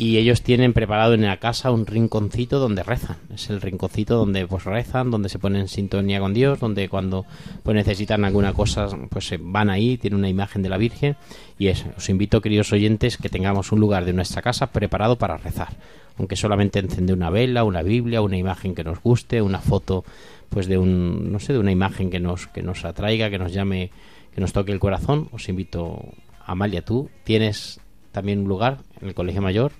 Y 0.00 0.16
ellos 0.18 0.42
tienen 0.42 0.74
preparado 0.74 1.14
en 1.14 1.22
la 1.22 1.38
casa 1.38 1.72
un 1.72 1.84
rinconcito 1.84 2.60
donde 2.60 2.84
rezan. 2.84 3.16
Es 3.34 3.50
el 3.50 3.60
rinconcito 3.60 4.16
donde 4.16 4.46
pues 4.46 4.62
rezan, 4.62 5.10
donde 5.10 5.28
se 5.28 5.40
ponen 5.40 5.62
en 5.62 5.68
sintonía 5.68 6.20
con 6.20 6.32
Dios, 6.32 6.60
donde 6.60 6.88
cuando 6.88 7.26
pues 7.64 7.74
necesitan 7.74 8.24
alguna 8.24 8.52
cosa 8.52 8.86
pues 9.10 9.34
van 9.40 9.70
ahí, 9.70 9.98
tiene 9.98 10.14
una 10.14 10.28
imagen 10.28 10.62
de 10.62 10.68
la 10.68 10.76
Virgen 10.76 11.16
y 11.58 11.66
eso. 11.66 11.86
Os 11.96 12.08
invito, 12.10 12.40
queridos 12.40 12.72
oyentes, 12.72 13.16
que 13.16 13.28
tengamos 13.28 13.72
un 13.72 13.80
lugar 13.80 14.04
de 14.04 14.12
nuestra 14.12 14.40
casa 14.40 14.68
preparado 14.68 15.18
para 15.18 15.36
rezar. 15.36 15.70
Aunque 16.16 16.36
solamente 16.36 16.78
encender 16.78 17.16
una 17.16 17.30
vela, 17.30 17.64
una 17.64 17.82
Biblia, 17.82 18.22
una 18.22 18.36
imagen 18.36 18.76
que 18.76 18.84
nos 18.84 19.02
guste, 19.02 19.42
una 19.42 19.58
foto 19.58 20.04
pues 20.48 20.68
de 20.68 20.78
un 20.78 21.32
no 21.32 21.40
sé, 21.40 21.54
de 21.54 21.58
una 21.58 21.72
imagen 21.72 22.08
que 22.08 22.20
nos 22.20 22.46
que 22.46 22.62
nos 22.62 22.84
atraiga, 22.84 23.30
que 23.30 23.38
nos 23.40 23.52
llame, 23.52 23.90
que 24.32 24.40
nos 24.40 24.52
toque 24.52 24.70
el 24.70 24.78
corazón. 24.78 25.28
Os 25.32 25.48
invito 25.48 26.04
Amalia, 26.46 26.84
tú 26.84 27.10
tienes 27.24 27.80
también 28.12 28.38
un 28.38 28.48
lugar 28.48 28.78
en 29.00 29.08
el 29.08 29.14
Colegio 29.14 29.42
Mayor 29.42 29.72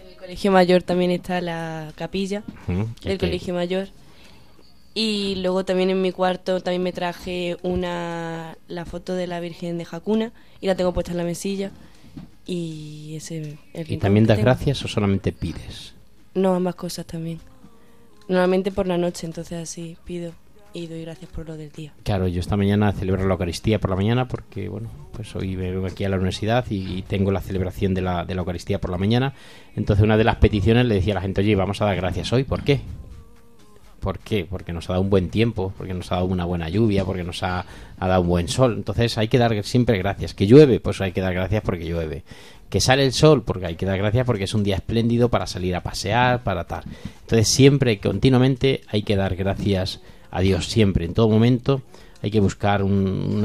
En 0.00 0.08
el 0.08 0.16
colegio 0.16 0.52
mayor 0.52 0.82
también 0.82 1.10
está 1.10 1.40
la 1.40 1.92
capilla 1.96 2.42
del 2.66 2.86
el 3.12 3.18
colegio 3.18 3.54
mayor. 3.54 3.88
Y 4.94 5.36
luego 5.36 5.64
también 5.64 5.90
en 5.90 6.02
mi 6.02 6.10
cuarto 6.12 6.60
también 6.60 6.82
me 6.82 6.92
traje 6.92 7.56
una 7.62 8.56
la 8.66 8.84
foto 8.84 9.14
de 9.14 9.26
la 9.28 9.38
Virgen 9.38 9.78
de 9.78 9.84
Jacuna 9.84 10.32
y 10.60 10.66
la 10.66 10.74
tengo 10.74 10.92
puesta 10.92 11.12
en 11.12 11.18
la 11.18 11.24
mesilla. 11.24 11.70
Y 12.46 13.14
ese 13.16 13.58
el 13.74 13.92
¿Y 13.92 13.98
también 13.98 14.26
das 14.26 14.38
tengo. 14.38 14.46
gracias 14.46 14.82
o 14.84 14.88
solamente 14.88 15.32
pides? 15.32 15.94
No, 16.34 16.54
ambas 16.54 16.74
cosas 16.74 17.06
también. 17.06 17.38
Normalmente 18.26 18.72
por 18.72 18.86
la 18.86 18.98
noche, 18.98 19.26
entonces 19.26 19.62
así 19.62 19.96
pido 20.04 20.32
y 20.72 20.86
doy 20.86 21.02
gracias 21.02 21.30
por 21.30 21.46
lo 21.46 21.56
del 21.56 21.70
día. 21.70 21.92
Claro, 22.02 22.28
yo 22.28 22.40
esta 22.40 22.56
mañana 22.56 22.92
celebro 22.92 23.26
la 23.26 23.34
Eucaristía 23.34 23.78
por 23.78 23.90
la 23.90 23.96
mañana 23.96 24.28
porque, 24.28 24.68
bueno, 24.68 24.90
pues 25.12 25.34
hoy 25.34 25.56
vengo 25.56 25.86
aquí 25.86 26.04
a 26.04 26.08
la 26.08 26.16
universidad 26.16 26.64
y, 26.70 27.02
tengo 27.02 27.30
la 27.30 27.40
celebración 27.40 27.94
de 27.94 28.02
la, 28.02 28.24
de 28.24 28.34
la 28.34 28.40
Eucaristía 28.40 28.80
por 28.80 28.90
la 28.90 28.98
mañana. 28.98 29.34
Entonces 29.76 30.04
una 30.04 30.16
de 30.16 30.24
las 30.24 30.36
peticiones 30.36 30.86
le 30.86 30.96
decía 30.96 31.14
a 31.14 31.16
la 31.16 31.20
gente, 31.22 31.40
oye, 31.40 31.54
vamos 31.54 31.80
a 31.80 31.86
dar 31.86 31.96
gracias 31.96 32.32
hoy. 32.32 32.44
¿Por 32.44 32.62
qué? 32.62 32.80
¿Por 34.00 34.20
qué? 34.20 34.46
Porque 34.48 34.72
nos 34.72 34.88
ha 34.88 34.92
dado 34.92 35.02
un 35.02 35.10
buen 35.10 35.28
tiempo, 35.28 35.72
porque 35.76 35.92
nos 35.92 36.12
ha 36.12 36.16
dado 36.16 36.26
una 36.26 36.44
buena 36.44 36.68
lluvia, 36.68 37.04
porque 37.04 37.24
nos 37.24 37.42
ha, 37.42 37.64
ha 37.98 38.08
dado 38.08 38.22
un 38.22 38.28
buen 38.28 38.48
sol. 38.48 38.74
Entonces 38.76 39.18
hay 39.18 39.28
que 39.28 39.38
dar 39.38 39.62
siempre 39.64 39.98
gracias. 39.98 40.34
Que 40.34 40.46
llueve, 40.46 40.80
pues 40.80 41.00
hay 41.00 41.12
que 41.12 41.20
dar 41.20 41.34
gracias 41.34 41.62
porque 41.62 41.86
llueve. 41.86 42.22
Que 42.70 42.80
sale 42.80 43.04
el 43.04 43.12
sol, 43.12 43.42
porque 43.42 43.66
hay 43.66 43.74
que 43.74 43.86
dar 43.86 43.98
gracias 43.98 44.24
porque 44.24 44.44
es 44.44 44.54
un 44.54 44.62
día 44.62 44.76
espléndido 44.76 45.30
para 45.30 45.46
salir 45.46 45.74
a 45.74 45.82
pasear, 45.82 46.44
para 46.44 46.64
tal. 46.64 46.84
Entonces 47.22 47.48
siempre, 47.48 47.98
continuamente, 47.98 48.82
hay 48.88 49.02
que 49.02 49.16
dar 49.16 49.34
gracias 49.34 50.00
a 50.30 50.40
Dios, 50.40 50.66
siempre, 50.66 51.04
en 51.04 51.14
todo 51.14 51.28
momento. 51.28 51.82
Hay 52.20 52.32
que 52.32 52.40
buscar 52.40 52.82
un, 52.82 53.40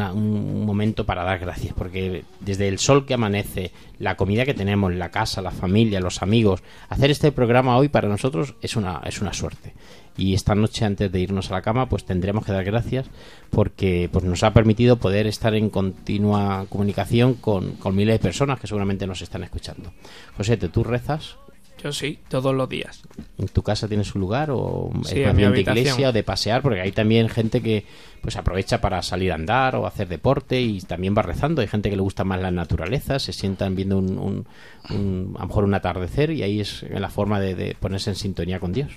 momento 0.66 1.06
para 1.06 1.24
dar 1.24 1.38
gracias, 1.38 1.76
porque 1.76 2.24
desde 2.40 2.68
el 2.68 2.80
sol 2.80 3.06
que 3.06 3.14
amanece, 3.14 3.72
la 4.00 4.18
comida 4.18 4.46
que 4.46 4.56
tenemos, 4.56 4.92
la 4.96 5.12
casa, 5.12 5.44
la 5.44 5.52
familia, 5.52 6.00
los 6.00 6.24
amigos, 6.24 6.64
hacer 6.90 7.12
este 7.12 7.32
programa 7.32 7.78
hoy 7.78 7.90
para 7.90 8.10
nosotros 8.10 8.56
es 8.62 8.76
una, 8.76 9.00
es 9.06 9.22
una 9.22 9.32
suerte. 9.32 9.74
Y 10.18 10.34
esta 10.34 10.56
noche, 10.56 10.86
antes 10.86 11.12
de 11.12 11.20
irnos 11.20 11.52
a 11.52 11.54
la 11.54 11.62
cama, 11.62 11.88
pues 11.88 12.04
tendremos 12.04 12.46
que 12.46 12.52
dar 12.52 12.64
gracias 12.64 13.06
porque 13.52 14.10
pues, 14.12 14.26
nos 14.26 14.42
ha 14.44 14.54
permitido 14.54 14.98
poder 14.98 15.28
estar 15.28 15.54
en 15.54 15.70
continua 15.70 16.66
comunicación 16.68 17.36
con, 17.36 17.74
con 17.74 17.96
miles 17.96 18.16
de 18.16 18.20
personas 18.20 18.60
que 18.60 18.68
seguramente 18.68 19.06
nos 19.06 19.22
están 19.22 19.44
escuchando. 19.44 19.92
José, 20.36 20.58
¿tú 20.58 20.84
rezas? 20.84 21.38
Yo 21.84 21.92
sí, 21.92 22.20
todos 22.30 22.56
los 22.56 22.70
días. 22.70 23.04
¿En 23.38 23.48
tu 23.50 23.62
casa 23.62 23.90
tienes 23.90 24.16
un 24.16 24.22
lugar 24.22 24.50
o 24.52 24.90
Sí, 25.04 25.20
es 25.20 25.28
más 25.28 25.36
bien 25.36 25.52
de 25.52 25.60
iglesia 25.62 26.10
o 26.10 26.12
de 26.14 26.24
pasear? 26.24 26.62
Porque 26.62 26.80
hay 26.80 26.94
también 26.94 27.28
gente 27.28 27.62
que 27.62 27.86
pues 28.22 28.38
aprovecha 28.38 28.80
para 28.80 29.02
salir 29.02 29.34
a 29.34 29.36
andar 29.36 29.76
o 29.76 29.86
hacer 29.86 30.08
deporte 30.08 30.62
y 30.62 30.80
también 30.80 31.14
va 31.18 31.24
rezando. 31.24 31.62
Hay 31.62 31.68
gente 31.68 31.90
que 31.90 31.98
le 31.98 32.02
gusta 32.02 32.24
más 32.24 32.40
la 32.40 32.52
naturaleza, 32.52 33.20
se 33.20 33.34
sientan 33.34 33.76
viendo 33.76 33.98
un, 33.98 34.18
un- 34.18 34.48
un- 34.92 35.36
a 35.38 35.42
lo 35.42 35.48
mejor 35.48 35.66
un 35.66 35.74
atardecer 35.74 36.32
y 36.32 36.42
ahí 36.42 36.62
es 36.62 36.84
la 36.90 37.10
forma 37.10 37.42
de, 37.42 37.54
de 37.56 37.76
ponerse 37.78 38.12
en 38.12 38.16
sintonía 38.16 38.60
con 38.62 38.72
Dios. 38.72 38.92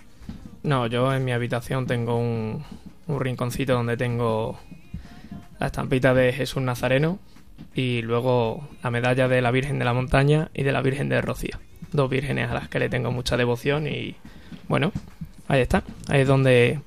No, 0.62 0.86
yo 0.86 1.12
en 1.12 1.24
mi 1.24 1.32
habitación 1.32 1.86
tengo 1.88 2.16
un, 2.16 2.62
un 3.08 3.20
rinconcito 3.20 3.72
donde 3.72 3.96
tengo 3.96 4.58
la 5.58 5.66
estampita 5.66 6.14
de 6.14 6.32
Jesús 6.32 6.62
Nazareno 6.62 7.18
y 7.74 8.02
luego 8.02 8.68
la 8.84 8.90
medalla 8.90 9.26
de 9.26 9.40
la 9.42 9.50
Virgen 9.50 9.78
de 9.80 9.84
la 9.84 9.92
Montaña 9.92 10.50
y 10.54 10.62
de 10.62 10.70
la 10.72 10.82
Virgen 10.82 11.08
de 11.08 11.20
Rocío. 11.20 11.58
Dos 11.96 12.10
vírgenes 12.10 12.50
a 12.50 12.54
las 12.54 12.68
que 12.68 12.78
le 12.78 12.88
tengo 12.88 13.10
mucha 13.10 13.36
devoción 13.36 13.86
y 13.86 14.14
bueno, 14.68 14.92
ahí 15.48 15.62
está. 15.62 15.82
Ahí 16.08 16.20
es 16.20 16.28
donde 16.28 16.80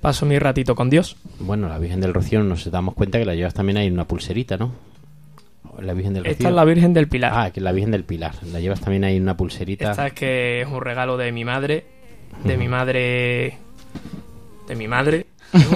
paso 0.00 0.26
mi 0.26 0.38
ratito 0.38 0.74
con 0.74 0.90
Dios. 0.90 1.16
Bueno, 1.38 1.68
la 1.68 1.78
Virgen 1.78 2.00
del 2.00 2.14
Rocío 2.14 2.42
nos 2.42 2.70
damos 2.70 2.94
cuenta 2.94 3.18
que 3.18 3.24
la 3.24 3.34
llevas 3.34 3.54
también 3.54 3.76
ahí 3.76 3.86
en 3.86 3.92
una 3.92 4.06
pulserita, 4.06 4.56
¿no? 4.56 4.72
La 5.80 5.92
Virgen 5.92 6.14
del 6.14 6.24
Esta 6.24 6.32
Rocío. 6.44 6.48
es 6.48 6.54
la 6.54 6.64
Virgen 6.64 6.94
del 6.94 7.08
Pilar. 7.08 7.32
Ah, 7.34 7.50
que 7.50 7.60
es 7.60 7.64
la 7.64 7.72
Virgen 7.72 7.90
del 7.90 8.04
Pilar. 8.04 8.32
La 8.50 8.60
llevas 8.60 8.80
también 8.80 9.04
ahí 9.04 9.16
en 9.16 9.22
una 9.24 9.36
pulserita. 9.36 9.90
Esta 9.90 10.06
es 10.06 10.12
que 10.14 10.62
es 10.62 10.68
un 10.68 10.80
regalo 10.80 11.16
de 11.18 11.30
mi 11.32 11.44
madre. 11.44 11.84
De 12.44 12.56
mi 12.56 12.66
madre. 12.68 13.58
De 14.68 14.74
mi 14.74 14.88
madre. 14.88 15.25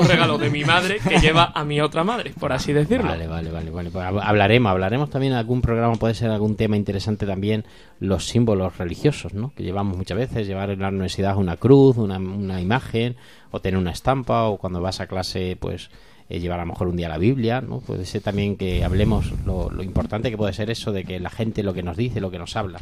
Un 0.01 0.07
regalo 0.09 0.39
de 0.39 0.51
mi 0.51 0.64
madre 0.64 0.99
que 1.07 1.18
lleva 1.18 1.53
a 1.55 1.64
mi 1.64 1.81
otra 1.81 2.05
madre, 2.05 2.33
por 2.39 2.53
así 2.53 2.72
decirlo. 2.72 3.09
Vale, 3.09 3.26
vale, 3.26 3.51
vale. 3.51 3.70
Pues 3.70 3.95
hab- 4.05 4.20
hablaremos, 4.22 4.70
hablaremos 4.70 5.11
también 5.11 5.33
en 5.33 5.39
algún 5.39 5.61
programa, 5.62 5.95
puede 5.95 6.14
ser 6.14 6.31
algún 6.31 6.57
tema 6.57 6.76
interesante 6.76 7.26
también, 7.26 7.64
los 7.99 8.26
símbolos 8.26 8.78
religiosos, 8.78 9.35
¿no? 9.35 9.53
Que 9.57 9.62
llevamos 9.62 9.97
muchas 9.97 10.18
veces, 10.18 10.47
llevar 10.47 10.70
en 10.70 10.81
la 10.81 10.89
universidad 10.89 11.37
una 11.37 11.57
cruz, 11.57 11.97
una, 11.97 12.18
una 12.18 12.61
imagen, 12.61 13.16
o 13.51 13.61
tener 13.61 13.78
una 13.78 13.91
estampa, 13.93 14.45
o 14.45 14.59
cuando 14.59 14.81
vas 14.81 15.01
a 15.01 15.07
clase, 15.07 15.57
pues 15.59 15.91
eh, 16.28 16.39
llevar 16.39 16.61
a 16.61 16.62
lo 16.62 16.68
mejor 16.72 16.87
un 16.89 16.97
día 16.97 17.09
la 17.09 17.18
Biblia, 17.18 17.61
¿no? 17.61 17.81
Puede 17.81 18.05
ser 18.07 18.22
también 18.22 18.57
que 18.57 18.85
hablemos 18.85 19.33
lo, 19.45 19.70
lo 19.70 19.83
importante 19.83 20.31
que 20.31 20.37
puede 20.37 20.53
ser 20.53 20.70
eso 20.70 20.93
de 20.93 21.05
que 21.05 21.18
la 21.18 21.31
gente 21.31 21.62
lo 21.64 21.74
que 21.74 21.83
nos 21.83 21.97
dice, 21.97 22.20
lo 22.20 22.31
que 22.31 22.39
nos 22.39 22.55
habla. 22.57 22.78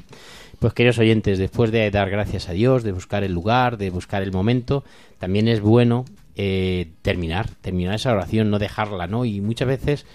Pues 0.59 0.74
queridos 0.74 0.99
oyentes, 0.99 1.38
después 1.38 1.70
de 1.72 1.90
dar 1.90 2.11
gracias 2.11 2.49
a 2.49 2.53
Dios, 2.53 2.82
de 2.82 2.92
buscar 2.92 3.22
el 3.24 3.32
lugar, 3.32 3.78
de 3.78 3.90
buscar 3.90 4.22
el 4.22 4.32
momento, 4.32 4.84
también 5.18 5.49
es 5.49 5.61
bueno 5.61 6.05
eh, 6.41 6.93
terminar, 7.03 7.51
terminar 7.61 7.97
esa 7.97 8.12
oración, 8.12 8.49
no 8.49 8.61
dejarla, 8.61 9.09
¿no? 9.09 9.24
Y 9.24 9.41
muchas 9.41 9.66
veces 9.66 10.07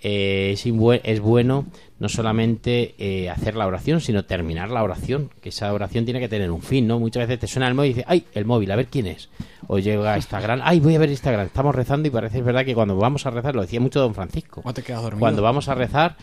eh, 0.00 0.52
es, 0.54 0.64
es 0.64 1.20
bueno 1.20 1.66
no 1.98 2.08
solamente 2.08 2.94
eh, 2.96 3.28
hacer 3.28 3.54
la 3.54 3.66
oración, 3.66 4.00
sino 4.00 4.24
terminar 4.24 4.70
la 4.70 4.82
oración, 4.82 5.28
que 5.42 5.50
esa 5.50 5.70
oración 5.74 6.06
tiene 6.06 6.20
que 6.20 6.28
tener 6.30 6.50
un 6.50 6.62
fin, 6.62 6.86
¿no? 6.86 6.98
Muchas 6.98 7.28
veces 7.28 7.38
te 7.38 7.46
suena 7.46 7.68
el 7.68 7.74
móvil 7.74 7.90
y 7.90 7.94
dices, 7.94 8.06
¡ay, 8.08 8.24
el 8.32 8.46
móvil, 8.46 8.72
a 8.72 8.76
ver 8.76 8.86
quién 8.86 9.06
es! 9.06 9.28
O 9.66 9.78
llega 9.78 10.14
a 10.14 10.16
Instagram, 10.16 10.60
¡ay, 10.64 10.80
voy 10.80 10.94
a 10.94 10.98
ver 10.98 11.10
Instagram! 11.10 11.44
Estamos 11.44 11.74
rezando 11.74 12.08
y 12.08 12.10
parece 12.10 12.38
es 12.38 12.44
verdad 12.46 12.64
que 12.64 12.74
cuando 12.74 12.96
vamos 12.96 13.26
a 13.26 13.30
rezar, 13.30 13.54
lo 13.54 13.60
decía 13.60 13.78
mucho 13.78 14.00
don 14.00 14.14
Francisco, 14.14 14.62
te 14.72 14.82
quedas 14.82 15.02
cuando 15.18 15.42
vamos 15.42 15.68
a 15.68 15.74
rezar, 15.74 16.16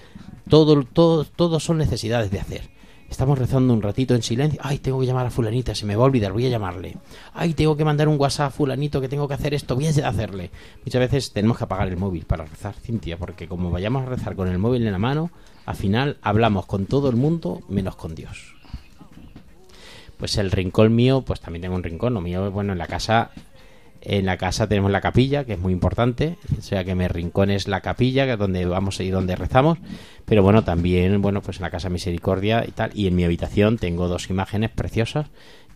todo, 0.50 0.84
todo, 0.86 1.24
todo 1.24 1.60
son 1.60 1.78
necesidades 1.78 2.32
de 2.32 2.40
hacer. 2.40 2.79
Estamos 3.10 3.40
rezando 3.40 3.74
un 3.74 3.82
ratito 3.82 4.14
en 4.14 4.22
silencio. 4.22 4.60
Ay, 4.64 4.78
tengo 4.78 5.00
que 5.00 5.06
llamar 5.06 5.26
a 5.26 5.32
fulanita, 5.32 5.74
se 5.74 5.86
me 5.86 5.96
va 5.96 6.04
a 6.04 6.06
olvidar, 6.06 6.32
voy 6.32 6.46
a 6.46 6.50
llamarle. 6.50 6.98
Ay, 7.34 7.54
tengo 7.54 7.76
que 7.76 7.84
mandar 7.84 8.08
un 8.08 8.20
WhatsApp 8.20 8.48
a 8.48 8.52
fulanito 8.52 9.02
que 9.02 9.10
tengo 9.10 9.28
que 9.28 9.34
hacer 9.34 9.54
esto, 9.54 9.76
voy 9.76 9.88
a 9.88 9.90
hacerle. 9.90 10.52
Muchas 10.86 11.00
veces 11.00 11.34
tenemos 11.34 11.58
que 11.58 11.64
apagar 11.64 11.88
el 11.88 11.98
móvil 11.98 12.26
para 12.26 12.46
rezar, 12.46 12.76
Cintia, 12.76 13.18
porque 13.18 13.48
como 13.48 13.72
vayamos 13.72 14.04
a 14.04 14.06
rezar 14.06 14.36
con 14.36 14.48
el 14.48 14.60
móvil 14.60 14.86
en 14.86 14.92
la 14.92 15.00
mano, 15.00 15.32
al 15.66 15.76
final 15.76 16.18
hablamos 16.22 16.66
con 16.66 16.86
todo 16.86 17.10
el 17.10 17.16
mundo 17.16 17.62
menos 17.68 17.96
con 17.96 18.16
Dios. 18.16 18.56
Pues 20.18 20.38
el 20.38 20.52
rincón 20.52 20.94
mío, 20.94 21.22
pues 21.22 21.40
también 21.40 21.62
tengo 21.62 21.76
un 21.76 21.84
rincón. 21.84 22.14
Lo 22.14 22.22
mío, 22.22 22.52
bueno, 22.52 22.74
en 22.74 22.78
la 22.78 22.88
casa 22.88 23.32
en 24.02 24.26
la 24.26 24.38
casa 24.38 24.68
tenemos 24.68 24.92
la 24.92 25.02
capilla, 25.02 25.46
que 25.46 25.54
es 25.54 25.60
muy 25.60 25.74
importante, 25.74 26.38
o 26.58 26.62
sea 26.62 26.84
que 26.84 26.96
mi 26.96 27.08
rincón 27.08 27.52
es 27.52 27.68
la 27.68 27.82
capilla, 27.82 28.26
que 28.26 28.34
es 28.34 28.40
donde 28.40 28.66
vamos 28.66 29.00
y 29.00 29.10
donde 29.10 29.36
rezamos, 29.36 29.78
pero 30.26 30.44
bueno, 30.44 30.64
también, 30.64 31.22
bueno, 31.22 31.42
pues 31.42 31.58
en 31.58 31.64
la 31.64 31.70
casa 31.70 31.90
Misericordia 31.90 32.64
y 32.68 32.72
tal, 32.72 32.92
y 32.94 33.08
en 33.08 33.16
mi 33.16 33.24
habitación 33.24 33.78
tengo 33.78 34.08
dos 34.08 34.30
imágenes 34.30 34.70
preciosas 34.70 35.28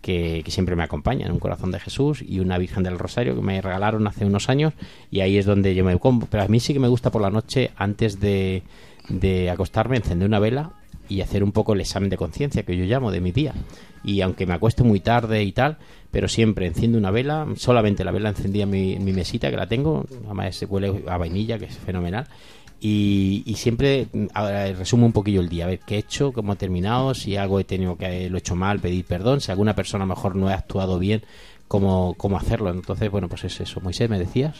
que, 0.01 0.41
que 0.43 0.51
siempre 0.51 0.75
me 0.75 0.83
acompañan, 0.83 1.31
un 1.31 1.39
corazón 1.39 1.71
de 1.71 1.79
Jesús 1.79 2.23
y 2.25 2.39
una 2.39 2.57
Virgen 2.57 2.83
del 2.83 2.99
Rosario 2.99 3.35
que 3.35 3.41
me 3.41 3.61
regalaron 3.61 4.07
hace 4.07 4.25
unos 4.25 4.49
años, 4.49 4.73
y 5.11 5.21
ahí 5.21 5.37
es 5.37 5.45
donde 5.45 5.75
yo 5.75 5.83
me 5.83 5.97
pero 6.29 6.43
a 6.43 6.47
mí 6.47 6.59
sí 6.59 6.73
que 6.73 6.79
me 6.79 6.87
gusta 6.87 7.11
por 7.11 7.21
la 7.21 7.29
noche, 7.29 7.71
antes 7.75 8.19
de, 8.19 8.63
de 9.09 9.49
acostarme, 9.49 9.97
encender 9.97 10.27
una 10.27 10.39
vela 10.39 10.71
y 11.09 11.21
hacer 11.21 11.43
un 11.43 11.51
poco 11.51 11.73
el 11.73 11.81
examen 11.81 12.09
de 12.09 12.17
conciencia 12.17 12.63
que 12.63 12.77
yo 12.77 12.85
llamo 12.85 13.11
de 13.11 13.21
mi 13.21 13.31
día. 13.31 13.53
Y 14.03 14.21
aunque 14.21 14.45
me 14.45 14.53
acueste 14.53 14.83
muy 14.83 14.99
tarde 14.99 15.43
y 15.43 15.51
tal, 15.51 15.77
pero 16.11 16.27
siempre 16.27 16.67
enciendo 16.67 16.97
una 16.97 17.11
vela, 17.11 17.47
solamente 17.55 18.03
la 18.03 18.11
vela 18.11 18.29
encendida 18.29 18.63
en 18.63 18.69
mi, 18.69 19.13
mesita, 19.13 19.49
que 19.49 19.57
la 19.57 19.67
tengo, 19.67 20.05
además 20.25 20.55
se 20.55 20.65
huele 20.65 21.03
a 21.07 21.17
vainilla, 21.17 21.57
que 21.57 21.65
es 21.65 21.77
fenomenal. 21.77 22.27
Y, 22.79 23.43
y 23.45 23.55
siempre 23.55 24.07
resumo 24.77 25.05
un 25.05 25.13
poquillo 25.13 25.39
el 25.39 25.47
día, 25.47 25.65
a 25.65 25.69
ver 25.69 25.79
qué 25.79 25.95
he 25.95 25.99
hecho, 25.99 26.33
cómo 26.33 26.53
he 26.53 26.55
terminado, 26.57 27.13
si 27.13 27.37
algo 27.37 27.59
he 27.59 27.63
tenido 27.63 27.95
que 27.95 28.29
lo 28.29 28.37
he 28.37 28.39
hecho 28.39 28.55
mal, 28.55 28.79
pedir 28.79 29.05
perdón, 29.05 29.39
si 29.39 29.51
alguna 29.51 29.73
persona 29.73 30.03
a 30.03 30.07
lo 30.07 30.15
mejor 30.15 30.35
no 30.35 30.49
ha 30.49 30.53
actuado 30.53 30.99
bien, 30.99 31.23
cómo, 31.67 32.13
cómo 32.17 32.37
hacerlo. 32.37 32.69
Entonces, 32.69 33.09
bueno, 33.09 33.27
pues 33.27 33.45
es 33.45 33.59
eso. 33.59 33.81
Moisés, 33.81 34.09
¿me 34.09 34.19
decías? 34.19 34.55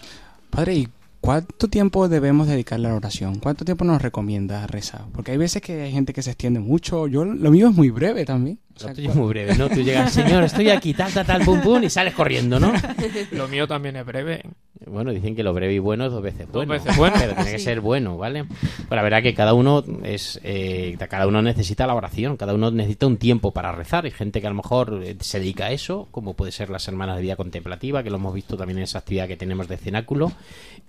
Padre, 0.50 0.76
¿y 0.76 0.88
cuánto 1.22 1.68
tiempo 1.68 2.08
debemos 2.08 2.48
dedicarle 2.48 2.88
a 2.88 2.92
la 2.92 2.98
oración? 2.98 3.40
¿Cuánto 3.40 3.66
tiempo 3.66 3.86
nos 3.86 4.02
recomienda 4.02 4.66
rezar? 4.66 5.06
Porque 5.14 5.32
hay 5.32 5.38
veces 5.38 5.62
que 5.62 5.84
hay 5.84 5.92
gente 5.92 6.14
que 6.14 6.24
se 6.24 6.32
extiende 6.32 6.60
mucho. 6.60 7.08
Yo, 7.08 7.26
lo 7.26 7.52
mío 7.52 7.70
es 7.70 7.76
muy 7.76 7.92
breve 7.92 8.26
también. 8.26 8.58
Lo 8.82 8.94
tuyo 8.94 9.10
es 9.10 9.16
muy 9.16 9.28
breve, 9.30 9.56
¿no? 9.56 9.70
Tú 9.70 9.82
llegas, 9.82 10.12
señor, 10.14 10.44
estoy 10.44 10.70
aquí, 10.70 10.94
tal, 10.94 11.12
tal, 11.14 11.26
tal, 11.26 11.46
pum, 11.46 11.62
pum, 11.62 11.84
y 11.84 11.90
sales 11.90 12.14
corriendo, 12.14 12.60
¿no? 12.60 12.74
Lo 13.32 13.48
mío 13.48 13.68
también 13.68 13.96
es 13.96 14.06
breve. 14.06 14.44
Bueno, 14.86 15.12
dicen 15.12 15.36
que 15.36 15.44
lo 15.44 15.54
breve 15.54 15.76
y 15.76 15.80
bueno 15.80 16.06
es 16.06 16.12
dos 16.12 16.22
veces 16.22 16.48
Dos 16.48 16.66
bueno. 16.66 16.74
veces 16.74 16.98
bueno. 16.98 17.16
Pero 17.18 17.36
tiene 17.36 17.52
que 17.52 17.60
ser 17.60 17.80
bueno, 17.80 18.18
¿vale? 18.18 18.44
Pues 18.44 18.90
la 18.90 19.02
verdad 19.02 19.22
que 19.22 19.34
cada 19.34 19.54
uno 19.54 19.84
es 20.04 20.42
eh, 20.44 20.98
cada 21.10 21.26
uno 21.26 21.42
necesita 21.42 21.88
la 21.88 21.96
oración, 21.96 22.36
cada 22.36 22.54
uno 22.54 22.70
necesita 22.70 23.08
un 23.08 23.18
tiempo 23.18 23.52
para 23.52 23.72
rezar. 23.72 24.04
Hay 24.04 24.12
gente 24.12 24.42
que 24.42 24.48
a 24.48 24.50
lo 24.50 24.58
mejor 24.58 25.02
eh, 25.04 25.16
se 25.22 25.40
dedica 25.40 25.68
a 25.68 25.72
eso, 25.72 26.10
como 26.12 26.34
puede 26.34 26.52
ser 26.52 26.70
las 26.70 26.86
hermanas 26.88 27.16
de 27.16 27.22
vida 27.22 27.36
contemplativa, 27.38 28.04
que 28.04 28.10
lo 28.10 28.18
hemos 28.18 28.34
visto 28.34 28.58
también 28.58 28.80
en 28.80 28.84
esa 28.84 29.00
actividad 29.00 29.28
que 29.28 29.38
tenemos 29.38 29.68
de 29.70 29.78
cenáculo. 29.78 30.34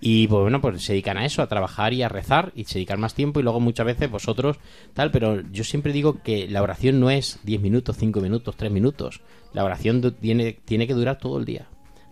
Y 0.01 0.27
pues 0.27 0.41
bueno, 0.41 0.59
pues 0.59 0.83
se 0.83 0.91
dedican 0.91 1.17
a 1.17 1.25
eso, 1.25 1.41
a 1.41 1.47
trabajar 1.47 1.93
y 1.93 2.03
a 2.03 2.09
rezar 2.09 2.51
y 2.53 2.65
se 2.65 2.75
dedican 2.75 2.99
más 2.99 3.13
tiempo 3.13 3.39
y 3.39 3.43
luego 3.43 3.61
muchas 3.61 3.85
veces 3.85 4.11
vosotros 4.11 4.57
tal, 4.93 5.11
pero 5.11 5.41
yo 5.51 5.63
siempre 5.63 5.93
digo 5.93 6.21
que 6.21 6.47
la 6.49 6.61
oración 6.61 6.99
no 6.99 7.09
es 7.09 7.39
10 7.43 7.61
minutos, 7.61 7.74
5 7.81 8.21
minutos, 8.21 8.55
3 8.55 8.71
minutos. 8.71 9.21
La 9.53 9.63
oración 9.63 10.01
tiene, 10.19 10.53
tiene 10.65 10.87
que 10.87 10.93
durar 10.93 11.17
todo 11.17 11.37
el 11.37 11.45
día. 11.45 11.67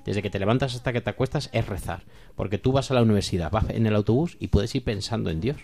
Desde 0.06 0.22
que 0.22 0.30
te 0.30 0.40
levantas 0.40 0.76
hasta 0.76 0.92
que 0.92 1.02
te 1.02 1.10
acuestas 1.10 1.50
es 1.54 1.68
rezar. 1.68 2.04
Porque 2.36 2.58
tú 2.58 2.72
vas 2.72 2.92
a 2.92 2.94
la 2.94 3.02
universidad, 3.02 3.52
vas 3.52 3.70
en 3.70 3.86
el 3.86 3.96
autobús 3.96 4.38
y 4.40 4.48
puedes 4.48 4.74
ir 4.76 4.84
pensando 4.84 5.30
en 5.30 5.40
Dios. 5.40 5.58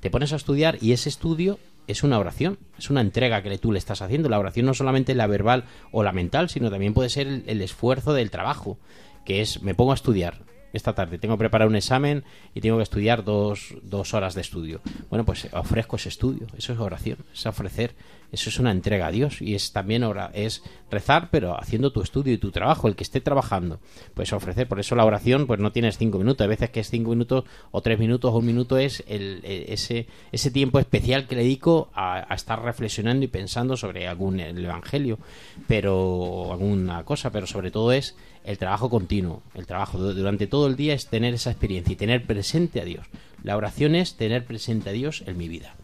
Te 0.00 0.10
pones 0.10 0.32
a 0.32 0.36
estudiar 0.36 0.78
y 0.80 0.92
ese 0.92 1.08
estudio 1.08 1.58
es 1.86 2.02
una 2.02 2.18
oración, 2.18 2.58
es 2.78 2.90
una 2.90 3.00
entrega 3.00 3.42
que 3.42 3.58
tú 3.58 3.72
le 3.72 3.78
estás 3.78 4.02
haciendo. 4.02 4.28
La 4.28 4.38
oración 4.38 4.66
no 4.66 4.74
solamente 4.74 5.14
la 5.14 5.26
verbal 5.26 5.64
o 5.92 6.02
la 6.02 6.12
mental, 6.12 6.48
sino 6.50 6.70
también 6.70 6.94
puede 6.94 7.08
ser 7.08 7.26
el, 7.26 7.44
el 7.46 7.62
esfuerzo 7.62 8.12
del 8.12 8.30
trabajo, 8.30 8.78
que 9.24 9.40
es 9.40 9.62
me 9.62 9.74
pongo 9.74 9.92
a 9.92 9.94
estudiar. 9.94 10.44
Esta 10.72 10.94
tarde 10.94 11.18
tengo 11.18 11.36
que 11.36 11.40
preparar 11.40 11.68
un 11.68 11.76
examen 11.76 12.24
y 12.54 12.60
tengo 12.60 12.76
que 12.76 12.82
estudiar 12.82 13.24
dos, 13.24 13.74
dos 13.82 14.12
horas 14.12 14.34
de 14.34 14.42
estudio. 14.42 14.82
Bueno, 15.08 15.24
pues 15.24 15.48
ofrezco 15.52 15.96
ese 15.96 16.10
estudio, 16.10 16.46
eso 16.58 16.72
es 16.72 16.78
oración, 16.78 17.18
es 17.32 17.46
ofrecer, 17.46 17.94
eso 18.32 18.50
es 18.50 18.58
una 18.58 18.70
entrega 18.70 19.06
a 19.06 19.10
Dios 19.10 19.40
y 19.40 19.54
es 19.54 19.72
también 19.72 20.04
ora, 20.04 20.30
es 20.34 20.62
rezar, 20.90 21.28
pero 21.30 21.58
haciendo 21.58 21.92
tu 21.92 22.02
estudio 22.02 22.32
y 22.32 22.38
tu 22.38 22.50
trabajo, 22.50 22.88
el 22.88 22.96
que 22.96 23.02
esté 23.04 23.20
trabajando, 23.20 23.80
pues 24.14 24.32
ofrecer. 24.32 24.68
Por 24.68 24.80
eso 24.80 24.94
la 24.94 25.04
oración, 25.04 25.46
pues 25.46 25.60
no 25.60 25.72
tienes 25.72 25.98
cinco 25.98 26.18
minutos, 26.18 26.42
hay 26.44 26.48
veces 26.48 26.70
que 26.70 26.80
es 26.80 26.90
cinco 26.90 27.10
minutos 27.10 27.44
o 27.70 27.80
tres 27.82 27.98
minutos 27.98 28.32
o 28.32 28.38
un 28.38 28.46
minuto 28.46 28.78
es 28.78 29.04
el, 29.08 29.40
ese, 29.44 30.06
ese 30.32 30.50
tiempo 30.50 30.78
especial 30.78 31.26
que 31.26 31.36
le 31.36 31.42
dedico 31.42 31.90
a, 31.94 32.30
a 32.32 32.34
estar 32.34 32.62
reflexionando 32.62 33.24
y 33.24 33.28
pensando 33.28 33.76
sobre 33.76 34.06
algún 34.08 34.40
el 34.40 34.64
evangelio, 34.64 35.18
pero 35.66 36.52
alguna 36.52 37.04
cosa, 37.04 37.30
pero 37.30 37.46
sobre 37.46 37.70
todo 37.70 37.92
es 37.92 38.16
el 38.44 38.58
trabajo 38.58 38.88
continuo, 38.88 39.42
el 39.54 39.66
trabajo 39.66 39.98
du- 39.98 40.14
durante 40.14 40.46
todo 40.46 40.66
el 40.68 40.76
día 40.76 40.94
es 40.94 41.08
tener 41.08 41.34
esa 41.34 41.50
experiencia 41.50 41.92
y 41.92 41.96
tener 41.96 42.24
presente 42.26 42.80
a 42.80 42.84
Dios. 42.84 43.06
La 43.42 43.56
oración 43.56 43.94
es 43.94 44.14
tener 44.16 44.44
presente 44.44 44.90
a 44.90 44.92
Dios 44.92 45.22
en 45.26 45.36
mi 45.36 45.48
vida. 45.48 45.74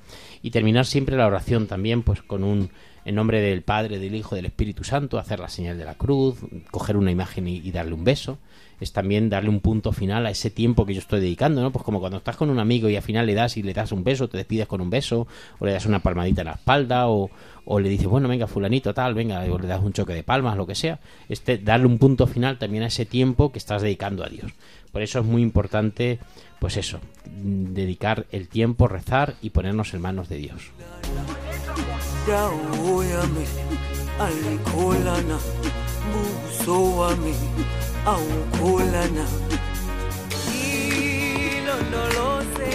Y 0.42 0.50
terminar 0.50 0.86
siempre 0.86 1.16
la 1.16 1.26
oración 1.26 1.66
también 1.66 2.02
pues 2.02 2.22
con 2.22 2.44
un 2.44 2.70
en 3.04 3.14
nombre 3.14 3.40
del 3.40 3.62
Padre, 3.62 3.98
del 3.98 4.14
Hijo, 4.14 4.34
del 4.34 4.46
Espíritu 4.46 4.84
Santo, 4.84 5.18
hacer 5.18 5.40
la 5.40 5.48
señal 5.48 5.78
de 5.78 5.84
la 5.84 5.94
cruz, 5.94 6.36
coger 6.70 6.96
una 6.96 7.10
imagen 7.10 7.48
y, 7.48 7.70
darle 7.72 7.94
un 7.94 8.04
beso. 8.04 8.38
Es 8.80 8.92
también 8.92 9.30
darle 9.30 9.48
un 9.48 9.60
punto 9.60 9.92
final 9.92 10.26
a 10.26 10.30
ese 10.30 10.50
tiempo 10.50 10.84
que 10.84 10.94
yo 10.94 11.00
estoy 11.00 11.20
dedicando, 11.20 11.62
¿no? 11.62 11.70
Pues 11.70 11.84
como 11.84 12.00
cuando 12.00 12.18
estás 12.18 12.36
con 12.36 12.50
un 12.50 12.58
amigo 12.58 12.88
y 12.88 12.96
al 12.96 13.02
final 13.02 13.26
le 13.26 13.34
das 13.34 13.56
y 13.56 13.62
le 13.62 13.74
das 13.74 13.92
un 13.92 14.02
beso, 14.02 14.28
te 14.28 14.36
despides 14.36 14.66
con 14.66 14.80
un 14.80 14.90
beso, 14.90 15.28
o 15.60 15.66
le 15.66 15.72
das 15.72 15.86
una 15.86 16.00
palmadita 16.00 16.40
en 16.40 16.48
la 16.48 16.54
espalda, 16.54 17.08
o, 17.08 17.30
o 17.64 17.80
le 17.80 17.88
dices, 17.88 18.08
bueno, 18.08 18.28
venga, 18.28 18.48
fulanito, 18.48 18.92
tal, 18.92 19.14
venga, 19.14 19.44
o 19.44 19.58
le 19.58 19.68
das 19.68 19.80
un 19.80 19.92
choque 19.92 20.14
de 20.14 20.24
palmas, 20.24 20.56
lo 20.56 20.66
que 20.66 20.74
sea. 20.74 20.98
Este, 21.28 21.58
darle 21.58 21.86
un 21.86 21.98
punto 21.98 22.26
final 22.26 22.58
también 22.58 22.82
a 22.82 22.88
ese 22.88 23.06
tiempo 23.06 23.52
que 23.52 23.58
estás 23.58 23.82
dedicando 23.82 24.24
a 24.24 24.28
Dios. 24.28 24.52
Por 24.90 25.02
eso 25.02 25.20
es 25.20 25.24
muy 25.24 25.42
importante, 25.42 26.18
pues 26.58 26.76
eso, 26.76 27.00
dedicar 27.24 28.26
el 28.30 28.48
tiempo, 28.48 28.88
rezar 28.88 29.34
y 29.40 29.50
ponernos 29.50 29.94
en 29.94 30.00
manos 30.02 30.28
de 30.28 30.36
Dios. 30.36 30.72
indawo 32.26 33.04
yami 33.04 33.46
alikolana 34.20 35.38
buso 36.12 36.96
wami 36.96 37.34
awukholana 38.06 39.26
ngilondoloze 41.52 42.70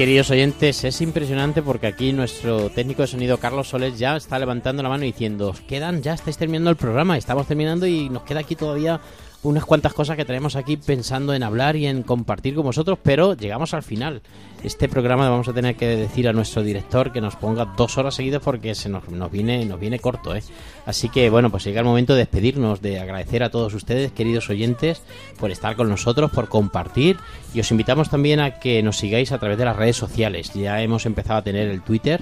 queridos 0.00 0.30
oyentes, 0.30 0.82
es 0.84 1.02
impresionante 1.02 1.60
porque 1.60 1.86
aquí 1.86 2.14
nuestro 2.14 2.70
técnico 2.70 3.02
de 3.02 3.08
sonido 3.08 3.36
Carlos 3.36 3.68
Soles 3.68 3.98
ya 3.98 4.16
está 4.16 4.38
levantando 4.38 4.82
la 4.82 4.88
mano 4.88 5.04
diciendo, 5.04 5.50
os 5.50 5.60
quedan, 5.60 6.00
ya 6.00 6.14
estáis 6.14 6.38
terminando 6.38 6.70
el 6.70 6.76
programa, 6.76 7.18
estamos 7.18 7.46
terminando 7.46 7.86
y 7.86 8.08
nos 8.08 8.22
queda 8.22 8.40
aquí 8.40 8.56
todavía 8.56 8.98
unas 9.42 9.64
cuantas 9.64 9.94
cosas 9.94 10.16
que 10.16 10.24
tenemos 10.24 10.54
aquí 10.54 10.76
pensando 10.76 11.32
en 11.32 11.42
hablar 11.42 11.76
y 11.76 11.86
en 11.86 12.02
compartir 12.02 12.54
con 12.54 12.64
vosotros, 12.64 12.98
pero 13.02 13.34
llegamos 13.34 13.72
al 13.72 13.82
final. 13.82 14.20
Este 14.62 14.88
programa 14.88 15.30
vamos 15.30 15.48
a 15.48 15.54
tener 15.54 15.76
que 15.76 15.86
decir 15.86 16.28
a 16.28 16.34
nuestro 16.34 16.62
director 16.62 17.12
que 17.12 17.22
nos 17.22 17.36
ponga 17.36 17.64
dos 17.64 17.96
horas 17.96 18.14
seguidas 18.14 18.42
porque 18.42 18.74
se 18.74 18.90
nos, 18.90 19.08
nos 19.08 19.30
viene 19.30 19.64
nos 19.64 19.80
viene 19.80 19.98
corto, 19.98 20.34
¿eh? 20.34 20.42
Así 20.84 21.08
que 21.08 21.30
bueno, 21.30 21.50
pues 21.50 21.64
llega 21.64 21.80
el 21.80 21.86
momento 21.86 22.12
de 22.12 22.20
despedirnos, 22.20 22.82
de 22.82 23.00
agradecer 23.00 23.42
a 23.42 23.50
todos 23.50 23.72
ustedes, 23.72 24.12
queridos 24.12 24.50
oyentes, 24.50 25.02
por 25.38 25.50
estar 25.50 25.76
con 25.76 25.88
nosotros, 25.88 26.30
por 26.30 26.48
compartir 26.48 27.16
y 27.54 27.60
os 27.60 27.70
invitamos 27.70 28.10
también 28.10 28.40
a 28.40 28.58
que 28.58 28.82
nos 28.82 28.98
sigáis 28.98 29.32
a 29.32 29.38
través 29.38 29.56
de 29.56 29.64
las 29.64 29.76
redes 29.76 29.96
sociales. 29.96 30.52
Ya 30.52 30.82
hemos 30.82 31.06
empezado 31.06 31.38
a 31.38 31.42
tener 31.42 31.68
el 31.68 31.80
Twitter 31.80 32.20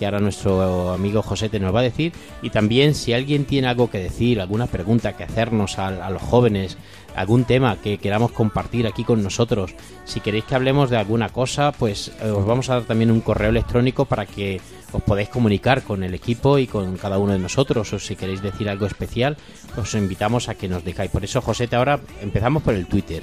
que 0.00 0.06
ahora 0.06 0.18
nuestro 0.18 0.92
amigo 0.94 1.20
José 1.20 1.50
te 1.50 1.60
nos 1.60 1.74
va 1.74 1.80
a 1.80 1.82
decir. 1.82 2.14
Y 2.40 2.48
también 2.48 2.94
si 2.94 3.12
alguien 3.12 3.44
tiene 3.44 3.68
algo 3.68 3.90
que 3.90 3.98
decir, 3.98 4.40
alguna 4.40 4.66
pregunta 4.66 5.12
que 5.12 5.24
hacernos 5.24 5.78
a, 5.78 6.08
los 6.08 6.22
jóvenes, 6.22 6.78
algún 7.14 7.44
tema 7.44 7.76
que 7.76 7.98
queramos 7.98 8.32
compartir 8.32 8.86
aquí 8.86 9.04
con 9.04 9.22
nosotros, 9.22 9.74
si 10.06 10.20
queréis 10.20 10.44
que 10.44 10.54
hablemos 10.54 10.88
de 10.88 10.96
alguna 10.96 11.28
cosa, 11.28 11.72
pues 11.72 12.12
eh, 12.22 12.30
os 12.30 12.46
vamos 12.46 12.70
a 12.70 12.76
dar 12.76 12.84
también 12.84 13.10
un 13.10 13.20
correo 13.20 13.50
electrónico 13.50 14.06
para 14.06 14.24
que 14.24 14.58
os 14.90 15.02
podáis 15.02 15.28
comunicar 15.28 15.82
con 15.82 16.02
el 16.02 16.14
equipo 16.14 16.56
y 16.56 16.66
con 16.66 16.96
cada 16.96 17.18
uno 17.18 17.34
de 17.34 17.38
nosotros, 17.38 17.92
o 17.92 17.98
si 17.98 18.16
queréis 18.16 18.40
decir 18.40 18.70
algo 18.70 18.86
especial, 18.86 19.36
os 19.76 19.92
invitamos 19.92 20.48
a 20.48 20.54
que 20.54 20.66
nos 20.66 20.82
digáis. 20.82 21.10
Por 21.10 21.24
eso, 21.24 21.42
José, 21.42 21.68
ahora 21.72 22.00
empezamos 22.22 22.62
por 22.62 22.72
el 22.72 22.86
Twitter. 22.86 23.22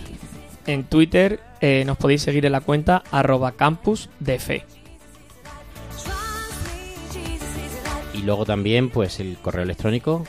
En 0.67 0.83
Twitter 0.83 1.39
eh, 1.59 1.83
nos 1.87 1.97
podéis 1.97 2.21
seguir 2.21 2.45
en 2.45 2.51
la 2.51 2.61
cuenta 2.61 3.01
arroba 3.09 3.53
campus 3.53 4.11
de 4.19 4.37
fe. 4.37 4.65
Y 8.17 8.23
luego 8.23 8.45
también, 8.45 8.89
pues 8.89 9.19
el 9.19 9.37
correo 9.37 9.63
electrónico, 9.63 10.23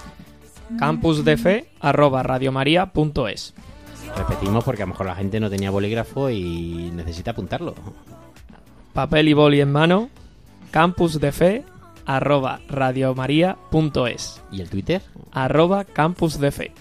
campusdefe 0.78 1.70
arroba 1.80 2.22
radiomaria.es. 2.22 3.54
repetimos 4.16 4.64
porque 4.64 4.82
a 4.82 4.86
lo 4.86 4.92
mejor 4.92 5.06
la 5.06 5.14
gente 5.14 5.40
no 5.40 5.48
tenía 5.48 5.70
bolígrafo 5.70 6.28
y 6.30 6.90
necesita 6.94 7.30
apuntarlo. 7.30 7.74
Papel 8.92 9.28
y 9.28 9.32
boli 9.32 9.60
en 9.60 9.72
mano, 9.72 10.10
radiomaria.es. 12.68 14.42
¿Y 14.50 14.60
el 14.60 14.68
Twitter? 14.68 15.02
Arroba 15.32 15.84
campusdefe. 15.84 16.72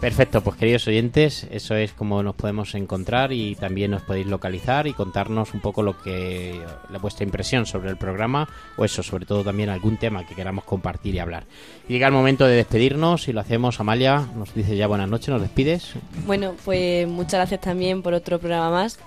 Perfecto, 0.00 0.40
pues 0.40 0.56
queridos 0.56 0.88
oyentes, 0.88 1.46
eso 1.50 1.74
es 1.74 1.92
como 1.92 2.22
nos 2.22 2.34
podemos 2.34 2.74
encontrar 2.74 3.32
y 3.32 3.54
también 3.54 3.90
nos 3.90 4.00
podéis 4.00 4.26
localizar 4.26 4.86
y 4.86 4.94
contarnos 4.94 5.52
un 5.52 5.60
poco 5.60 5.82
lo 5.82 6.00
que 6.00 6.58
la 6.88 6.98
vuestra 6.98 7.24
impresión 7.24 7.66
sobre 7.66 7.90
el 7.90 7.98
programa 7.98 8.48
o 8.78 8.84
eso, 8.86 9.02
sobre 9.02 9.26
todo 9.26 9.44
también 9.44 9.68
algún 9.68 9.98
tema 9.98 10.26
que 10.26 10.34
queramos 10.34 10.64
compartir 10.64 11.16
y 11.16 11.18
hablar. 11.18 11.44
Y 11.86 11.92
llega 11.92 12.06
el 12.06 12.14
momento 12.14 12.46
de 12.46 12.56
despedirnos 12.56 13.28
y 13.28 13.34
lo 13.34 13.40
hacemos. 13.40 13.78
Amalia 13.78 14.26
nos 14.34 14.54
dice 14.54 14.74
ya 14.74 14.86
buenas 14.86 15.10
noches, 15.10 15.28
nos 15.28 15.42
despides. 15.42 15.92
Bueno, 16.26 16.54
pues 16.64 17.06
muchas 17.06 17.34
gracias 17.34 17.60
también 17.60 18.00
por 18.00 18.14
otro 18.14 18.38
programa 18.38 18.70
más 18.70 18.98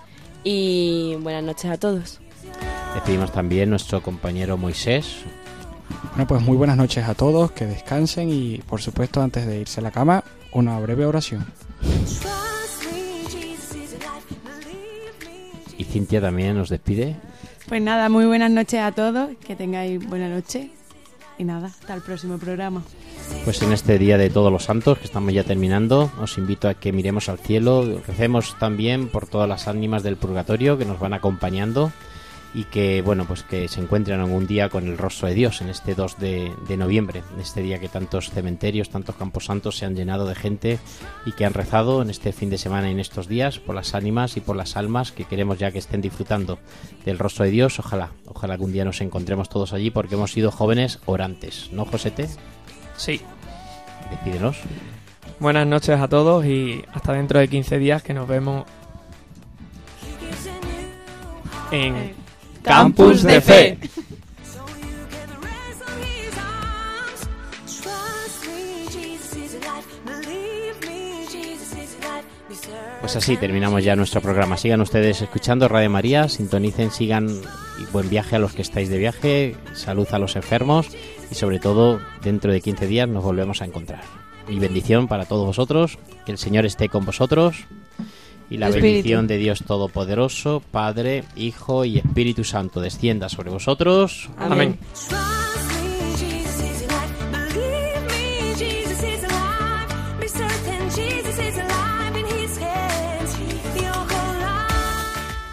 y 0.44 1.16
buenas 1.22 1.44
noches 1.44 1.72
a 1.72 1.78
todos. 1.78 2.20
Despedimos 2.94 3.32
también 3.32 3.72
nuestro 3.72 4.04
compañero 4.04 4.58
Moisés. 4.58 5.24
Bueno, 6.12 6.28
pues 6.28 6.41
muy 6.44 6.56
buenas 6.56 6.78
noches 6.78 7.04
a 7.08 7.16
todos, 7.16 7.52
que 7.52 7.66
descansen 7.66 8.30
y 8.30 8.60
por 8.60 8.80
supuesto 8.80 9.24
antes 9.24 9.48
de 9.48 9.60
irse 9.60 9.80
a 9.80 9.84
la 9.84 9.89
cama, 9.89 10.24
una 10.54 10.80
breve 10.80 11.06
oración. 11.06 11.45
Y 15.78 15.84
Cintia 15.84 16.22
también 16.22 16.56
nos 16.56 16.70
despide. 16.70 17.16
Pues 17.68 17.82
nada, 17.82 18.10
muy 18.10 18.26
buenas 18.26 18.51
noches 18.51 18.80
a 18.80 18.91
todos, 18.91 19.32
que 19.45 19.56
tengáis 19.56 20.06
buena 20.08 20.30
noche 20.30 20.70
y 21.38 21.43
nada, 21.43 21.68
hasta 21.68 21.93
el 21.93 22.01
próximo 22.01 22.38
programa. 22.38 22.84
Pues 23.45 23.62
en 23.62 23.72
este 23.72 23.97
día 23.97 24.18
de 24.18 24.30
todos 24.30 24.51
los 24.51 24.64
santos, 24.64 24.99
que 24.99 25.06
estamos 25.06 25.34
ya 25.34 25.43
terminando, 25.43 26.12
os 26.22 26.38
invito 26.38 26.68
a 26.68 26.74
que 26.76 26.91
miremos 26.91 27.30
al 27.30 27.39
cielo, 27.39 28.01
recemos 28.06 28.58
también 28.60 29.08
por 29.08 29.28
todas 29.28 29.49
las 29.49 29.68
ánimas 29.68 30.04
del 30.04 30.18
purgatorio 30.18 30.78
que 30.78 30.86
nos 30.86 30.99
van 30.99 31.14
acompañando 31.14 31.91
y 32.54 32.66
que, 32.66 33.01
bueno, 33.01 33.26
pues 33.26 33.43
que 33.43 33.68
se 33.68 33.82
encuentren 33.82 34.20
algún 34.20 34.45
día 34.45 34.70
con 34.70 34.88
el 34.88 34.97
rostro 34.97 35.28
de 35.28 35.34
Dios 35.34 35.62
en 35.62 35.70
este 35.70 35.95
2 35.95 36.20
de, 36.20 36.54
de 36.68 36.78
noviembre, 36.78 37.24
en 37.34 37.41
este 37.41 37.62
día 37.62 37.80
que 37.80 37.89
tantos 37.89 38.30
cementerios, 38.30 38.89
tantos 38.89 39.16
campos 39.16 39.45
santos 39.45 39.78
se 39.78 39.86
han 39.86 39.95
llenado 39.95 40.28
de 40.28 40.36
gente 40.36 40.80
y 41.26 41.32
que 41.32 41.45
han 41.45 41.54
rezado 41.54 42.01
en 42.01 42.10
este 42.10 42.32
fin 42.32 42.49
de 42.49 42.58
semana 42.58 42.89
y 42.89 42.91
en 42.91 42.99
estos 42.99 43.28
días 43.28 43.60
por 43.60 43.76
las 43.76 43.95
ánimas 43.95 44.38
y 44.38 44.41
por 44.41 44.56
las 44.56 44.78
almas 44.78 45.12
que 45.12 45.26
queremos 45.26 45.58
ya 45.58 45.72
que 45.72 45.80
estén 45.80 46.01
disfrutando 46.01 46.60
del 47.06 47.18
rostro 47.18 47.45
de 47.45 47.51
Dios. 47.51 47.80
Ojalá, 47.80 48.12
ojalá 48.28 48.54
algún 48.54 48.72
día 48.72 48.86
nos 48.86 49.01
encontremos 49.01 49.49
todos 49.49 49.74
allí 49.74 49.89
porque 49.89 50.16
hemos 50.16 50.32
sido 50.32 50.51
jóvenes 50.51 50.99
orantes, 51.06 51.70
¿no, 51.72 51.86
Josete? 51.86 52.30
Sí. 52.97 53.22
Despídenos. 54.12 54.58
Buenas 55.39 55.66
noches 55.66 55.99
a 55.99 56.08
todos 56.08 56.45
y 56.45 56.86
hasta 56.93 57.14
dentro 57.14 57.39
de 57.39 57.47
15 57.47 57.80
días 57.80 58.04
que 58.04 58.14
nos 58.14 58.28
vemos 58.28 58.66
en 61.72 62.22
Campus 62.64 63.24
de 63.24 63.41
Fe. 63.41 63.78
Pues 73.01 73.18
así 73.18 73.36
terminamos 73.36 73.84
ya 73.84 73.97
nuestro 73.97 74.22
programa. 74.22 74.55
Sigan 74.55 74.80
ustedes 74.80 75.22
escuchando 75.22 75.68
Radio 75.68 75.89
María, 75.89 76.30
sintonicen, 76.30 76.89
sigan 76.89 77.28
y 77.28 77.91
buen 77.91 78.09
viaje 78.09 78.38
a 78.38 78.39
los 78.39 78.53
que 78.53 78.61
estáis 78.61 78.88
de 78.89 78.97
viaje, 78.97 79.57
salud 79.74 80.07
a 80.11 80.20
los 80.20 80.38
enfermos 80.38 80.88
y 81.30 81.36
sobre 81.36 81.59
todo 81.59 81.99
dentro 82.24 82.53
de 82.53 82.61
15 82.61 82.88
días 82.88 83.09
nos 83.09 83.24
volvemos 83.24 83.61
a 83.61 83.66
encontrar. 83.66 84.03
Y 84.47 84.59
bendición 84.59 85.09
para 85.09 85.26
todos 85.26 85.45
vosotros, 85.45 85.99
que 86.26 86.32
el 86.32 86.38
Señor 86.38 86.66
esté 86.66 86.88
con 86.88 87.05
vosotros 87.05 87.66
y 88.54 88.58
la 88.58 88.68
Espíritu. 88.68 88.88
bendición 88.88 89.28
de 89.28 89.38
Dios 89.38 89.64
Todopoderoso, 89.66 90.62
Padre, 90.72 91.24
Hijo 91.36 91.86
y 91.86 91.97
Espíritu 91.97 92.43
Santo 92.43 92.82
descienda 92.82 93.28
sobre 93.28 93.49
vosotros. 93.49 94.30
Amén. 94.38 94.78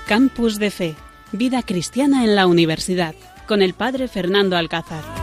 Campus 0.07 0.59
de 0.59 0.71
Fe, 0.71 0.95
vida 1.33 1.63
cristiana 1.63 2.25
en 2.25 2.35
la 2.35 2.47
universidad, 2.47 3.15
con 3.47 3.63
el 3.63 3.73
padre 3.75 4.09
Fernando 4.09 4.57
Alcázar. 4.57 5.20